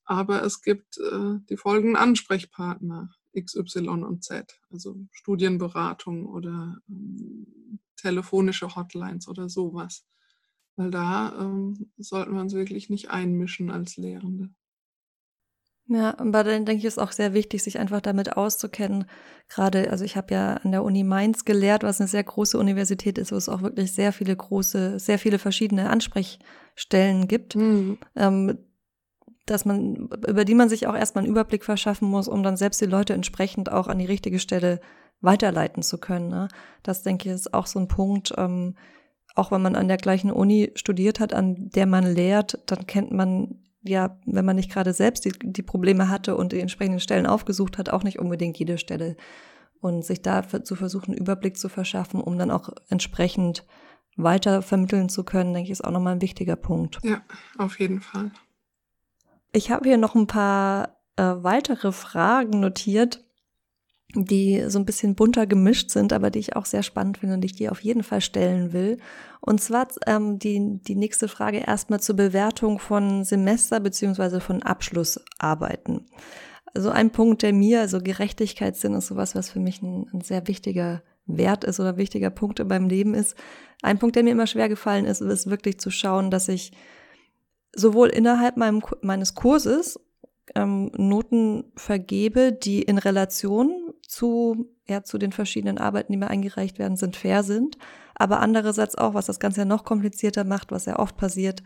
Aber 0.05 0.43
es 0.43 0.61
gibt 0.61 0.97
äh, 0.99 1.39
die 1.49 1.57
folgenden 1.57 1.97
Ansprechpartner 1.97 3.09
X, 3.33 3.55
Y 3.55 4.03
und 4.03 4.23
Z, 4.23 4.59
also 4.71 4.95
Studienberatung 5.11 6.25
oder 6.25 6.77
ähm, 6.87 7.79
telefonische 7.97 8.75
Hotlines 8.75 9.27
oder 9.27 9.49
sowas. 9.49 10.05
Weil 10.77 10.91
da 10.91 11.37
ähm, 11.41 11.91
sollten 11.97 12.35
wir 12.35 12.41
uns 12.41 12.53
wirklich 12.53 12.89
nicht 12.89 13.09
einmischen 13.09 13.69
als 13.69 13.97
Lehrende. 13.97 14.49
Ja, 15.89 16.19
aber 16.19 16.43
dann 16.43 16.65
denke 16.65 16.79
ich, 16.79 16.85
ist 16.85 16.99
auch 16.99 17.13
sehr 17.13 17.33
wichtig, 17.33 17.63
sich 17.63 17.79
einfach 17.79 18.01
damit 18.01 18.35
auszukennen. 18.35 19.05
Gerade, 19.47 19.89
also 19.89 20.03
ich 20.03 20.17
habe 20.17 20.33
ja 20.33 20.55
an 20.55 20.71
der 20.71 20.83
Uni 20.83 21.03
Mainz 21.05 21.45
gelehrt, 21.45 21.83
was 21.83 22.01
eine 22.01 22.09
sehr 22.09 22.23
große 22.23 22.57
Universität 22.57 23.17
ist, 23.17 23.31
wo 23.31 23.37
es 23.37 23.47
auch 23.47 23.61
wirklich 23.61 23.93
sehr 23.93 24.11
viele 24.11 24.35
große, 24.35 24.99
sehr 24.99 25.17
viele 25.17 25.39
verschiedene 25.39 25.89
Ansprechstellen 25.89 27.29
gibt, 27.29 27.55
mhm. 27.55 27.97
ähm, 28.17 28.57
dass 29.45 29.63
man, 29.63 30.09
über 30.27 30.43
die 30.43 30.55
man 30.55 30.67
sich 30.67 30.87
auch 30.87 30.95
erstmal 30.95 31.23
einen 31.23 31.31
Überblick 31.31 31.63
verschaffen 31.63 32.09
muss, 32.09 32.27
um 32.27 32.43
dann 32.43 32.57
selbst 32.57 32.81
die 32.81 32.85
Leute 32.85 33.13
entsprechend 33.13 33.71
auch 33.71 33.87
an 33.87 33.99
die 33.99 34.05
richtige 34.05 34.39
Stelle 34.39 34.81
weiterleiten 35.21 35.83
zu 35.83 35.99
können. 35.99 36.27
Ne? 36.27 36.49
Das 36.83 37.01
denke 37.03 37.29
ich 37.29 37.35
ist 37.35 37.53
auch 37.53 37.65
so 37.65 37.79
ein 37.79 37.87
Punkt. 37.87 38.33
Ähm, 38.37 38.75
auch 39.35 39.51
wenn 39.51 39.61
man 39.61 39.75
an 39.75 39.87
der 39.87 39.97
gleichen 39.97 40.31
Uni 40.31 40.71
studiert 40.75 41.19
hat, 41.21 41.33
an 41.33 41.69
der 41.69 41.85
man 41.85 42.03
lehrt, 42.03 42.59
dann 42.65 42.87
kennt 42.87 43.11
man 43.11 43.63
ja, 43.87 44.19
wenn 44.25 44.45
man 44.45 44.55
nicht 44.55 44.71
gerade 44.71 44.93
selbst 44.93 45.25
die, 45.25 45.31
die 45.31 45.63
Probleme 45.63 46.09
hatte 46.09 46.35
und 46.35 46.51
die 46.51 46.59
entsprechenden 46.59 46.99
Stellen 46.99 47.25
aufgesucht 47.25 47.77
hat, 47.77 47.89
auch 47.89 48.03
nicht 48.03 48.19
unbedingt 48.19 48.57
jede 48.57 48.77
Stelle. 48.77 49.15
Und 49.79 50.03
sich 50.03 50.21
da 50.21 50.47
zu 50.47 50.75
versuchen, 50.75 51.13
Überblick 51.13 51.57
zu 51.57 51.69
verschaffen, 51.69 52.19
um 52.19 52.37
dann 52.37 52.49
auch 52.49 52.69
entsprechend 52.89 53.65
weiter 54.15 54.63
vermitteln 54.63 55.07
zu 55.07 55.23
können, 55.23 55.53
denke 55.53 55.67
ich, 55.67 55.71
ist 55.71 55.85
auch 55.85 55.91
nochmal 55.91 56.13
ein 56.15 56.21
wichtiger 56.21 56.55
Punkt. 56.55 56.99
Ja, 57.03 57.21
auf 57.57 57.79
jeden 57.79 58.01
Fall. 58.01 58.31
Ich 59.51 59.69
habe 59.71 59.87
hier 59.87 59.97
noch 59.97 60.15
ein 60.15 60.27
paar 60.27 60.97
äh, 61.15 61.23
weitere 61.23 61.91
Fragen 61.91 62.59
notiert, 62.59 63.23
die 64.25 64.63
so 64.67 64.79
ein 64.79 64.85
bisschen 64.85 65.15
bunter 65.15 65.45
gemischt 65.45 65.91
sind, 65.91 66.13
aber 66.13 66.29
die 66.29 66.39
ich 66.39 66.55
auch 66.55 66.65
sehr 66.65 66.83
spannend 66.83 67.17
finde 67.17 67.35
und 67.35 67.41
die 67.41 67.47
ich 67.47 67.55
dir 67.55 67.71
auf 67.71 67.81
jeden 67.81 68.03
Fall 68.03 68.21
stellen 68.21 68.73
will. 68.73 68.97
Und 69.41 69.61
zwar 69.61 69.87
ähm, 70.05 70.39
die, 70.39 70.79
die 70.81 70.95
nächste 70.95 71.27
Frage 71.27 71.59
erstmal 71.59 71.99
zur 71.99 72.15
Bewertung 72.15 72.79
von 72.79 73.23
Semester 73.23 73.79
beziehungsweise 73.79 74.39
von 74.39 74.63
Abschlussarbeiten. 74.63 76.05
Also 76.73 76.89
ein 76.89 77.11
Punkt, 77.11 77.41
der 77.41 77.53
mir, 77.53 77.81
also 77.81 77.99
Gerechtigkeitssinn 78.01 78.93
ist 78.93 79.07
sowas, 79.07 79.35
was 79.35 79.49
für 79.49 79.59
mich 79.59 79.81
ein, 79.81 80.07
ein 80.13 80.21
sehr 80.21 80.47
wichtiger 80.47 81.01
Wert 81.25 81.63
ist 81.63 81.79
oder 81.79 81.97
wichtiger 81.97 82.29
Punkt 82.29 82.59
in 82.59 82.67
meinem 82.67 82.87
Leben 82.87 83.13
ist. 83.13 83.35
Ein 83.81 83.99
Punkt, 83.99 84.15
der 84.15 84.23
mir 84.23 84.31
immer 84.31 84.47
schwer 84.47 84.69
gefallen 84.69 85.05
ist, 85.05 85.21
ist 85.21 85.49
wirklich 85.49 85.79
zu 85.79 85.91
schauen, 85.91 86.31
dass 86.31 86.47
ich 86.47 86.71
sowohl 87.75 88.09
innerhalb 88.09 88.57
meinem, 88.57 88.81
meines 89.01 89.35
Kurses 89.35 89.99
ähm, 90.55 90.91
Noten 90.95 91.65
vergebe, 91.75 92.51
die 92.51 92.81
in 92.81 92.97
Relation 92.97 93.86
zu, 94.07 94.69
ja, 94.87 95.03
zu 95.03 95.17
den 95.17 95.31
verschiedenen 95.31 95.77
Arbeiten, 95.77 96.11
die 96.11 96.17
mir 96.17 96.29
eingereicht 96.29 96.79
werden, 96.79 96.97
sind 96.97 97.15
fair 97.15 97.43
sind. 97.43 97.77
Aber 98.15 98.39
andererseits 98.39 98.95
auch, 98.95 99.13
was 99.13 99.27
das 99.27 99.39
Ganze 99.39 99.61
ja 99.61 99.65
noch 99.65 99.83
komplizierter 99.83 100.43
macht, 100.43 100.71
was 100.71 100.85
ja 100.85 100.97
oft 100.97 101.17
passiert, 101.17 101.61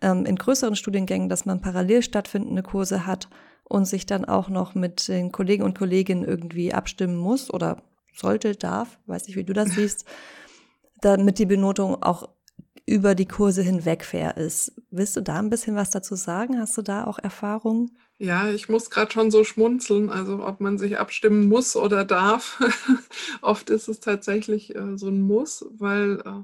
ähm, 0.00 0.26
in 0.26 0.36
größeren 0.36 0.76
Studiengängen, 0.76 1.28
dass 1.28 1.44
man 1.44 1.60
parallel 1.60 2.02
stattfindende 2.02 2.62
Kurse 2.62 3.06
hat 3.06 3.28
und 3.64 3.84
sich 3.84 4.06
dann 4.06 4.24
auch 4.24 4.48
noch 4.48 4.74
mit 4.74 5.08
den 5.08 5.30
Kollegen 5.30 5.62
und 5.62 5.78
Kolleginnen 5.78 6.24
irgendwie 6.24 6.72
abstimmen 6.72 7.16
muss 7.16 7.52
oder 7.52 7.82
sollte, 8.12 8.56
darf, 8.56 8.98
weiß 9.06 9.26
nicht, 9.26 9.36
wie 9.36 9.44
du 9.44 9.52
das 9.52 9.70
siehst, 9.70 10.04
damit 11.00 11.38
die 11.38 11.46
Benotung 11.46 12.02
auch 12.02 12.28
über 12.86 13.14
die 13.14 13.26
Kurse 13.26 13.62
hinweg 13.62 14.04
fair 14.04 14.36
ist. 14.36 14.72
Willst 14.90 15.16
du 15.16 15.22
da 15.22 15.38
ein 15.38 15.50
bisschen 15.50 15.74
was 15.74 15.90
dazu 15.90 16.16
sagen? 16.16 16.58
Hast 16.58 16.76
du 16.76 16.82
da 16.82 17.04
auch 17.04 17.18
Erfahrungen? 17.18 17.96
Ja, 18.18 18.50
ich 18.50 18.68
muss 18.68 18.90
gerade 18.90 19.10
schon 19.10 19.30
so 19.30 19.42
schmunzeln, 19.42 20.10
also 20.10 20.46
ob 20.46 20.60
man 20.60 20.78
sich 20.78 20.98
abstimmen 20.98 21.48
muss 21.48 21.76
oder 21.76 22.04
darf. 22.04 22.60
Oft 23.42 23.70
ist 23.70 23.88
es 23.88 24.00
tatsächlich 24.00 24.74
äh, 24.74 24.96
so 24.96 25.08
ein 25.08 25.22
Muss, 25.22 25.64
weil 25.70 26.20
äh, 26.24 26.42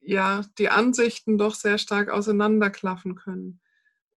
ja 0.00 0.42
die 0.58 0.68
Ansichten 0.68 1.38
doch 1.38 1.54
sehr 1.54 1.78
stark 1.78 2.10
auseinanderklaffen 2.10 3.14
können. 3.14 3.60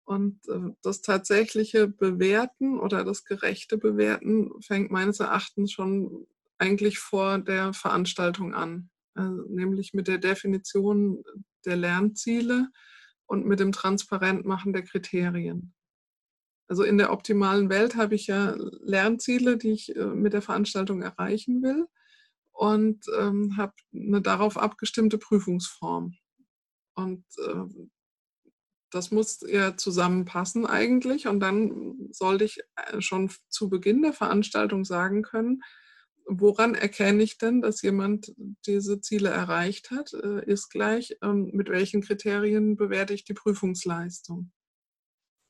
Und 0.04 0.40
äh, 0.48 0.74
das 0.82 1.02
tatsächliche 1.02 1.86
Bewerten 1.86 2.78
oder 2.78 3.04
das 3.04 3.24
gerechte 3.24 3.78
Bewerten 3.78 4.50
fängt 4.60 4.90
meines 4.90 5.20
Erachtens 5.20 5.72
schon 5.72 6.26
eigentlich 6.58 6.98
vor 6.98 7.38
der 7.38 7.72
Veranstaltung 7.72 8.52
an, 8.52 8.90
nämlich 9.14 9.92
mit 9.92 10.08
der 10.08 10.18
Definition 10.18 11.22
der 11.64 11.76
Lernziele 11.76 12.68
und 13.26 13.46
mit 13.46 13.60
dem 13.60 13.72
Transparentmachen 13.72 14.72
der 14.72 14.82
Kriterien. 14.82 15.74
Also 16.70 16.84
in 16.84 16.98
der 16.98 17.12
optimalen 17.12 17.68
Welt 17.68 17.96
habe 17.96 18.14
ich 18.14 18.28
ja 18.28 18.54
Lernziele, 18.56 19.56
die 19.56 19.72
ich 19.72 19.96
äh, 19.96 20.04
mit 20.04 20.32
der 20.32 20.42
Veranstaltung 20.42 21.02
erreichen 21.02 21.62
will 21.62 21.86
und 22.52 23.06
ähm, 23.18 23.56
habe 23.56 23.72
eine 23.92 24.22
darauf 24.22 24.56
abgestimmte 24.56 25.18
Prüfungsform. 25.18 26.14
Und 26.94 27.24
äh, 27.38 27.86
das 28.92 29.10
muss 29.10 29.40
ja 29.48 29.76
zusammenpassen 29.76 30.64
eigentlich. 30.64 31.26
Und 31.26 31.40
dann 31.40 32.08
sollte 32.12 32.44
ich 32.44 32.60
äh, 32.76 33.00
schon 33.00 33.32
zu 33.48 33.68
Beginn 33.68 34.02
der 34.02 34.12
Veranstaltung 34.12 34.84
sagen 34.84 35.22
können, 35.22 35.62
woran 36.38 36.74
erkenne 36.74 37.22
ich 37.22 37.38
denn, 37.38 37.60
dass 37.60 37.82
jemand 37.82 38.32
diese 38.66 39.00
Ziele 39.00 39.30
erreicht 39.30 39.90
hat, 39.90 40.12
äh, 40.14 40.44
ist 40.44 40.68
gleich, 40.70 41.16
ähm, 41.22 41.50
mit 41.52 41.68
welchen 41.68 42.02
Kriterien 42.02 42.76
bewerte 42.76 43.14
ich 43.14 43.24
die 43.24 43.34
Prüfungsleistung. 43.34 44.52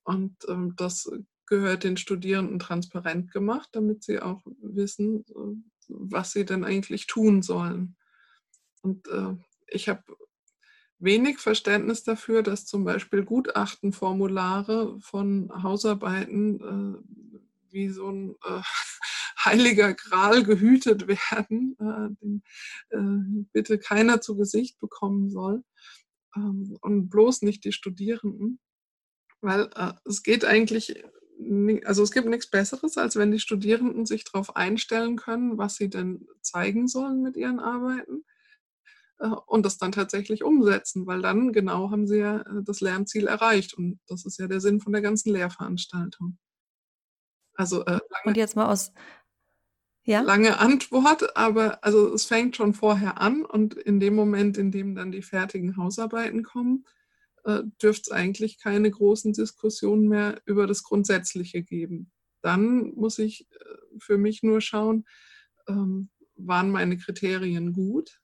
Und 0.05 0.37
ähm, 0.49 0.75
das 0.77 1.11
gehört 1.47 1.85
den 1.85 1.97
Studierenden 1.97 2.59
transparent 2.59 3.33
gemacht, 3.33 3.69
damit 3.73 4.05
sie 4.05 4.21
auch 4.21 4.41
wissen, 4.63 5.25
was 5.89 6.33
sie 6.33 6.45
denn 6.45 6.65
eigentlich 6.65 7.07
tun 7.07 7.43
sollen. 7.43 7.97
Und 8.83 9.09
äh, 9.09 9.35
ich 9.67 9.89
habe 9.89 10.03
wenig 10.99 11.39
Verständnis 11.39 12.05
dafür, 12.05 12.43
dass 12.43 12.67
zum 12.67 12.85
Beispiel 12.85 13.25
Gutachtenformulare 13.25 14.99
von 15.01 15.51
Hausarbeiten 15.63 16.61
äh, 16.61 17.31
wie 17.71 17.89
so 17.89 18.11
ein 18.11 18.37
äh, 18.45 18.63
heiliger 19.45 19.95
Gral 19.95 20.45
gehütet 20.45 21.07
werden, 21.09 21.77
äh, 21.79 22.15
den 22.21 22.43
äh, 22.91 23.45
bitte 23.53 23.79
keiner 23.79 24.21
zu 24.21 24.37
Gesicht 24.37 24.79
bekommen 24.79 25.31
soll 25.31 25.63
ähm, 26.37 26.77
und 26.81 27.09
bloß 27.09 27.43
nicht 27.43 27.65
die 27.65 27.73
Studierenden. 27.73 28.61
Weil 29.41 29.71
äh, 29.75 29.93
es 30.05 30.23
geht 30.23 30.45
eigentlich, 30.45 31.03
also 31.85 32.03
es 32.03 32.11
gibt 32.11 32.29
nichts 32.29 32.51
Besseres, 32.51 32.99
als 32.99 33.17
wenn 33.17 33.31
die 33.31 33.41
Studierenden 33.41 34.05
sich 34.07 34.25
darauf 34.25 34.57
einstellen 34.57 35.17
können, 35.17 35.57
was 35.57 35.77
sie 35.77 35.89
denn 35.89 36.27
zeigen 36.43 36.87
sollen 36.87 37.23
mit 37.23 37.37
ihren 37.37 37.61
Arbeiten 37.61 38.25
und 39.47 39.67
das 39.67 39.77
dann 39.77 39.93
tatsächlich 39.93 40.45
umsetzen, 40.45 41.07
weil 41.07 41.21
dann 41.21 41.53
genau 41.53 41.91
haben 41.91 42.07
sie 42.07 42.19
ja 42.19 42.43
das 42.63 42.81
Lernziel 42.81 43.27
erreicht 43.27 43.75
und 43.75 44.01
das 44.07 44.25
ist 44.25 44.39
ja 44.39 44.49
der 44.49 44.63
Sinn 44.63 44.81
von 44.81 44.95
der 44.95 45.03
ganzen 45.03 45.33
Lehrveranstaltung. 45.33 46.39
Also 47.61 47.85
äh, 47.85 48.01
und 48.25 48.39
jetzt 48.39 48.57
mal 48.57 48.67
aus 48.67 48.91
ja? 50.05 50.23
lange 50.23 50.59
Antwort, 50.59 51.37
aber 51.37 51.83
also 51.85 52.13
es 52.15 52.27
fängt 52.27 52.57
schon 52.57 52.75
vorher 52.75 53.21
an 53.21 53.45
und 53.45 53.75
in 53.75 54.01
dem 54.01 54.15
Moment, 54.15 54.59
in 54.59 54.71
dem 54.71 54.95
dann 54.95 55.13
die 55.13 55.23
fertigen 55.23 55.77
Hausarbeiten 55.77 56.43
kommen, 56.43 56.85
äh, 57.45 57.63
dürfte 57.83 58.11
es 58.11 58.11
eigentlich 58.11 58.59
keine 58.59 58.91
großen 58.91 59.33
Diskussionen 59.33 60.09
mehr 60.09 60.41
über 60.45 60.67
das 60.67 60.83
Grundsätzliche 60.83 61.63
geben. 61.63 62.11
Dann 62.43 62.93
muss 62.95 63.19
ich 63.19 63.49
äh, 63.51 63.65
für 63.99 64.19
mich 64.19 64.43
nur 64.43 64.61
schauen, 64.61 65.05
ähm, 65.69 66.11
waren 66.37 66.71
meine 66.71 66.97
Kriterien 66.97 67.73
gut 67.73 68.21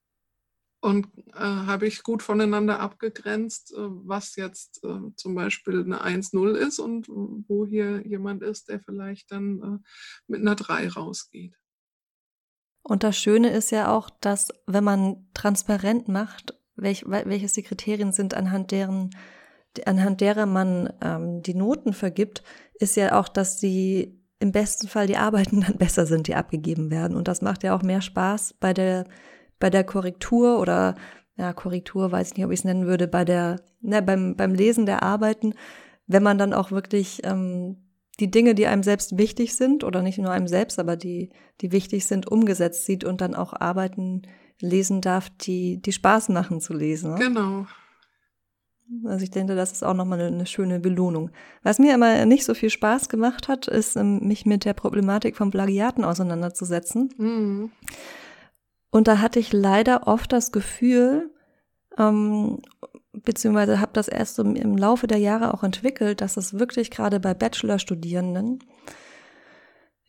und 0.80 1.08
äh, 1.34 1.40
habe 1.40 1.86
ich 1.86 2.02
gut 2.02 2.22
voneinander 2.22 2.80
abgegrenzt, 2.80 3.72
äh, 3.72 3.78
was 3.78 4.36
jetzt 4.36 4.84
äh, 4.84 5.00
zum 5.16 5.34
Beispiel 5.34 5.80
eine 5.80 6.04
1-0 6.04 6.54
ist 6.54 6.78
und 6.78 7.08
wo 7.08 7.66
hier 7.66 8.06
jemand 8.06 8.42
ist, 8.42 8.68
der 8.68 8.80
vielleicht 8.80 9.32
dann 9.32 9.62
äh, 9.62 9.88
mit 10.26 10.40
einer 10.40 10.54
3 10.54 10.88
rausgeht. 10.88 11.56
Und 12.87 13.03
das 13.03 13.16
Schöne 13.16 13.51
ist 13.51 13.70
ja 13.70 13.92
auch, 13.92 14.11
dass 14.20 14.49
wenn 14.66 14.85
man 14.85 15.27
transparent 15.35 16.09
macht, 16.09 16.55
welch, 16.77 17.05
welches 17.07 17.53
die 17.53 17.62
Kriterien 17.62 18.12
sind, 18.12 18.35
anhand 18.35 18.70
deren 18.70 19.11
anhand 19.85 20.22
derer 20.22 20.46
man 20.46 20.90
ähm, 21.03 21.42
die 21.42 21.53
Noten 21.53 21.92
vergibt, 21.92 22.42
ist 22.79 22.96
ja 22.96 23.18
auch, 23.20 23.29
dass 23.29 23.59
die 23.59 24.18
im 24.38 24.51
besten 24.51 24.88
Fall 24.88 25.07
die 25.07 25.18
Arbeiten 25.18 25.61
dann 25.66 25.77
besser 25.77 26.07
sind, 26.07 26.29
die 26.29 26.35
abgegeben 26.35 26.90
werden. 26.90 27.16
Und 27.16 27.29
das 27.29 27.42
macht 27.42 27.62
ja 27.62 27.77
auch 27.77 27.83
mehr 27.83 28.01
Spaß 28.01 28.55
bei 28.59 28.72
der 28.72 29.05
bei 29.59 29.70
der 29.70 29.85
Korrektur 29.85 30.61
oder 30.61 30.94
ja, 31.37 31.53
Korrektur 31.53 32.12
weiß 32.12 32.29
ich 32.29 32.37
nicht, 32.37 32.46
ob 32.46 32.53
ich 32.53 32.61
es 32.61 32.64
nennen 32.64 32.87
würde, 32.87 33.09
bei 33.09 33.25
der, 33.25 33.61
ne, 33.81 34.03
beim, 34.03 34.37
beim 34.37 34.55
Lesen 34.55 34.87
der 34.87 35.03
Arbeiten, 35.03 35.55
wenn 36.07 36.22
man 36.22 36.38
dann 36.38 36.55
auch 36.55 36.70
wirklich 36.70 37.20
ähm, 37.25 37.86
die 38.20 38.31
Dinge, 38.31 38.55
die 38.55 38.66
einem 38.66 38.83
selbst 38.83 39.18
wichtig 39.18 39.55
sind, 39.55 39.85
oder 39.85 40.02
nicht 40.02 40.18
nur 40.18 40.31
einem 40.31 40.48
selbst, 40.48 40.79
aber 40.79 40.96
die, 40.96 41.31
die 41.61 41.72
wichtig 41.72 42.07
sind, 42.07 42.31
umgesetzt 42.31 42.87
sieht 42.87 43.05
und 43.05 43.20
dann 43.20 43.35
auch 43.35 43.52
Arbeiten 43.52 44.22
lesen 44.61 45.00
darf, 45.00 45.29
die, 45.31 45.81
die 45.83 45.92
Spaß 45.92 46.31
machen 46.31 46.61
zu 46.61 46.72
lesen. 46.72 47.12
Ne? 47.14 47.18
Genau. 47.18 47.66
Also 49.05 49.24
ich 49.24 49.31
denke, 49.31 49.57
das 49.57 49.72
ist 49.72 49.83
auch 49.83 49.94
nochmal 49.94 50.20
eine, 50.20 50.29
eine 50.29 50.46
schöne 50.46 50.79
Belohnung. 50.79 51.31
Was 51.62 51.79
mir 51.79 51.94
immer 51.94 52.24
nicht 52.24 52.44
so 52.44 52.55
viel 52.55 52.70
Spaß 52.70 53.09
gemacht 53.09 53.48
hat, 53.48 53.66
ist, 53.66 53.96
ähm, 53.96 54.20
mich 54.26 54.46
mit 54.46 54.64
der 54.64 54.74
Problematik 54.74 55.37
von 55.37 55.50
Plagiaten 55.50 56.05
auseinanderzusetzen. 56.05 57.12
Mhm. 57.18 57.70
Und 58.90 59.09
da 59.09 59.18
hatte 59.18 59.40
ich 59.40 59.52
leider 59.52 60.07
oft 60.07 60.33
das 60.33 60.52
Gefühl, 60.52 61.31
ähm, 61.98 62.62
beziehungsweise 63.24 63.81
habe 63.81 63.92
das 63.92 64.09
erst 64.09 64.37
so 64.37 64.42
im 64.42 64.76
Laufe 64.76 65.07
der 65.07 65.18
Jahre 65.18 65.55
auch 65.55 65.62
entwickelt, 65.62 66.20
dass 66.20 66.37
es 66.37 66.59
wirklich 66.59 66.90
gerade 66.90 67.20
bei 67.20 67.35
Bachelorstudierenden 67.35 68.61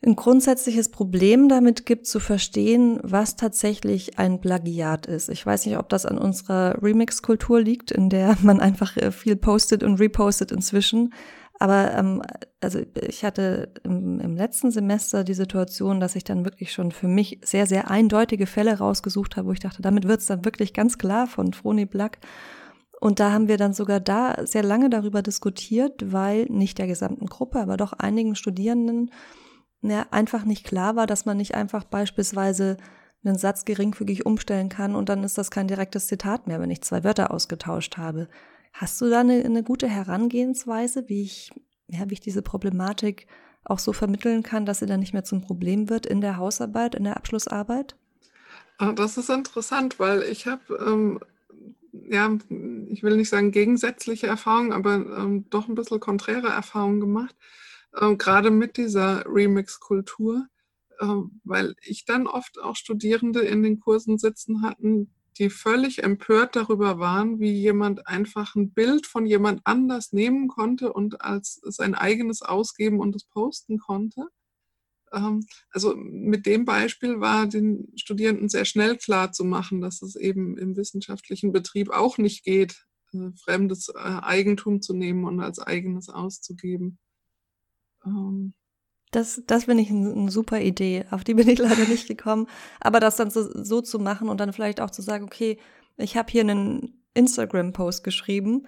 ein 0.04 0.14
grundsätzliches 0.14 0.90
Problem 0.90 1.48
damit 1.48 1.84
gibt, 1.84 2.06
zu 2.06 2.20
verstehen, 2.20 3.00
was 3.02 3.34
tatsächlich 3.34 4.18
ein 4.18 4.40
Plagiat 4.40 5.06
ist. 5.06 5.28
Ich 5.28 5.44
weiß 5.44 5.66
nicht, 5.66 5.76
ob 5.76 5.88
das 5.88 6.06
an 6.06 6.18
unserer 6.18 6.80
Remix-Kultur 6.80 7.60
liegt, 7.60 7.90
in 7.90 8.08
der 8.08 8.36
man 8.42 8.60
einfach 8.60 8.96
äh, 8.96 9.10
viel 9.10 9.36
postet 9.36 9.82
und 9.82 9.98
repostet 9.98 10.52
inzwischen. 10.52 11.12
Aber 11.58 11.92
ähm, 11.94 12.22
also 12.60 12.80
ich 12.94 13.24
hatte 13.24 13.72
im, 13.82 14.20
im 14.20 14.36
letzten 14.36 14.70
Semester 14.70 15.24
die 15.24 15.34
Situation, 15.34 15.98
dass 15.98 16.14
ich 16.14 16.22
dann 16.22 16.44
wirklich 16.44 16.72
schon 16.72 16.92
für 16.92 17.08
mich 17.08 17.40
sehr, 17.42 17.66
sehr 17.66 17.90
eindeutige 17.90 18.46
Fälle 18.46 18.78
rausgesucht 18.78 19.36
habe, 19.36 19.48
wo 19.48 19.52
ich 19.52 19.58
dachte, 19.58 19.82
damit 19.82 20.06
wird 20.06 20.20
es 20.20 20.26
dann 20.26 20.44
wirklich 20.44 20.72
ganz 20.72 20.98
klar 20.98 21.26
von 21.26 21.52
Froni 21.52 21.86
Black. 21.86 22.18
Und 23.00 23.20
da 23.20 23.32
haben 23.32 23.48
wir 23.48 23.58
dann 23.58 23.72
sogar 23.72 24.00
da 24.00 24.44
sehr 24.44 24.64
lange 24.64 24.90
darüber 24.90 25.22
diskutiert, 25.22 26.12
weil 26.12 26.46
nicht 26.46 26.78
der 26.78 26.86
gesamten 26.86 27.26
Gruppe, 27.26 27.60
aber 27.60 27.76
doch 27.76 27.92
einigen 27.92 28.34
Studierenden 28.34 29.10
ja, 29.82 30.06
einfach 30.10 30.44
nicht 30.44 30.64
klar 30.64 30.96
war, 30.96 31.06
dass 31.06 31.24
man 31.24 31.36
nicht 31.36 31.54
einfach 31.54 31.84
beispielsweise 31.84 32.76
einen 33.24 33.38
Satz 33.38 33.64
geringfügig 33.64 34.26
umstellen 34.26 34.68
kann 34.68 34.94
und 34.94 35.08
dann 35.08 35.24
ist 35.24 35.38
das 35.38 35.50
kein 35.50 35.68
direktes 35.68 36.06
Zitat 36.06 36.46
mehr, 36.46 36.60
wenn 36.60 36.70
ich 36.70 36.82
zwei 36.82 37.04
Wörter 37.04 37.32
ausgetauscht 37.32 37.96
habe. 37.96 38.28
Hast 38.72 39.00
du 39.00 39.08
da 39.08 39.20
eine, 39.20 39.44
eine 39.44 39.62
gute 39.62 39.88
Herangehensweise, 39.88 41.08
wie 41.08 41.22
ich, 41.22 41.50
ja, 41.88 42.08
wie 42.08 42.14
ich 42.14 42.20
diese 42.20 42.42
Problematik 42.42 43.26
auch 43.64 43.78
so 43.78 43.92
vermitteln 43.92 44.42
kann, 44.42 44.66
dass 44.66 44.78
sie 44.78 44.86
dann 44.86 45.00
nicht 45.00 45.12
mehr 45.12 45.24
zum 45.24 45.40
Problem 45.40 45.90
wird 45.90 46.06
in 46.06 46.20
der 46.20 46.36
Hausarbeit, 46.36 46.94
in 46.94 47.04
der 47.04 47.16
Abschlussarbeit? 47.16 47.96
Ah, 48.78 48.92
das 48.92 49.18
ist 49.18 49.30
interessant, 49.30 49.98
weil 49.98 50.22
ich 50.22 50.46
habe, 50.46 50.74
ähm, 50.86 51.20
ja, 52.08 52.36
ich 52.88 53.02
will 53.02 53.16
nicht 53.16 53.28
sagen 53.28 53.50
gegensätzliche 53.52 54.26
Erfahrungen, 54.26 54.72
aber 54.72 54.94
ähm, 54.94 55.48
doch 55.50 55.68
ein 55.68 55.74
bisschen 55.74 56.00
konträre 56.00 56.48
Erfahrungen 56.48 57.00
gemacht, 57.00 57.34
ähm, 58.00 58.18
gerade 58.18 58.50
mit 58.50 58.76
dieser 58.76 59.24
Remix-Kultur, 59.26 60.46
äh, 61.00 61.06
weil 61.44 61.74
ich 61.82 62.04
dann 62.04 62.26
oft 62.26 62.60
auch 62.60 62.76
Studierende 62.76 63.40
in 63.40 63.62
den 63.62 63.80
Kursen 63.80 64.18
sitzen 64.18 64.62
hatten, 64.62 65.12
die 65.38 65.50
völlig 65.50 66.02
empört 66.02 66.56
darüber 66.56 66.98
waren, 66.98 67.38
wie 67.38 67.52
jemand 67.52 68.06
einfach 68.06 68.54
ein 68.56 68.72
Bild 68.72 69.06
von 69.06 69.24
jemand 69.24 69.60
anders 69.64 70.12
nehmen 70.12 70.48
konnte 70.48 70.92
und 70.92 71.22
als 71.22 71.60
sein 71.62 71.94
eigenes 71.94 72.42
ausgeben 72.42 72.98
und 73.00 73.14
es 73.14 73.24
posten 73.24 73.78
konnte. 73.78 74.22
ähm, 74.22 74.37
also 75.70 75.94
mit 75.96 76.46
dem 76.46 76.64
Beispiel 76.64 77.20
war 77.20 77.46
den 77.46 77.92
Studierenden 77.96 78.48
sehr 78.48 78.64
schnell 78.64 78.96
klar 78.96 79.32
zu 79.32 79.44
machen, 79.44 79.80
dass 79.80 80.02
es 80.02 80.16
eben 80.16 80.56
im 80.58 80.76
wissenschaftlichen 80.76 81.52
Betrieb 81.52 81.90
auch 81.90 82.18
nicht 82.18 82.44
geht, 82.44 82.86
äh, 83.12 83.30
fremdes 83.42 83.88
äh, 83.88 83.98
Eigentum 83.98 84.82
zu 84.82 84.94
nehmen 84.94 85.24
und 85.24 85.40
als 85.40 85.58
eigenes 85.58 86.08
auszugeben. 86.08 86.98
Ähm. 88.04 88.54
Das, 89.10 89.42
das 89.46 89.64
finde 89.64 89.82
ich 89.82 89.90
eine, 89.90 90.12
eine 90.12 90.30
super 90.30 90.60
Idee. 90.60 91.06
Auf 91.10 91.24
die 91.24 91.34
bin 91.34 91.48
ich 91.48 91.58
leider 91.58 91.86
nicht 91.86 92.08
gekommen. 92.08 92.46
Aber 92.80 93.00
das 93.00 93.16
dann 93.16 93.30
so, 93.30 93.42
so 93.42 93.80
zu 93.80 93.98
machen 93.98 94.28
und 94.28 94.38
dann 94.38 94.52
vielleicht 94.52 94.80
auch 94.80 94.90
zu 94.90 95.02
sagen, 95.02 95.24
okay, 95.24 95.58
ich 95.96 96.16
habe 96.16 96.30
hier 96.30 96.42
einen 96.42 97.02
Instagram-Post 97.14 98.04
geschrieben 98.04 98.66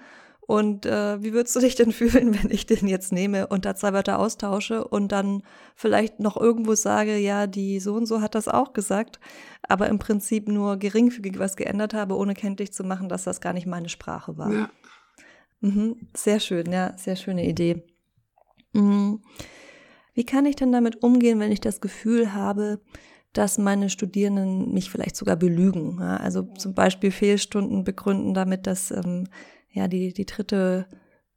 und 0.51 0.85
äh, 0.85 1.23
wie 1.23 1.33
würdest 1.33 1.55
du 1.55 1.61
dich 1.61 1.77
denn 1.77 1.93
fühlen, 1.93 2.35
wenn 2.35 2.51
ich 2.51 2.67
den 2.67 2.89
jetzt 2.89 3.13
nehme 3.13 3.47
und 3.47 3.65
da 3.65 3.77
zwei 3.77 3.93
Wörter 3.93 4.19
austausche 4.19 4.83
und 4.83 5.13
dann 5.13 5.45
vielleicht 5.77 6.19
noch 6.19 6.37
irgendwo 6.37 6.75
sage, 6.75 7.17
ja, 7.19 7.47
die 7.47 7.79
so 7.79 7.95
und 7.95 8.07
so 8.07 8.21
hat 8.21 8.35
das 8.35 8.49
auch 8.49 8.73
gesagt, 8.73 9.21
aber 9.63 9.89
im 9.89 10.01
Prinzip 10.01 10.49
nur 10.49 10.77
geringfügig 10.77 11.39
was 11.39 11.55
geändert 11.55 11.95
habe, 11.95 12.17
ohne 12.17 12.35
kenntlich 12.35 12.73
zu 12.73 12.83
machen, 12.83 13.09
dass 13.09 13.23
das 13.23 13.41
gar 13.41 13.53
nicht 13.53 13.69
meine 13.69 13.89
Sprache 13.89 14.39
war. 14.39 14.53
Ja. 14.53 14.71
Mhm, 15.61 16.09
sehr 16.17 16.41
schön, 16.41 16.73
ja, 16.73 16.99
sehr 16.99 17.15
schöne 17.15 17.47
Idee. 17.47 17.85
Mhm. 18.73 19.23
Wie 20.15 20.25
kann 20.25 20.47
ich 20.47 20.57
denn 20.57 20.73
damit 20.73 21.05
umgehen, 21.05 21.39
wenn 21.39 21.53
ich 21.53 21.61
das 21.61 21.81
Gefühl 21.81 22.35
habe, 22.35 22.81
dass 23.33 23.57
meine 23.57 23.89
Studierenden 23.89 24.73
mich 24.73 24.91
vielleicht 24.91 25.15
sogar 25.15 25.37
belügen? 25.37 25.99
Ja? 26.01 26.17
Also 26.17 26.43
zum 26.43 26.75
Beispiel 26.75 27.13
Fehlstunden 27.13 27.85
begründen 27.85 28.35
damit, 28.35 28.67
dass 28.67 28.91
ähm, 28.91 29.29
ja, 29.73 29.89
die, 29.89 30.13
die 30.13 30.27
dritte 30.27 30.87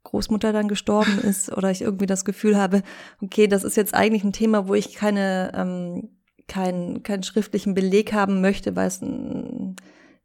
Großmutter 0.04 0.52
dann 0.52 0.68
gestorben 0.68 1.18
ist 1.22 1.50
oder 1.52 1.70
ich 1.70 1.82
irgendwie 1.82 2.06
das 2.06 2.24
Gefühl 2.24 2.56
habe, 2.56 2.82
okay, 3.20 3.48
das 3.48 3.64
ist 3.64 3.76
jetzt 3.76 3.94
eigentlich 3.94 4.24
ein 4.24 4.32
Thema, 4.32 4.68
wo 4.68 4.74
ich 4.74 4.94
keine, 4.94 5.52
ähm, 5.54 6.10
keinen, 6.46 7.02
keinen 7.02 7.22
schriftlichen 7.22 7.74
Beleg 7.74 8.12
haben 8.12 8.40
möchte, 8.40 8.76
weil 8.76 8.86
es 8.86 9.00
ein, 9.00 9.76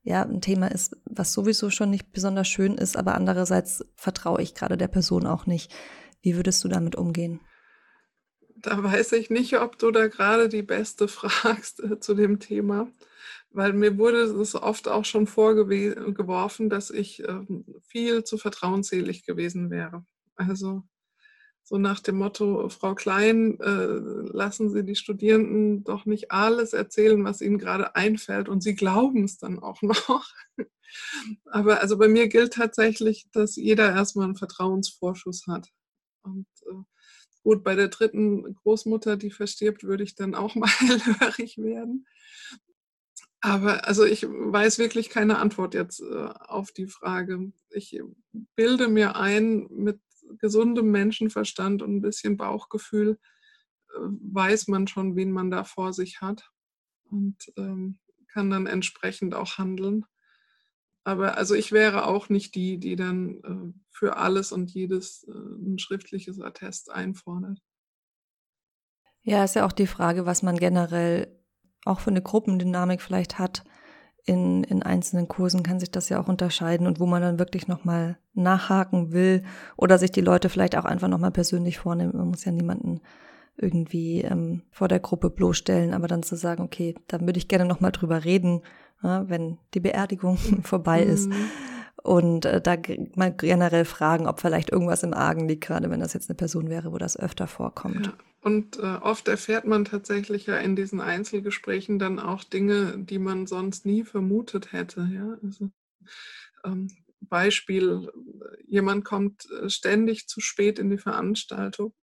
ja, 0.03 0.23
ein 0.23 0.41
Thema 0.41 0.67
ist, 0.67 0.97
was 1.05 1.33
sowieso 1.33 1.69
schon 1.69 1.89
nicht 1.89 2.11
besonders 2.11 2.47
schön 2.47 2.75
ist, 2.75 2.97
aber 2.97 3.15
andererseits 3.15 3.85
vertraue 3.95 4.41
ich 4.41 4.53
gerade 4.53 4.77
der 4.77 4.87
Person 4.87 5.25
auch 5.25 5.45
nicht. 5.45 5.73
Wie 6.21 6.35
würdest 6.35 6.63
du 6.63 6.67
damit 6.67 6.95
umgehen? 6.95 7.39
Da 8.57 8.83
weiß 8.83 9.13
ich 9.13 9.29
nicht, 9.29 9.57
ob 9.59 9.77
du 9.77 9.91
da 9.91 10.07
gerade 10.07 10.49
die 10.49 10.63
Beste 10.63 11.07
fragst 11.07 11.81
äh, 11.81 11.99
zu 11.99 12.13
dem 12.13 12.39
Thema 12.39 12.87
weil 13.51 13.73
mir 13.73 13.97
wurde 13.97 14.21
es 14.21 14.55
oft 14.55 14.87
auch 14.87 15.05
schon 15.05 15.27
vorgeworfen, 15.27 16.69
dass 16.69 16.91
ich 16.91 17.23
ähm, 17.27 17.65
viel 17.83 18.23
zu 18.23 18.37
vertrauensselig 18.37 19.25
gewesen 19.25 19.69
wäre. 19.71 20.05
Also 20.35 20.83
so 21.63 21.77
nach 21.77 21.99
dem 21.99 22.17
Motto, 22.17 22.67
Frau 22.69 22.95
Klein, 22.95 23.59
äh, 23.59 23.85
lassen 24.33 24.71
Sie 24.71 24.83
die 24.83 24.95
Studierenden 24.95 25.83
doch 25.83 26.05
nicht 26.05 26.31
alles 26.31 26.73
erzählen, 26.73 27.23
was 27.23 27.41
ihnen 27.41 27.59
gerade 27.59 27.95
einfällt 27.95 28.49
und 28.49 28.61
sie 28.63 28.73
glauben 28.73 29.23
es 29.23 29.37
dann 29.37 29.59
auch 29.59 29.81
noch. 29.83 30.33
Aber 31.45 31.81
also 31.81 31.97
bei 31.97 32.07
mir 32.07 32.27
gilt 32.27 32.53
tatsächlich, 32.53 33.27
dass 33.33 33.55
jeder 33.55 33.91
erstmal 33.91 34.25
einen 34.25 34.35
Vertrauensvorschuss 34.35 35.45
hat. 35.47 35.69
Und 36.23 36.47
äh, 36.65 36.83
gut, 37.43 37.63
bei 37.63 37.75
der 37.75 37.89
dritten 37.89 38.55
Großmutter, 38.55 39.15
die 39.15 39.29
verstirbt, 39.29 39.83
würde 39.83 40.03
ich 40.03 40.15
dann 40.15 40.33
auch 40.33 40.55
mal 40.55 40.69
hörig 40.69 41.59
werden. 41.59 42.07
Aber 43.41 43.87
also 43.87 44.03
ich 44.03 44.23
weiß 44.23 44.79
wirklich 44.79 45.09
keine 45.09 45.37
Antwort 45.37 45.73
jetzt 45.73 46.01
äh, 46.01 46.29
auf 46.39 46.71
die 46.71 46.87
Frage. 46.87 47.51
Ich 47.69 48.01
bilde 48.55 48.89
mir 48.89 49.15
ein, 49.15 49.67
mit 49.69 49.99
gesundem 50.39 50.91
Menschenverstand 50.91 51.81
und 51.81 51.95
ein 51.95 52.01
bisschen 52.01 52.37
Bauchgefühl 52.37 53.17
äh, 53.95 53.99
weiß 53.99 54.67
man 54.67 54.87
schon, 54.87 55.15
wen 55.15 55.31
man 55.31 55.51
da 55.51 55.63
vor 55.63 55.93
sich 55.93 56.21
hat 56.21 56.51
und 57.05 57.51
ähm, 57.57 57.99
kann 58.27 58.49
dann 58.49 58.67
entsprechend 58.67 59.33
auch 59.33 59.57
handeln. 59.57 60.05
Aber 61.03 61.37
also 61.37 61.55
ich 61.55 61.71
wäre 61.71 62.05
auch 62.05 62.29
nicht 62.29 62.55
die, 62.55 62.77
die 62.77 62.95
dann 62.95 63.43
äh, 63.43 63.79
für 63.89 64.17
alles 64.17 64.51
und 64.51 64.71
jedes 64.71 65.23
äh, 65.23 65.31
ein 65.31 65.79
schriftliches 65.79 66.39
Attest 66.39 66.91
einfordert. 66.91 67.59
Ja, 69.21 69.43
ist 69.43 69.55
ja 69.55 69.65
auch 69.65 69.71
die 69.71 69.87
Frage, 69.87 70.25
was 70.25 70.43
man 70.43 70.57
generell 70.57 71.38
auch 71.85 71.99
für 71.99 72.11
eine 72.11 72.21
Gruppendynamik 72.21 73.01
vielleicht 73.01 73.39
hat. 73.39 73.63
In, 74.25 74.63
in 74.63 74.83
einzelnen 74.83 75.27
Kursen 75.27 75.63
kann 75.63 75.79
sich 75.79 75.91
das 75.91 76.09
ja 76.09 76.21
auch 76.21 76.27
unterscheiden 76.27 76.85
und 76.85 76.99
wo 76.99 77.05
man 77.05 77.21
dann 77.21 77.39
wirklich 77.39 77.67
nochmal 77.67 78.17
nachhaken 78.33 79.11
will 79.11 79.43
oder 79.75 79.97
sich 79.97 80.11
die 80.11 80.21
Leute 80.21 80.49
vielleicht 80.49 80.77
auch 80.77 80.85
einfach 80.85 81.07
nochmal 81.07 81.31
persönlich 81.31 81.79
vornehmen. 81.79 82.15
Man 82.15 82.27
muss 82.27 82.45
ja 82.45 82.51
niemanden 82.51 83.01
irgendwie 83.57 84.21
ähm, 84.21 84.61
vor 84.71 84.87
der 84.87 84.99
Gruppe 84.99 85.29
bloßstellen, 85.29 85.93
aber 85.93 86.07
dann 86.07 86.23
zu 86.23 86.35
sagen, 86.35 86.63
okay, 86.63 86.95
da 87.07 87.19
würde 87.21 87.37
ich 87.37 87.47
gerne 87.47 87.65
nochmal 87.65 87.91
drüber 87.91 88.23
reden, 88.23 88.61
ja, 89.03 89.27
wenn 89.29 89.57
die 89.73 89.79
Beerdigung 89.79 90.37
vorbei 90.63 91.01
ist. 91.03 91.29
Mhm. 91.29 91.49
Und 92.01 92.45
äh, 92.45 92.61
da 92.61 92.75
mal 93.15 93.33
generell 93.33 93.85
fragen, 93.85 94.27
ob 94.27 94.39
vielleicht 94.39 94.69
irgendwas 94.71 95.03
im 95.03 95.13
Argen 95.13 95.47
liegt, 95.47 95.65
gerade 95.65 95.89
wenn 95.89 95.99
das 95.99 96.13
jetzt 96.13 96.29
eine 96.29 96.37
Person 96.37 96.69
wäre, 96.69 96.93
wo 96.93 96.97
das 96.97 97.17
öfter 97.17 97.47
vorkommt. 97.47 98.07
Ja. 98.07 98.13
Und 98.41 98.79
äh, 98.79 98.81
oft 99.01 99.27
erfährt 99.27 99.65
man 99.65 99.83
tatsächlich 99.85 100.45
ja 100.45 100.57
in 100.57 100.75
diesen 100.75 101.01
Einzelgesprächen 101.01 101.99
dann 101.99 102.19
auch 102.19 102.43
Dinge, 102.43 102.97
die 102.97 103.19
man 103.19 103.47
sonst 103.47 103.85
nie 103.85 104.03
vermutet 104.03 104.71
hätte. 104.71 105.09
Ja? 105.13 105.37
Also, 105.43 105.71
ähm, 106.63 106.87
Beispiel, 107.21 108.09
jemand 108.65 109.03
kommt 109.03 109.49
äh, 109.51 109.69
ständig 109.69 110.27
zu 110.27 110.39
spät 110.39 110.79
in 110.79 110.89
die 110.89 110.97
Veranstaltung. 110.97 111.93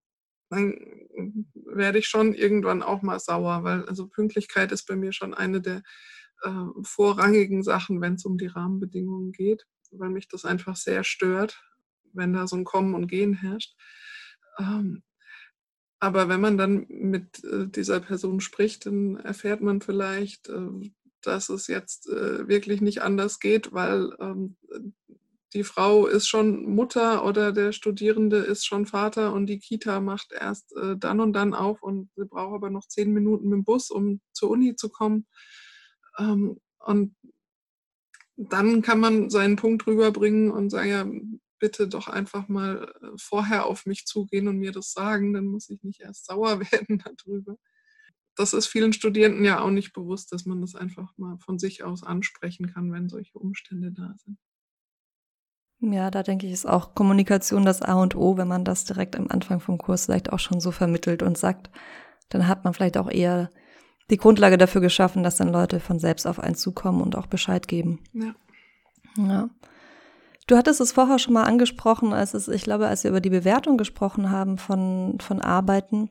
Dann 0.51 0.75
werde 1.55 1.99
ich 1.99 2.07
schon 2.07 2.35
irgendwann 2.35 2.83
auch 2.83 3.03
mal 3.03 3.19
sauer, 3.19 3.65
weil 3.65 3.85
also 3.87 4.07
Pünktlichkeit 4.07 4.71
ist 4.73 4.87
bei 4.87 4.95
mir 4.95 5.13
schon 5.13 5.35
eine 5.35 5.61
der 5.61 5.83
äh, 6.43 6.65
vorrangigen 6.83 7.63
Sachen, 7.63 8.01
wenn 8.01 8.15
es 8.15 8.25
um 8.25 8.39
die 8.39 8.47
Rahmenbedingungen 8.47 9.33
geht, 9.33 9.67
weil 9.91 10.11
mich 10.11 10.29
das 10.29 10.45
einfach 10.45 10.77
sehr 10.77 11.03
stört, 11.03 11.61
wenn 12.13 12.33
da 12.33 12.47
so 12.47 12.57
ein 12.57 12.65
Kommen 12.65 12.95
und 12.95 13.09
Gehen 13.09 13.35
herrscht. 13.35 13.75
Ähm, 14.59 15.03
aber 15.99 16.29
wenn 16.29 16.41
man 16.41 16.59
dann 16.59 16.87
mit 16.89 17.43
äh, 17.45 17.67
dieser 17.69 18.01
Person 18.01 18.41
spricht, 18.41 18.87
dann 18.87 19.17
erfährt 19.17 19.63
man 19.63 19.81
vielleicht, 19.81 20.49
äh, 20.49 20.91
dass 21.23 21.49
es 21.49 21.67
jetzt 21.67 22.09
äh, 22.09 22.47
wirklich 22.49 22.81
nicht 22.81 23.03
anders 23.03 23.41
geht, 23.41 23.73
weil 23.73 24.15
ähm, 24.21 24.57
die 25.55 25.65
Frau 25.65 26.07
ist 26.07 26.29
schon 26.29 26.75
Mutter 26.75 27.25
oder 27.25 27.51
der 27.53 27.73
Studierende 27.73 28.39
ist 28.39 28.67
schon 28.67 28.85
Vater 28.85 29.33
und 29.33 29.47
die 29.47 29.59
Kita 29.59 30.01
macht 30.01 30.33
erst 30.33 30.75
dann 30.99 31.21
und 31.21 31.33
dann 31.33 31.55
auf 31.55 31.83
und 31.83 32.11
sie 32.15 32.27
braucht 32.27 32.57
aber 32.57 32.69
noch 32.69 32.87
zehn 32.87 33.13
Minuten 33.13 33.49
mit 33.49 33.59
dem 33.59 33.65
Bus, 33.65 33.91
um 33.91 34.21
zur 34.33 34.51
Uni 34.51 34.75
zu 34.75 34.91
kommen. 34.91 35.27
Ähm, 36.19 36.61
und 36.79 37.15
dann 38.37 38.83
kann 38.83 39.01
man 39.01 39.31
seinen 39.31 39.57
Punkt 39.57 39.87
rüberbringen 39.87 40.51
und 40.51 40.69
sagen, 40.71 40.91
ja, 40.91 41.07
bitte 41.59 41.89
doch 41.89 42.09
einfach 42.09 42.49
mal 42.49 42.93
äh, 43.01 43.07
vorher 43.17 43.67
auf 43.67 43.87
mich 43.87 44.07
zugehen 44.07 44.49
und 44.49 44.59
mir 44.59 44.73
das 44.73 44.93
sagen, 44.93 45.33
dann 45.33 45.47
muss 45.47 45.71
ich 45.71 45.83
nicht 45.83 46.01
erst 46.01 46.27
sauer 46.27 46.61
werden 46.73 47.03
darüber. 47.05 47.57
Das 48.37 48.53
ist 48.53 48.67
vielen 48.67 48.93
Studierenden 48.93 49.45
ja 49.45 49.61
auch 49.61 49.71
nicht 49.71 49.93
bewusst, 49.93 50.33
dass 50.33 50.45
man 50.45 50.61
das 50.61 50.75
einfach 50.75 51.17
mal 51.17 51.39
von 51.39 51.59
sich 51.59 51.85
aus 51.85 52.03
ansprechen 52.03 52.73
kann, 52.73 52.93
wenn 52.93 53.09
solche 53.09 53.39
Umstände 53.39 53.93
da 53.93 54.15
sind. 54.17 54.39
Ja, 55.81 56.11
da 56.11 56.23
denke 56.23 56.47
ich, 56.47 56.53
ist 56.53 56.67
auch 56.67 56.95
Kommunikation 56.95 57.65
das 57.65 57.83
A 57.83 57.95
und 57.95 58.15
O, 58.15 58.37
wenn 58.37 58.49
man 58.49 58.65
das 58.65 58.85
direkt 58.85 59.17
am 59.17 59.29
Anfang 59.29 59.61
vom 59.61 59.79
Kurs 59.79 60.07
vielleicht 60.07 60.33
auch 60.33 60.39
schon 60.39 60.61
so 60.61 60.71
vermittelt 60.71 61.23
und 61.23 61.37
sagt, 61.37 61.71
dann 62.29 62.49
hat 62.49 62.65
man 62.65 62.75
vielleicht 62.75 62.97
auch 62.97 63.11
eher 63.11 63.51
die 64.11 64.17
Grundlage 64.17 64.59
dafür 64.59 64.81
geschaffen, 64.81 65.23
dass 65.23 65.37
dann 65.37 65.49
Leute 65.49 65.81
von 65.81 65.99
selbst 65.99 66.27
auf 66.27 66.39
einen 66.39 66.55
zukommen 66.55 67.03
und 67.03 67.17
auch 67.17 67.27
Bescheid 67.27 67.69
geben. 67.69 68.01
Ja. 68.13 68.35
Ja. 69.17 69.51
Du 70.47 70.57
hattest 70.57 70.81
es 70.81 70.93
vorher 70.93 71.19
schon 71.19 71.35
mal 71.35 71.43
angesprochen, 71.43 72.13
als 72.13 72.35
es, 72.35 72.47
ich 72.47 72.63
glaube, 72.63 72.87
als 72.87 73.03
wir 73.03 73.11
über 73.11 73.21
die 73.21 73.31
Bewertung 73.31 73.77
gesprochen 73.77 74.31
haben 74.31 74.59
von, 74.59 75.19
von 75.21 75.41
Arbeiten. 75.41 76.09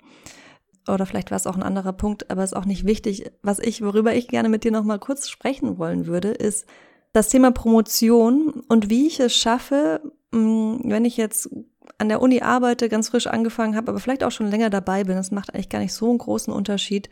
oder 0.88 1.05
vielleicht 1.05 1.31
war 1.31 1.38
es 1.38 1.47
auch 1.47 1.55
ein 1.55 1.63
anderer 1.63 1.93
Punkt, 1.93 2.29
aber 2.29 2.43
ist 2.43 2.55
auch 2.55 2.65
nicht 2.65 2.86
wichtig. 2.86 3.31
Was 3.41 3.59
ich, 3.59 3.81
worüber 3.81 4.13
ich 4.13 4.27
gerne 4.27 4.49
mit 4.49 4.65
dir 4.65 4.71
noch 4.71 4.83
mal 4.83 4.99
kurz 4.99 5.29
sprechen 5.29 5.77
wollen 5.77 6.05
würde, 6.05 6.29
ist 6.29 6.65
das 7.13 7.29
Thema 7.29 7.51
Promotion 7.51 8.61
und 8.67 8.89
wie 8.89 9.07
ich 9.07 9.21
es 9.21 9.33
schaffe, 9.33 10.01
mm, 10.31 10.79
wenn 10.83 11.05
ich 11.05 11.15
jetzt 11.15 11.49
an 11.97 12.09
der 12.09 12.21
Uni 12.21 12.41
arbeite, 12.41 12.89
ganz 12.89 13.09
frisch 13.09 13.27
angefangen 13.27 13.77
habe, 13.77 13.89
aber 13.89 13.99
vielleicht 14.01 14.25
auch 14.25 14.31
schon 14.31 14.51
länger 14.51 14.69
dabei 14.69 15.05
bin, 15.05 15.15
das 15.15 15.31
macht 15.31 15.53
eigentlich 15.53 15.69
gar 15.69 15.79
nicht 15.79 15.93
so 15.93 16.09
einen 16.09 16.17
großen 16.17 16.51
Unterschied, 16.51 17.09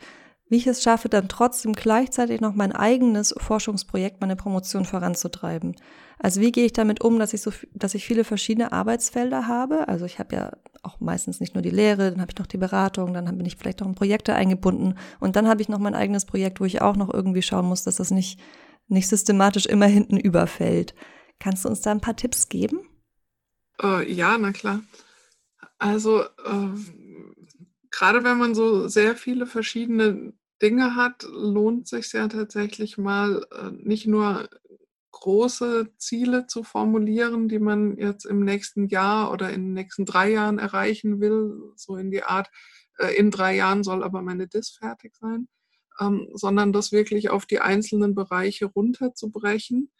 wie 0.50 0.56
ich 0.56 0.66
es 0.66 0.82
schaffe, 0.82 1.08
dann 1.08 1.28
trotzdem 1.28 1.72
gleichzeitig 1.72 2.42
noch 2.42 2.54
mein 2.54 2.72
eigenes 2.72 3.34
Forschungsprojekt, 3.38 4.20
meine 4.20 4.36
Promotion 4.36 4.84
voranzutreiben. 4.84 5.74
Also 6.18 6.40
wie 6.40 6.52
gehe 6.52 6.66
ich 6.66 6.72
damit 6.72 7.02
um, 7.02 7.18
dass 7.18 7.32
ich 7.34 7.42
so, 7.42 7.52
dass 7.72 7.94
ich 7.94 8.04
viele 8.04 8.24
verschiedene 8.24 8.72
Arbeitsfelder 8.72 9.46
habe? 9.46 9.88
Also 9.88 10.04
ich 10.04 10.18
habe 10.18 10.36
ja 10.36 10.52
auch 10.82 11.00
meistens 11.00 11.40
nicht 11.40 11.54
nur 11.54 11.62
die 11.62 11.70
Lehre, 11.70 12.10
dann 12.10 12.20
habe 12.20 12.30
ich 12.30 12.38
noch 12.38 12.46
die 12.46 12.58
Beratung, 12.58 13.14
dann 13.14 13.24
bin 13.24 13.46
ich 13.46 13.56
vielleicht 13.56 13.82
auch 13.82 13.86
in 13.86 13.94
Projekte 13.94 14.34
eingebunden 14.34 14.96
und 15.20 15.36
dann 15.36 15.48
habe 15.48 15.62
ich 15.62 15.68
noch 15.68 15.78
mein 15.78 15.94
eigenes 15.94 16.26
Projekt, 16.26 16.60
wo 16.60 16.64
ich 16.64 16.82
auch 16.82 16.96
noch 16.96 17.12
irgendwie 17.12 17.42
schauen 17.42 17.66
muss, 17.66 17.84
dass 17.84 17.96
das 17.96 18.10
nicht, 18.10 18.38
nicht 18.88 19.08
systematisch 19.08 19.66
immer 19.66 19.86
hinten 19.86 20.18
überfällt. 20.18 20.94
Kannst 21.40 21.64
du 21.64 21.68
uns 21.68 21.80
da 21.80 21.90
ein 21.90 22.00
paar 22.00 22.16
Tipps 22.16 22.48
geben? 22.48 22.80
Äh, 23.82 24.10
ja, 24.12 24.38
na 24.38 24.52
klar. 24.52 24.82
Also 25.78 26.22
äh, 26.22 26.68
gerade 27.90 28.24
wenn 28.24 28.38
man 28.38 28.54
so 28.54 28.88
sehr 28.88 29.16
viele 29.16 29.46
verschiedene 29.46 30.32
Dinge 30.62 30.96
hat, 30.96 31.26
lohnt 31.30 31.88
sich 31.88 32.12
ja 32.12 32.28
tatsächlich 32.28 32.96
mal 32.96 33.46
äh, 33.52 33.70
nicht 33.72 34.06
nur 34.06 34.48
große 35.20 35.88
Ziele 35.96 36.46
zu 36.46 36.62
formulieren, 36.62 37.48
die 37.48 37.58
man 37.58 37.96
jetzt 37.96 38.26
im 38.26 38.44
nächsten 38.44 38.88
Jahr 38.88 39.30
oder 39.32 39.50
in 39.50 39.66
den 39.66 39.72
nächsten 39.72 40.04
drei 40.04 40.32
Jahren 40.32 40.58
erreichen 40.58 41.20
will, 41.20 41.72
so 41.76 41.96
in 41.96 42.10
die 42.10 42.22
Art, 42.22 42.50
äh, 42.98 43.14
in 43.16 43.30
drei 43.30 43.56
Jahren 43.56 43.84
soll 43.84 44.02
aber 44.02 44.22
meine 44.22 44.48
Dis 44.48 44.70
fertig 44.70 45.14
sein, 45.16 45.48
ähm, 46.00 46.28
sondern 46.34 46.72
das 46.72 46.92
wirklich 46.92 47.30
auf 47.30 47.46
die 47.46 47.60
einzelnen 47.60 48.14
Bereiche 48.14 48.66
runterzubrechen 48.66 49.90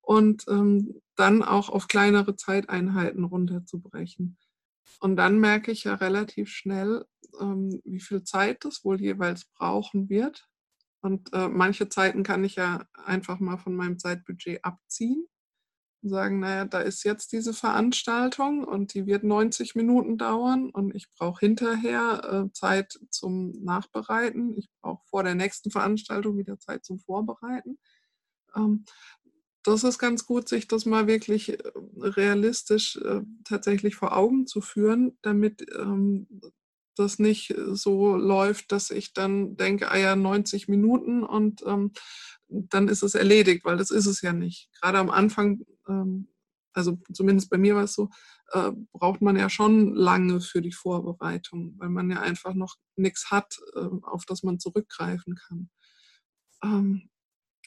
und 0.00 0.44
ähm, 0.48 1.02
dann 1.16 1.42
auch 1.42 1.68
auf 1.68 1.88
kleinere 1.88 2.36
Zeiteinheiten 2.36 3.24
runterzubrechen. 3.24 4.38
Und 5.00 5.16
dann 5.16 5.38
merke 5.38 5.70
ich 5.70 5.84
ja 5.84 5.94
relativ 5.94 6.50
schnell, 6.50 7.04
ähm, 7.40 7.80
wie 7.84 8.00
viel 8.00 8.22
Zeit 8.24 8.64
das 8.64 8.84
wohl 8.84 9.00
jeweils 9.00 9.44
brauchen 9.44 10.08
wird. 10.08 10.47
Und 11.00 11.32
äh, 11.32 11.48
manche 11.48 11.88
Zeiten 11.88 12.22
kann 12.22 12.44
ich 12.44 12.56
ja 12.56 12.84
einfach 13.04 13.38
mal 13.38 13.56
von 13.56 13.76
meinem 13.76 13.98
Zeitbudget 13.98 14.64
abziehen 14.64 15.26
und 16.02 16.10
sagen, 16.10 16.40
naja, 16.40 16.64
da 16.64 16.80
ist 16.80 17.04
jetzt 17.04 17.32
diese 17.32 17.52
Veranstaltung 17.52 18.64
und 18.64 18.94
die 18.94 19.06
wird 19.06 19.24
90 19.24 19.74
Minuten 19.74 20.18
dauern 20.18 20.70
und 20.70 20.94
ich 20.94 21.10
brauche 21.10 21.40
hinterher 21.40 22.46
äh, 22.48 22.52
Zeit 22.52 22.98
zum 23.10 23.52
Nachbereiten. 23.62 24.56
Ich 24.56 24.68
brauche 24.80 25.04
vor 25.06 25.22
der 25.22 25.34
nächsten 25.34 25.70
Veranstaltung 25.70 26.36
wieder 26.36 26.58
Zeit 26.58 26.84
zum 26.84 26.98
Vorbereiten. 26.98 27.78
Ähm, 28.56 28.84
das 29.64 29.84
ist 29.84 29.98
ganz 29.98 30.24
gut, 30.24 30.48
sich 30.48 30.68
das 30.68 30.86
mal 30.86 31.06
wirklich 31.06 31.50
äh, 31.50 31.62
realistisch 32.00 32.96
äh, 32.96 33.22
tatsächlich 33.44 33.96
vor 33.96 34.16
Augen 34.16 34.46
zu 34.46 34.60
führen, 34.60 35.18
damit 35.22 35.66
ähm, 35.76 36.26
das 36.98 37.18
nicht 37.18 37.54
so 37.72 38.16
läuft, 38.16 38.72
dass 38.72 38.90
ich 38.90 39.12
dann 39.12 39.56
denke, 39.56 39.90
ah 39.90 39.96
ja, 39.96 40.16
90 40.16 40.68
Minuten 40.68 41.22
und 41.22 41.62
ähm, 41.66 41.92
dann 42.48 42.88
ist 42.88 43.02
es 43.02 43.14
erledigt, 43.14 43.64
weil 43.64 43.76
das 43.76 43.90
ist 43.90 44.06
es 44.06 44.22
ja 44.22 44.32
nicht. 44.32 44.70
Gerade 44.80 44.98
am 44.98 45.10
Anfang, 45.10 45.64
ähm, 45.88 46.28
also 46.72 46.98
zumindest 47.12 47.50
bei 47.50 47.58
mir 47.58 47.74
war 47.74 47.84
es 47.84 47.94
so, 47.94 48.10
äh, 48.52 48.72
braucht 48.92 49.20
man 49.20 49.36
ja 49.36 49.50
schon 49.50 49.94
lange 49.94 50.40
für 50.40 50.62
die 50.62 50.72
Vorbereitung, 50.72 51.74
weil 51.78 51.90
man 51.90 52.10
ja 52.10 52.20
einfach 52.20 52.54
noch 52.54 52.76
nichts 52.96 53.30
hat, 53.30 53.58
äh, 53.74 53.88
auf 54.02 54.24
das 54.24 54.42
man 54.42 54.58
zurückgreifen 54.58 55.34
kann. 55.34 55.70
Ähm, 56.62 57.10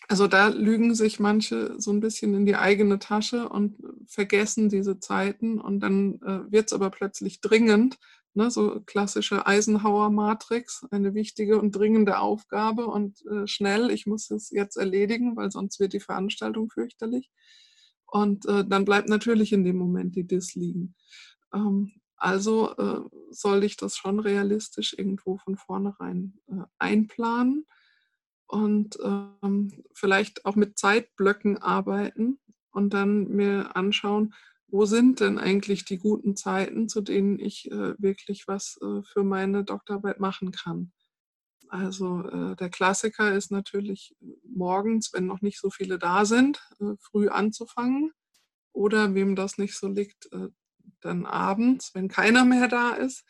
also 0.08 0.28
da 0.28 0.48
lügen 0.48 0.96
sich 0.96 1.20
manche 1.20 1.80
so 1.80 1.92
ein 1.92 2.00
bisschen 2.00 2.34
in 2.34 2.46
die 2.46 2.56
eigene 2.56 3.00
Tasche 3.00 3.48
und 3.48 3.78
vergessen 4.08 4.68
diese 4.68 5.00
Zeiten 5.00 5.60
und 5.60 5.80
dann 5.80 6.16
äh, 6.22 6.52
wird 6.52 6.68
es 6.68 6.74
aber 6.74 6.90
plötzlich 6.90 7.40
dringend, 7.40 7.98
ne, 8.34 8.50
so 8.50 8.82
klassische 8.86 9.46
Eisenhower-Matrix, 9.46 10.88
eine 10.92 11.14
wichtige 11.14 11.60
und 11.60 11.72
dringende 11.72 12.20
Aufgabe 12.20 12.88
und 12.88 13.26
äh, 13.26 13.48
schnell, 13.48 13.92
ich 13.92 14.06
muss 14.06 14.32
es 14.32 14.50
jetzt 14.52 14.78
erledigen, 14.78 15.36
weil 15.36 15.52
sonst 15.52 15.80
wird 15.80 15.94
die 15.94 16.00
Veranstaltung 16.00 16.70
fürchterlich. 16.70 17.30
Und 18.06 18.46
äh, 18.46 18.66
dann 18.66 18.86
bleibt 18.86 19.10
natürlich 19.10 19.54
in 19.54 19.64
dem 19.64 19.78
Moment 19.78 20.16
die 20.16 20.28
Dis 20.28 20.56
liegen. 20.56 20.96
Ähm, 21.54 21.94
also 22.18 22.76
äh, 22.76 23.02
soll 23.32 23.64
ich 23.64 23.78
das 23.78 23.98
schon 23.98 24.20
realistisch 24.20 24.94
irgendwo 24.98 25.38
von 25.38 25.58
vornherein 25.58 26.38
äh, 26.48 26.64
einplanen 26.78 27.66
und 28.48 28.98
ähm, 29.04 29.84
vielleicht 29.94 30.46
auch 30.46 30.56
mit 30.56 30.78
Zeitblöcken 30.78 31.58
arbeiten 31.58 32.40
und 32.72 32.94
dann 32.94 33.30
mir 33.30 33.76
anschauen, 33.76 34.34
wo 34.72 34.86
sind 34.86 35.20
denn 35.20 35.38
eigentlich 35.38 35.84
die 35.84 35.98
guten 35.98 36.36
Zeiten, 36.36 36.88
zu 36.88 37.02
denen 37.02 37.40
ich 37.40 37.70
äh, 37.70 37.94
wirklich 38.02 38.48
was 38.48 38.80
äh, 38.82 39.04
für 39.04 39.24
meine 39.24 39.66
Doktorarbeit 39.66 40.20
machen 40.20 40.52
kann. 40.52 40.94
Also 41.68 42.24
äh, 42.24 42.56
der 42.56 42.70
Klassiker 42.70 43.34
ist 43.34 43.52
natürlich 43.52 44.16
morgens, 44.44 45.12
wenn 45.14 45.26
noch 45.26 45.42
nicht 45.42 45.60
so 45.60 45.70
viele 45.70 46.00
da 46.00 46.26
sind, 46.26 46.60
äh, 46.80 46.96
früh 47.00 47.30
anzufangen. 47.30 48.12
Oder 48.74 49.14
wem 49.14 49.36
das 49.36 49.58
nicht 49.58 49.78
so 49.78 49.90
liegt, 49.90 50.32
äh, 50.32 50.48
dann 51.02 51.26
abends, 51.26 51.94
wenn 51.94 52.08
keiner 52.08 52.46
mehr 52.46 52.70
da 52.70 52.94
ist, 52.94 53.26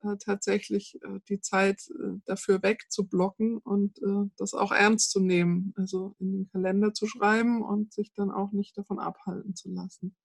äh, 0.00 0.16
tatsächlich 0.18 0.98
die 1.28 1.40
Zeit 1.40 1.90
dafür 2.24 2.62
wegzublocken 2.62 3.58
und 3.58 4.00
das 4.36 4.54
auch 4.54 4.72
ernst 4.72 5.10
zu 5.10 5.20
nehmen. 5.20 5.72
Also 5.76 6.14
in 6.18 6.32
den 6.32 6.48
Kalender 6.48 6.94
zu 6.94 7.06
schreiben 7.06 7.62
und 7.62 7.92
sich 7.92 8.12
dann 8.12 8.30
auch 8.30 8.52
nicht 8.52 8.76
davon 8.78 8.98
abhalten 8.98 9.54
zu 9.54 9.70
lassen. 9.70 10.16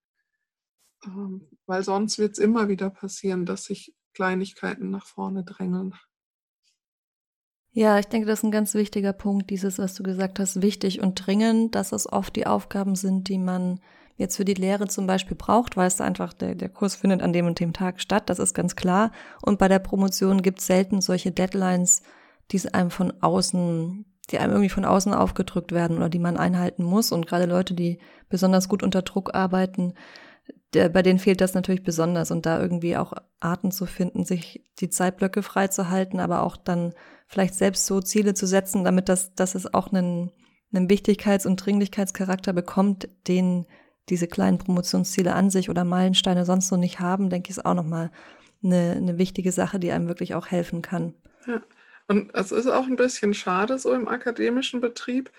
Ähm, 1.05 1.47
weil 1.65 1.83
sonst 1.83 2.19
wird 2.19 2.33
es 2.33 2.39
immer 2.39 2.67
wieder 2.67 2.89
passieren, 2.89 3.45
dass 3.45 3.65
sich 3.65 3.93
Kleinigkeiten 4.13 4.89
nach 4.89 5.05
vorne 5.05 5.43
drängeln. 5.43 5.93
Ja, 7.73 7.97
ich 7.99 8.07
denke, 8.07 8.27
das 8.27 8.39
ist 8.39 8.43
ein 8.43 8.51
ganz 8.51 8.73
wichtiger 8.73 9.13
Punkt, 9.13 9.49
dieses, 9.49 9.79
was 9.79 9.93
du 9.93 10.03
gesagt 10.03 10.39
hast, 10.39 10.61
wichtig 10.61 11.01
und 11.01 11.15
dringend, 11.15 11.73
dass 11.73 11.93
es 11.93 12.11
oft 12.11 12.35
die 12.35 12.45
Aufgaben 12.45 12.95
sind, 12.95 13.29
die 13.29 13.37
man 13.37 13.79
jetzt 14.17 14.35
für 14.35 14.43
die 14.43 14.53
Lehre 14.53 14.87
zum 14.87 15.07
Beispiel 15.07 15.37
braucht, 15.37 15.77
weil 15.77 15.87
es 15.87 16.01
einfach, 16.01 16.33
der, 16.33 16.55
der 16.55 16.67
Kurs 16.67 16.95
findet 16.95 17.21
an 17.21 17.31
dem 17.31 17.47
und 17.47 17.59
dem 17.61 17.71
Tag 17.71 18.01
statt, 18.01 18.29
das 18.29 18.39
ist 18.39 18.53
ganz 18.53 18.75
klar. 18.75 19.11
Und 19.41 19.57
bei 19.57 19.69
der 19.69 19.79
Promotion 19.79 20.41
gibt 20.41 20.59
es 20.59 20.67
selten 20.67 20.99
solche 20.99 21.31
Deadlines, 21.31 22.03
die 22.51 22.57
es 22.57 22.67
einem 22.67 22.91
von 22.91 23.13
außen, 23.21 24.05
die 24.29 24.37
einem 24.37 24.51
irgendwie 24.51 24.69
von 24.69 24.85
außen 24.85 25.13
aufgedrückt 25.13 25.71
werden 25.71 25.97
oder 25.97 26.09
die 26.09 26.19
man 26.19 26.35
einhalten 26.35 26.83
muss. 26.83 27.13
Und 27.13 27.25
gerade 27.25 27.45
Leute, 27.45 27.73
die 27.73 27.99
besonders 28.27 28.67
gut 28.67 28.83
unter 28.83 29.01
Druck 29.01 29.33
arbeiten, 29.33 29.93
bei 30.71 31.01
denen 31.01 31.19
fehlt 31.19 31.41
das 31.41 31.53
natürlich 31.53 31.83
besonders 31.83 32.31
und 32.31 32.45
da 32.45 32.61
irgendwie 32.61 32.95
auch 32.97 33.13
Arten 33.39 33.71
zu 33.71 33.85
finden, 33.85 34.25
sich 34.25 34.63
die 34.79 34.89
Zeitblöcke 34.89 35.43
freizuhalten, 35.43 36.19
aber 36.19 36.43
auch 36.43 36.57
dann 36.57 36.93
vielleicht 37.27 37.55
selbst 37.55 37.85
so 37.85 38.01
Ziele 38.01 38.33
zu 38.33 38.45
setzen, 38.47 38.83
damit 38.83 39.09
das, 39.09 39.33
dass 39.35 39.55
es 39.55 39.73
auch 39.73 39.91
einen, 39.91 40.31
einen 40.73 40.89
Wichtigkeits- 40.89 41.45
und 41.45 41.57
Dringlichkeitscharakter 41.57 42.53
bekommt, 42.53 43.09
den 43.27 43.65
diese 44.09 44.27
kleinen 44.27 44.57
Promotionsziele 44.57 45.33
an 45.33 45.49
sich 45.49 45.69
oder 45.69 45.83
Meilensteine 45.83 46.45
sonst 46.45 46.67
so 46.67 46.77
nicht 46.77 46.99
haben, 46.99 47.29
denke 47.29 47.49
ich, 47.49 47.57
ist 47.57 47.65
auch 47.65 47.73
nochmal 47.73 48.11
eine, 48.63 48.93
eine 48.97 49.17
wichtige 49.17 49.51
Sache, 49.51 49.79
die 49.79 49.91
einem 49.91 50.07
wirklich 50.07 50.35
auch 50.35 50.47
helfen 50.47 50.81
kann. 50.81 51.13
Ja. 51.47 51.61
Und 52.07 52.33
es 52.33 52.51
ist 52.51 52.67
auch 52.67 52.87
ein 52.87 52.97
bisschen 52.97 53.33
schade 53.33 53.77
so 53.77 53.93
im 53.93 54.07
akademischen 54.07 54.81
Betrieb, 54.81 55.31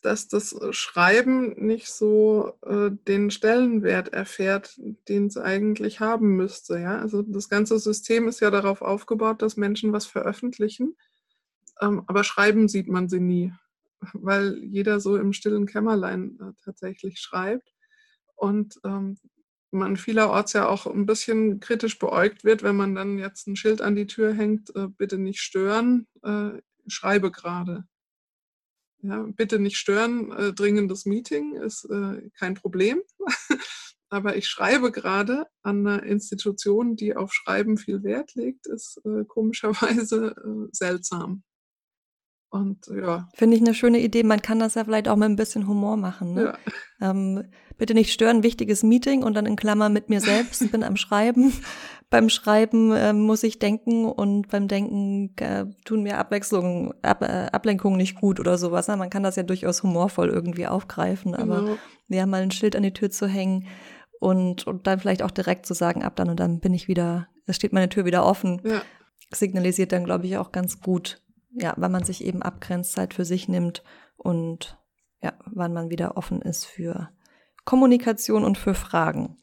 dass 0.00 0.28
das 0.28 0.52
äh, 0.52 0.72
Schreiben 0.72 1.54
nicht 1.64 1.88
so 1.88 2.52
äh, 2.62 2.90
den 3.06 3.30
Stellenwert 3.30 4.08
erfährt, 4.08 4.78
den 5.08 5.26
es 5.26 5.36
eigentlich 5.36 6.00
haben 6.00 6.36
müsste. 6.36 6.78
Ja? 6.78 6.98
Also 6.98 7.22
das 7.22 7.48
ganze 7.48 7.78
System 7.78 8.28
ist 8.28 8.40
ja 8.40 8.50
darauf 8.50 8.82
aufgebaut, 8.82 9.42
dass 9.42 9.56
Menschen 9.56 9.92
was 9.92 10.06
veröffentlichen, 10.06 10.96
ähm, 11.80 12.04
aber 12.06 12.24
schreiben 12.24 12.68
sieht 12.68 12.88
man 12.88 13.08
sie 13.08 13.20
nie, 13.20 13.52
weil 14.12 14.58
jeder 14.64 15.00
so 15.00 15.16
im 15.16 15.32
stillen 15.32 15.66
Kämmerlein 15.66 16.38
äh, 16.40 16.52
tatsächlich 16.64 17.20
schreibt 17.20 17.74
und 18.36 18.80
ähm, 18.84 19.18
man 19.70 19.96
vielerorts 19.96 20.54
ja 20.54 20.66
auch 20.66 20.86
ein 20.86 21.06
bisschen 21.06 21.60
kritisch 21.60 21.98
beäugt 21.98 22.44
wird, 22.44 22.62
wenn 22.62 22.76
man 22.76 22.94
dann 22.94 23.18
jetzt 23.18 23.46
ein 23.46 23.56
Schild 23.56 23.82
an 23.82 23.96
die 23.96 24.06
Tür 24.06 24.32
hängt, 24.32 24.74
äh, 24.74 24.88
bitte 24.88 25.18
nicht 25.18 25.40
stören, 25.40 26.06
äh, 26.22 26.50
schreibe 26.86 27.30
gerade. 27.30 27.84
Ja, 29.02 29.24
bitte 29.36 29.58
nicht 29.58 29.76
stören, 29.76 30.32
äh, 30.32 30.52
dringendes 30.52 31.06
Meeting 31.06 31.54
ist 31.54 31.84
äh, 31.84 32.30
kein 32.38 32.54
Problem. 32.54 33.00
Aber 34.10 34.36
ich 34.36 34.48
schreibe 34.48 34.90
gerade 34.90 35.46
an 35.62 35.86
einer 35.86 36.02
Institution, 36.02 36.96
die 36.96 37.14
auf 37.14 37.32
Schreiben 37.32 37.76
viel 37.76 38.02
Wert 38.02 38.34
legt, 38.34 38.66
ist 38.66 39.00
äh, 39.04 39.24
komischerweise 39.24 40.34
äh, 40.36 40.68
seltsam. 40.72 41.42
Und 42.50 42.86
ja. 42.86 43.28
Finde 43.34 43.56
ich 43.56 43.62
eine 43.62 43.74
schöne 43.74 44.00
Idee. 44.00 44.22
Man 44.22 44.40
kann 44.40 44.58
das 44.58 44.74
ja 44.74 44.84
vielleicht 44.84 45.08
auch 45.08 45.16
mit 45.16 45.28
ein 45.28 45.36
bisschen 45.36 45.68
Humor 45.68 45.98
machen. 45.98 46.34
Ne? 46.34 46.54
Ja. 47.00 47.10
Ähm, 47.10 47.44
bitte 47.76 47.92
nicht 47.92 48.12
stören, 48.12 48.42
wichtiges 48.42 48.82
Meeting 48.82 49.22
und 49.22 49.34
dann 49.34 49.44
in 49.44 49.56
Klammer 49.56 49.90
mit 49.90 50.08
mir 50.08 50.20
selbst, 50.20 50.60
bin 50.72 50.82
am 50.82 50.96
Schreiben. 50.96 51.52
Beim 52.10 52.28
Schreiben 52.30 52.92
äh, 52.92 53.12
muss 53.12 53.42
ich 53.42 53.58
denken 53.58 54.06
und 54.06 54.48
beim 54.48 54.66
Denken 54.66 55.34
äh, 55.36 55.66
tun 55.84 56.02
mir 56.02 56.18
Abwechslungen, 56.18 56.94
Ab, 57.02 57.22
äh, 57.22 57.48
Ablenkungen 57.52 57.98
nicht 57.98 58.16
gut 58.16 58.40
oder 58.40 58.56
sowas. 58.56 58.88
Ne? 58.88 58.96
Man 58.96 59.10
kann 59.10 59.22
das 59.22 59.36
ja 59.36 59.42
durchaus 59.42 59.82
humorvoll 59.82 60.28
irgendwie 60.28 60.66
aufgreifen, 60.66 61.34
aber 61.34 61.60
genau. 61.60 61.76
ja, 62.08 62.26
mal 62.26 62.42
ein 62.42 62.50
Schild 62.50 62.76
an 62.76 62.82
die 62.82 62.94
Tür 62.94 63.10
zu 63.10 63.26
hängen 63.26 63.66
und, 64.20 64.66
und 64.66 64.86
dann 64.86 64.98
vielleicht 64.98 65.22
auch 65.22 65.30
direkt 65.30 65.66
zu 65.66 65.74
sagen, 65.74 66.02
ab 66.02 66.16
dann 66.16 66.30
und 66.30 66.40
dann 66.40 66.60
bin 66.60 66.72
ich 66.72 66.88
wieder, 66.88 67.28
es 67.46 67.56
steht 67.56 67.72
meine 67.72 67.90
Tür 67.90 68.04
wieder 68.04 68.24
offen, 68.24 68.60
ja. 68.64 68.80
signalisiert 69.30 69.92
dann, 69.92 70.04
glaube 70.04 70.26
ich, 70.26 70.38
auch 70.38 70.50
ganz 70.50 70.80
gut, 70.80 71.20
ja, 71.52 71.74
weil 71.76 71.90
man 71.90 72.04
sich 72.04 72.24
eben 72.24 72.42
abgrenzt, 72.42 72.92
Zeit 72.92 73.12
für 73.12 73.24
sich 73.26 73.48
nimmt 73.48 73.82
und 74.16 74.78
ja, 75.22 75.34
wann 75.44 75.72
man 75.74 75.90
wieder 75.90 76.16
offen 76.16 76.40
ist 76.40 76.64
für 76.64 77.10
Kommunikation 77.64 78.44
und 78.44 78.56
für 78.56 78.74
Fragen. 78.74 79.36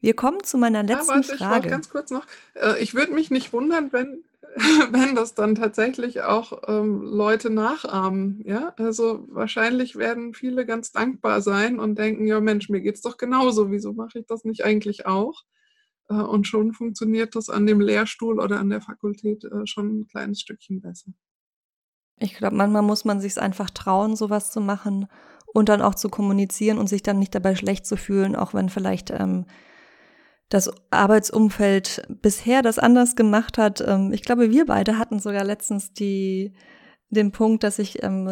Wir 0.00 0.14
kommen 0.14 0.42
zu 0.44 0.58
meiner 0.58 0.82
letzten 0.82 1.10
ja, 1.10 1.16
warte, 1.16 1.36
Frage. 1.36 1.66
Ich 1.66 1.70
ganz 1.70 1.90
kurz 1.90 2.10
noch. 2.10 2.24
Äh, 2.54 2.80
ich 2.80 2.94
würde 2.94 3.12
mich 3.12 3.30
nicht 3.30 3.52
wundern, 3.52 3.92
wenn, 3.92 4.22
wenn 4.92 5.14
das 5.14 5.34
dann 5.34 5.54
tatsächlich 5.54 6.22
auch 6.22 6.62
ähm, 6.68 7.02
Leute 7.02 7.50
nachahmen. 7.50 8.40
Ja, 8.44 8.74
also 8.76 9.26
wahrscheinlich 9.28 9.96
werden 9.96 10.34
viele 10.34 10.66
ganz 10.66 10.92
dankbar 10.92 11.40
sein 11.42 11.80
und 11.80 11.98
denken, 11.98 12.26
ja 12.26 12.40
Mensch, 12.40 12.68
mir 12.68 12.80
geht 12.80 12.94
es 12.94 13.02
doch 13.02 13.16
genauso. 13.16 13.70
Wieso 13.70 13.92
mache 13.92 14.20
ich 14.20 14.26
das 14.26 14.44
nicht 14.44 14.64
eigentlich 14.64 15.06
auch? 15.06 15.42
Äh, 16.08 16.14
und 16.14 16.46
schon 16.46 16.72
funktioniert 16.72 17.34
das 17.34 17.48
an 17.48 17.66
dem 17.66 17.80
Lehrstuhl 17.80 18.40
oder 18.40 18.60
an 18.60 18.70
der 18.70 18.80
Fakultät 18.80 19.44
äh, 19.44 19.66
schon 19.66 20.00
ein 20.00 20.06
kleines 20.06 20.40
Stückchen 20.40 20.80
besser. 20.80 21.12
Ich 22.20 22.34
glaube, 22.34 22.56
manchmal 22.56 22.82
muss 22.82 23.04
man 23.04 23.20
sich 23.20 23.38
einfach 23.40 23.70
trauen, 23.70 24.16
sowas 24.16 24.50
zu 24.50 24.60
machen 24.60 25.06
und 25.46 25.68
dann 25.68 25.82
auch 25.82 25.94
zu 25.94 26.08
kommunizieren 26.08 26.78
und 26.78 26.88
sich 26.88 27.02
dann 27.02 27.18
nicht 27.18 27.34
dabei 27.34 27.54
schlecht 27.54 27.86
zu 27.86 27.96
fühlen, 27.96 28.34
auch 28.34 28.54
wenn 28.54 28.68
vielleicht 28.68 29.10
ähm, 29.10 29.46
das 30.48 30.70
Arbeitsumfeld 30.90 32.06
bisher 32.22 32.62
das 32.62 32.78
anders 32.78 33.16
gemacht 33.16 33.58
hat. 33.58 33.82
Ähm, 33.86 34.12
ich 34.12 34.22
glaube, 34.22 34.50
wir 34.50 34.66
beide 34.66 34.98
hatten 34.98 35.18
sogar 35.18 35.44
letztens 35.44 35.92
die, 35.92 36.54
den 37.10 37.32
Punkt, 37.32 37.64
dass 37.64 37.78
ich 37.78 38.02
ähm, 38.02 38.30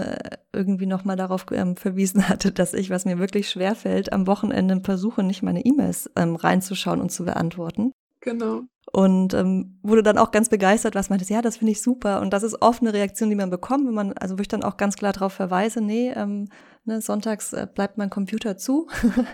irgendwie 0.52 0.86
nochmal 0.86 1.16
darauf 1.16 1.46
ähm, 1.52 1.76
verwiesen 1.76 2.28
hatte, 2.28 2.52
dass 2.52 2.74
ich, 2.74 2.90
was 2.90 3.04
mir 3.04 3.18
wirklich 3.18 3.50
schwerfällt, 3.50 4.12
am 4.12 4.26
Wochenende 4.26 4.80
versuche, 4.82 5.22
nicht 5.22 5.42
meine 5.42 5.64
E-Mails 5.64 6.10
ähm, 6.16 6.36
reinzuschauen 6.36 7.00
und 7.00 7.10
zu 7.10 7.24
beantworten. 7.24 7.92
Genau. 8.20 8.62
Und 8.92 9.34
ähm, 9.34 9.78
wurde 9.82 10.02
dann 10.02 10.18
auch 10.18 10.30
ganz 10.30 10.48
begeistert, 10.48 10.94
was 10.94 11.10
meinte, 11.10 11.30
ja, 11.32 11.42
das 11.42 11.58
finde 11.58 11.72
ich 11.72 11.82
super. 11.82 12.20
Und 12.20 12.32
das 12.32 12.42
ist 12.42 12.62
oft 12.62 12.80
eine 12.80 12.92
Reaktion, 12.92 13.30
die 13.30 13.36
man 13.36 13.50
bekommt, 13.50 13.86
wenn 13.86 13.94
man, 13.94 14.12
also 14.14 14.38
wo 14.38 14.40
ich 14.40 14.48
dann 14.48 14.62
auch 14.62 14.76
ganz 14.76 14.96
klar 14.96 15.12
darauf 15.12 15.32
verweise, 15.32 15.80
nee, 15.80 16.12
ähm, 16.12 16.48
ne, 16.84 17.00
sonntags 17.00 17.52
äh, 17.52 17.66
bleibt 17.72 17.98
mein 17.98 18.10
Computer 18.10 18.56
zu. 18.56 18.88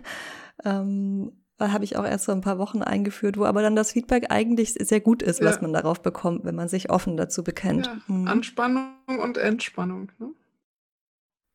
ähm, 0.64 1.32
habe 1.60 1.84
ich 1.84 1.96
auch 1.96 2.04
erst 2.04 2.24
so 2.24 2.32
ein 2.32 2.40
paar 2.40 2.58
Wochen 2.58 2.82
eingeführt, 2.82 3.36
wo 3.36 3.44
aber 3.44 3.62
dann 3.62 3.76
das 3.76 3.92
Feedback 3.92 4.30
eigentlich 4.30 4.74
sehr 4.74 5.00
gut 5.00 5.22
ist, 5.22 5.40
ja. 5.40 5.46
was 5.46 5.60
man 5.60 5.72
darauf 5.72 6.02
bekommt, 6.02 6.44
wenn 6.44 6.54
man 6.54 6.68
sich 6.68 6.90
offen 6.90 7.16
dazu 7.16 7.44
bekennt. 7.44 7.86
Ja, 7.86 7.96
hm. 8.06 8.26
Anspannung 8.26 8.94
und 9.06 9.38
Entspannung. 9.38 10.10
Ne? 10.18 10.30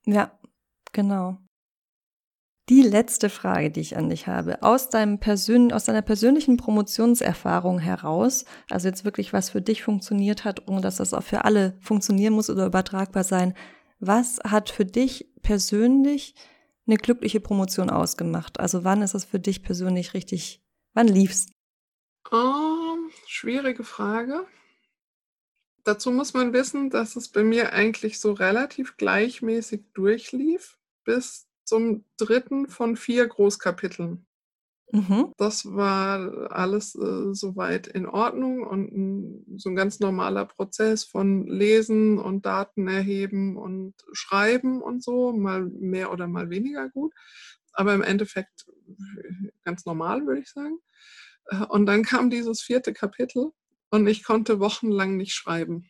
Ja, 0.06 0.32
genau. 0.94 1.38
Die 2.70 2.82
letzte 2.82 3.30
Frage, 3.30 3.72
die 3.72 3.80
ich 3.80 3.96
an 3.96 4.10
dich 4.10 4.28
habe, 4.28 4.62
aus 4.62 4.90
deinem 4.90 5.20
Persön 5.20 5.72
aus 5.72 5.86
deiner 5.86 6.02
persönlichen 6.02 6.58
Promotionserfahrung 6.58 7.80
heraus, 7.80 8.44
also 8.70 8.90
jetzt 8.90 9.06
wirklich 9.06 9.32
was 9.32 9.50
für 9.50 9.62
dich 9.62 9.84
funktioniert 9.84 10.44
hat, 10.44 10.68
ohne 10.68 10.82
dass 10.82 10.98
das 10.98 11.14
auch 11.14 11.24
für 11.24 11.46
alle 11.46 11.78
funktionieren 11.80 12.34
muss 12.34 12.50
oder 12.50 12.66
übertragbar 12.66 13.24
sein. 13.24 13.54
Was 14.00 14.40
hat 14.46 14.70
für 14.70 14.84
dich 14.84 15.32
persönlich 15.42 16.36
eine 16.88 16.98
glückliche 16.98 17.40
Promotion 17.40 17.90
ausgemacht? 17.90 18.60
Also 18.60 18.84
wann 18.84 19.02
ist 19.02 19.14
es 19.14 19.26
für 19.26 19.40
dich 19.40 19.64
persönlich 19.64 20.14
richtig, 20.14 20.62
wann 20.94 21.08
lief's? 21.08 21.48
Um, 22.32 23.10
schwierige 23.26 23.84
Frage. 23.84 24.46
Dazu 25.84 26.12
muss 26.12 26.34
man 26.34 26.52
wissen, 26.52 26.90
dass 26.90 27.16
es 27.16 27.30
bei 27.30 27.44
mir 27.44 27.72
eigentlich 27.72 28.20
so 28.20 28.34
relativ 28.34 28.98
gleichmäßig 28.98 29.86
durchlief 29.94 30.78
bis 31.06 31.48
zum 31.64 32.04
dritten 32.18 32.68
von 32.68 32.98
vier 32.98 33.26
Großkapiteln. 33.26 34.27
Mhm. 34.92 35.34
Das 35.38 35.66
war 35.66 36.52
alles 36.52 36.96
äh, 36.96 37.34
soweit 37.34 37.88
in 37.88 38.06
Ordnung 38.06 38.66
und 38.66 38.92
ein, 38.94 39.58
so 39.58 39.70
ein 39.70 39.76
ganz 39.76 40.00
normaler 40.00 40.46
Prozess 40.46 41.04
von 41.04 41.46
Lesen 41.46 42.18
und 42.20 42.46
Daten 42.46 42.88
erheben 42.88 43.58
und 43.58 43.96
Schreiben 44.14 44.82
und 44.82 45.04
so, 45.04 45.34
mal 45.34 45.66
mehr 45.66 46.12
oder 46.12 46.28
mal 46.28 46.50
weniger 46.50 46.90
gut, 46.90 47.14
aber 47.74 47.94
im 47.94 48.02
Endeffekt 48.02 48.66
ganz 49.66 49.86
normal, 49.86 50.26
würde 50.26 50.42
ich 50.42 50.50
sagen. 50.50 50.80
Äh, 51.48 51.66
und 51.66 51.86
dann 51.86 52.04
kam 52.04 52.30
dieses 52.30 52.62
vierte 52.62 52.94
Kapitel 52.94 53.52
und 53.92 54.08
ich 54.08 54.24
konnte 54.24 54.60
wochenlang 54.62 55.18
nicht 55.18 55.34
schreiben. 55.34 55.90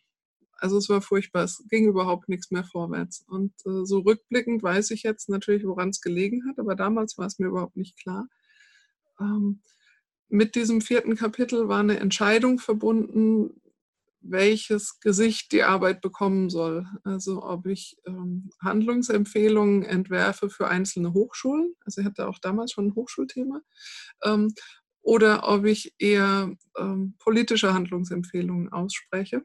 Also 0.60 0.76
es 0.78 0.88
war 0.88 1.02
furchtbar, 1.02 1.44
es 1.44 1.62
ging 1.68 1.86
überhaupt 1.86 2.28
nichts 2.28 2.50
mehr 2.50 2.64
vorwärts. 2.64 3.24
Und 3.28 3.52
äh, 3.64 3.84
so 3.84 4.00
rückblickend 4.00 4.60
weiß 4.60 4.90
ich 4.90 5.04
jetzt 5.04 5.28
natürlich, 5.28 5.64
woran 5.64 5.90
es 5.90 6.00
gelegen 6.00 6.48
hat, 6.48 6.58
aber 6.58 6.74
damals 6.74 7.16
war 7.16 7.26
es 7.26 7.38
mir 7.38 7.46
überhaupt 7.46 7.76
nicht 7.76 7.96
klar 7.96 8.28
ähm, 9.20 9.62
mit 10.28 10.54
diesem 10.54 10.80
vierten 10.80 11.16
Kapitel 11.16 11.68
war 11.68 11.80
eine 11.80 11.98
Entscheidung 11.98 12.58
verbunden, 12.58 13.60
welches 14.20 15.00
Gesicht 15.00 15.52
die 15.52 15.62
Arbeit 15.62 16.00
bekommen 16.00 16.50
soll. 16.50 16.86
Also 17.04 17.42
ob 17.42 17.66
ich 17.66 17.96
ähm, 18.06 18.50
Handlungsempfehlungen 18.60 19.84
entwerfe 19.84 20.50
für 20.50 20.68
einzelne 20.68 21.14
Hochschulen, 21.14 21.74
also 21.84 22.00
ich 22.00 22.06
hatte 22.06 22.28
auch 22.28 22.38
damals 22.38 22.72
schon 22.72 22.88
ein 22.88 22.94
Hochschulthema, 22.94 23.60
ähm, 24.24 24.52
oder 25.00 25.48
ob 25.48 25.64
ich 25.64 25.94
eher 25.98 26.52
ähm, 26.76 27.14
politische 27.18 27.72
Handlungsempfehlungen 27.72 28.70
ausspreche. 28.70 29.44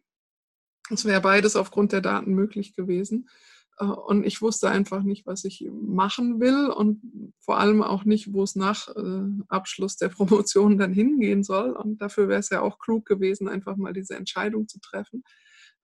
Es 0.90 1.06
wäre 1.06 1.22
beides 1.22 1.56
aufgrund 1.56 1.94
der 1.94 2.02
Daten 2.02 2.34
möglich 2.34 2.76
gewesen. 2.76 3.30
Äh, 3.80 3.86
und 3.86 4.26
ich 4.26 4.42
wusste 4.42 4.70
einfach 4.70 5.04
nicht, 5.04 5.26
was 5.26 5.44
ich 5.46 5.68
machen 5.72 6.40
will 6.40 6.68
und 6.70 7.02
vor 7.40 7.58
allem 7.60 7.82
auch 7.82 8.06
nicht, 8.06 8.34
wo 8.34 8.44
es 8.44 8.56
nach 8.56 8.90
äh, 8.96 9.24
Abschluss 9.48 9.98
der 9.98 10.10
Promotion 10.10 10.78
dann 10.78 10.94
hingehen 10.94 11.44
soll. 11.44 11.72
Und 11.72 12.02
dafür 12.02 12.28
wäre 12.28 12.40
es 12.40 12.50
ja 12.50 12.62
auch 12.62 12.80
klug 12.80 13.06
gewesen, 13.06 13.48
einfach 13.48 13.76
mal 13.76 13.94
diese 13.94 14.16
Entscheidung 14.16 14.68
zu 14.68 14.80
treffen. 14.80 15.24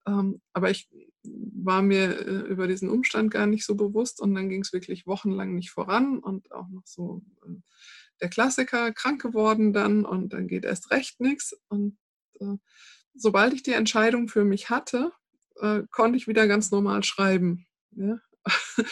Ähm, 0.07 0.41
aber 0.53 0.69
ich 0.69 0.89
war 1.23 1.81
mir 1.81 2.19
äh, 2.19 2.49
über 2.49 2.67
diesen 2.67 2.89
Umstand 2.89 3.31
gar 3.31 3.47
nicht 3.47 3.65
so 3.65 3.75
bewusst 3.75 4.21
und 4.21 4.33
dann 4.33 4.49
ging 4.49 4.61
es 4.61 4.73
wirklich 4.73 5.05
wochenlang 5.05 5.55
nicht 5.55 5.71
voran 5.71 6.19
und 6.19 6.51
auch 6.51 6.69
noch 6.69 6.87
so 6.87 7.21
der 8.21 8.29
Klassiker 8.29 8.91
krank 8.93 9.21
geworden 9.21 9.73
dann 9.73 10.05
und 10.05 10.33
dann 10.33 10.47
geht 10.47 10.65
erst 10.65 10.91
recht 10.91 11.21
nichts. 11.21 11.57
Und 11.69 11.97
sobald 13.15 13.53
ich 13.53 13.63
die 13.63 13.71
Entscheidung 13.71 14.27
für 14.27 14.43
mich 14.43 14.69
hatte, 14.69 15.13
konnte 15.91 16.17
ich 16.17 16.27
wieder 16.27 16.45
ganz 16.45 16.69
normal 16.71 17.03
schreiben. 17.03 17.65
Ja? 17.91 18.19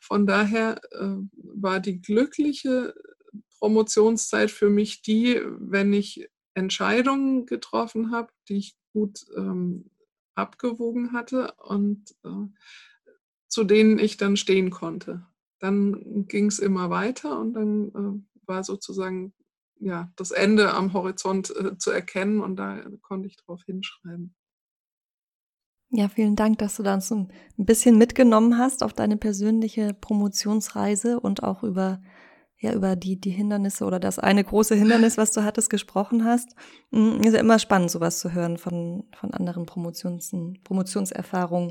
Von 0.00 0.26
daher 0.26 0.80
äh, 0.92 1.16
war 1.34 1.80
die 1.80 2.00
glückliche 2.00 2.94
Promotionszeit 3.58 4.50
für 4.50 4.70
mich 4.70 5.02
die, 5.02 5.40
wenn 5.58 5.92
ich 5.92 6.28
Entscheidungen 6.54 7.46
getroffen 7.46 8.10
habe, 8.10 8.32
die 8.48 8.58
ich 8.58 8.76
gut 8.92 9.26
ähm, 9.36 9.90
abgewogen 10.34 11.12
hatte 11.12 11.52
und 11.58 12.14
äh, 12.24 12.46
zu 13.48 13.64
denen 13.64 13.98
ich 13.98 14.16
dann 14.16 14.36
stehen 14.36 14.70
konnte. 14.70 15.26
Dann 15.60 16.26
ging 16.28 16.46
es 16.46 16.58
immer 16.58 16.90
weiter 16.90 17.38
und 17.38 17.54
dann 17.54 17.88
äh, 17.88 18.46
war 18.46 18.64
sozusagen 18.64 19.32
ja, 19.80 20.12
das 20.16 20.30
Ende 20.30 20.72
am 20.72 20.92
Horizont 20.92 21.54
äh, 21.56 21.76
zu 21.78 21.90
erkennen 21.90 22.40
und 22.40 22.56
da 22.56 22.84
konnte 23.02 23.28
ich 23.28 23.36
drauf 23.36 23.62
hinschreiben. 23.64 24.34
Ja, 25.96 26.08
vielen 26.08 26.34
Dank, 26.34 26.58
dass 26.58 26.74
du 26.74 26.82
da 26.82 26.94
uns 26.94 27.12
ein 27.12 27.28
bisschen 27.56 27.98
mitgenommen 27.98 28.58
hast 28.58 28.82
auf 28.82 28.92
deine 28.92 29.16
persönliche 29.16 29.94
Promotionsreise 29.94 31.20
und 31.20 31.44
auch 31.44 31.62
über 31.62 32.00
ja 32.58 32.72
über 32.72 32.96
die 32.96 33.20
die 33.20 33.30
Hindernisse 33.30 33.84
oder 33.84 34.00
das 34.00 34.18
eine 34.18 34.42
große 34.42 34.74
Hindernis, 34.74 35.18
was 35.18 35.30
du 35.30 35.44
hattest, 35.44 35.70
gesprochen 35.70 36.24
hast. 36.24 36.56
Hm, 36.90 37.20
ist 37.20 37.34
ja 37.34 37.38
immer 37.38 37.60
spannend, 37.60 37.92
sowas 37.92 38.18
zu 38.18 38.32
hören 38.32 38.58
von 38.58 39.04
von 39.16 39.32
anderen 39.34 39.66
Promotions 39.66 40.34
Promotionserfahrungen. 40.64 41.70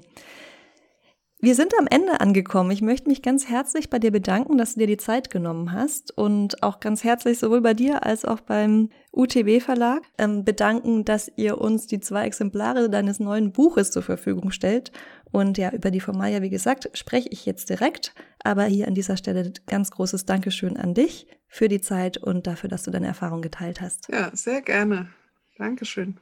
Wir 1.44 1.56
sind 1.56 1.74
am 1.78 1.88
Ende 1.88 2.22
angekommen. 2.22 2.72
Ich 2.72 2.82
möchte 2.82 3.10
mich 3.10 3.22
ganz 3.22 3.50
herzlich 3.50 3.90
bei 3.90 4.00
dir 4.00 4.12
bedanken, 4.12 4.58
dass 4.58 4.76
du 4.76 4.80
dir 4.80 4.88
die 4.88 4.96
Zeit 4.96 5.30
genommen 5.30 5.74
hast 5.74 6.18
und 6.18 6.64
auch 6.64 6.80
ganz 6.80 7.04
herzlich 7.04 7.38
sowohl 7.38 7.60
bei 7.60 7.74
dir 7.74 8.06
als 8.06 8.24
auch 8.24 8.40
beim 8.40 8.92
UTB 9.12 9.62
Verlag 9.62 10.04
ähm, 10.18 10.46
bedanken, 10.46 11.04
dass 11.04 11.30
ihr 11.36 11.58
uns 11.58 11.86
die 11.86 12.00
zwei 12.00 12.26
Exemplare 12.28 12.90
deines 12.90 13.20
neuen 13.20 13.52
Buches 13.52 13.92
zur 13.92 14.04
Verfügung 14.04 14.52
stellt. 14.52 14.94
Und 15.34 15.58
ja, 15.58 15.72
über 15.72 15.92
die 15.92 16.00
Formalia, 16.00 16.42
wie 16.42 16.50
gesagt, 16.50 16.90
spreche 16.94 17.28
ich 17.30 17.46
jetzt 17.46 17.70
direkt. 17.70 18.16
Aber 18.42 18.64
hier 18.64 18.88
an 18.88 18.96
dieser 18.96 19.18
Stelle 19.18 19.52
ganz 19.68 19.92
großes 19.92 20.26
Dankeschön 20.26 20.78
an 20.78 20.94
dich 20.94 21.28
für 21.50 21.68
die 21.68 21.82
Zeit 21.82 22.16
und 22.16 22.48
dafür, 22.48 22.70
dass 22.70 22.84
du 22.84 22.92
deine 22.92 23.08
Erfahrung 23.08 23.42
geteilt 23.42 23.82
hast. 23.82 24.08
Ja, 24.10 24.34
sehr 24.34 24.62
gerne. 24.62 25.10
Dankeschön. 25.58 26.22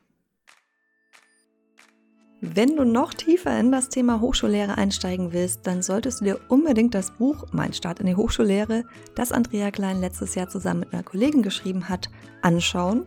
Wenn 2.43 2.75
du 2.75 2.85
noch 2.85 3.13
tiefer 3.13 3.59
in 3.59 3.71
das 3.71 3.89
Thema 3.89 4.19
Hochschullehre 4.19 4.75
einsteigen 4.75 5.31
willst, 5.31 5.67
dann 5.67 5.83
solltest 5.83 6.21
du 6.21 6.25
dir 6.25 6.39
unbedingt 6.47 6.95
das 6.95 7.11
Buch 7.11 7.45
Mein 7.51 7.71
Start 7.71 7.99
in 7.99 8.07
die 8.07 8.15
Hochschullehre, 8.15 8.83
das 9.13 9.31
Andrea 9.31 9.69
Klein 9.69 10.01
letztes 10.01 10.33
Jahr 10.33 10.49
zusammen 10.49 10.79
mit 10.79 10.91
einer 10.91 11.03
Kollegin 11.03 11.43
geschrieben 11.43 11.87
hat, 11.87 12.09
anschauen. 12.41 13.03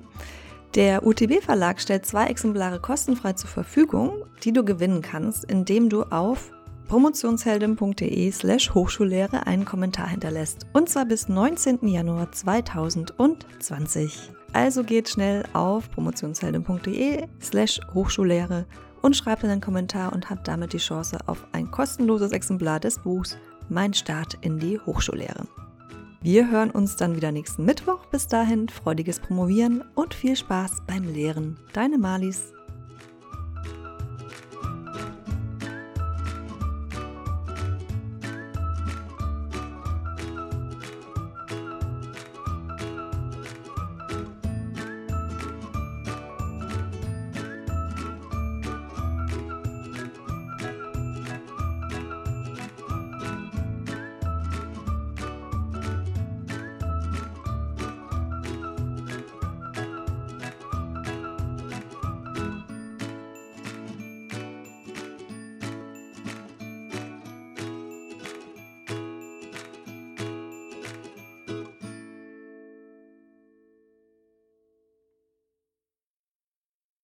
Der 0.76 1.04
UTB 1.04 1.42
Verlag 1.42 1.80
stellt 1.80 2.06
zwei 2.06 2.26
Exemplare 2.26 2.78
kostenfrei 2.78 3.32
zur 3.32 3.50
Verfügung, 3.50 4.22
die 4.44 4.52
du 4.52 4.64
gewinnen 4.64 5.02
kannst, 5.02 5.44
indem 5.46 5.88
du 5.88 6.04
auf 6.04 6.52
promotionsheldin.de 6.86 8.30
slash 8.30 8.72
Hochschullehre 8.72 9.48
einen 9.48 9.64
Kommentar 9.64 10.10
hinterlässt. 10.10 10.66
Und 10.74 10.88
zwar 10.88 11.06
bis 11.06 11.28
19. 11.28 11.88
Januar 11.88 12.30
2020. 12.30 14.30
Also 14.52 14.84
geht 14.84 15.08
schnell 15.08 15.42
auf 15.54 15.90
promotionsheldin.de 15.90 17.26
slash 17.40 17.80
Hochschullehre 17.92 18.66
und 19.04 19.14
schreibt 19.14 19.44
einen 19.44 19.60
Kommentar 19.60 20.14
und 20.14 20.30
habt 20.30 20.48
damit 20.48 20.72
die 20.72 20.78
Chance 20.78 21.18
auf 21.26 21.46
ein 21.52 21.70
kostenloses 21.70 22.32
Exemplar 22.32 22.80
des 22.80 22.98
Buchs 22.98 23.36
Mein 23.68 23.92
Start 23.92 24.38
in 24.40 24.58
die 24.58 24.80
Hochschullehre. 24.80 25.46
Wir 26.22 26.50
hören 26.50 26.70
uns 26.70 26.96
dann 26.96 27.14
wieder 27.14 27.30
nächsten 27.30 27.66
Mittwoch. 27.66 28.06
Bis 28.06 28.28
dahin 28.28 28.70
freudiges 28.70 29.20
Promovieren 29.20 29.84
und 29.94 30.14
viel 30.14 30.36
Spaß 30.36 30.84
beim 30.86 31.04
Lehren. 31.04 31.58
Deine 31.74 31.98
Malis. 31.98 32.53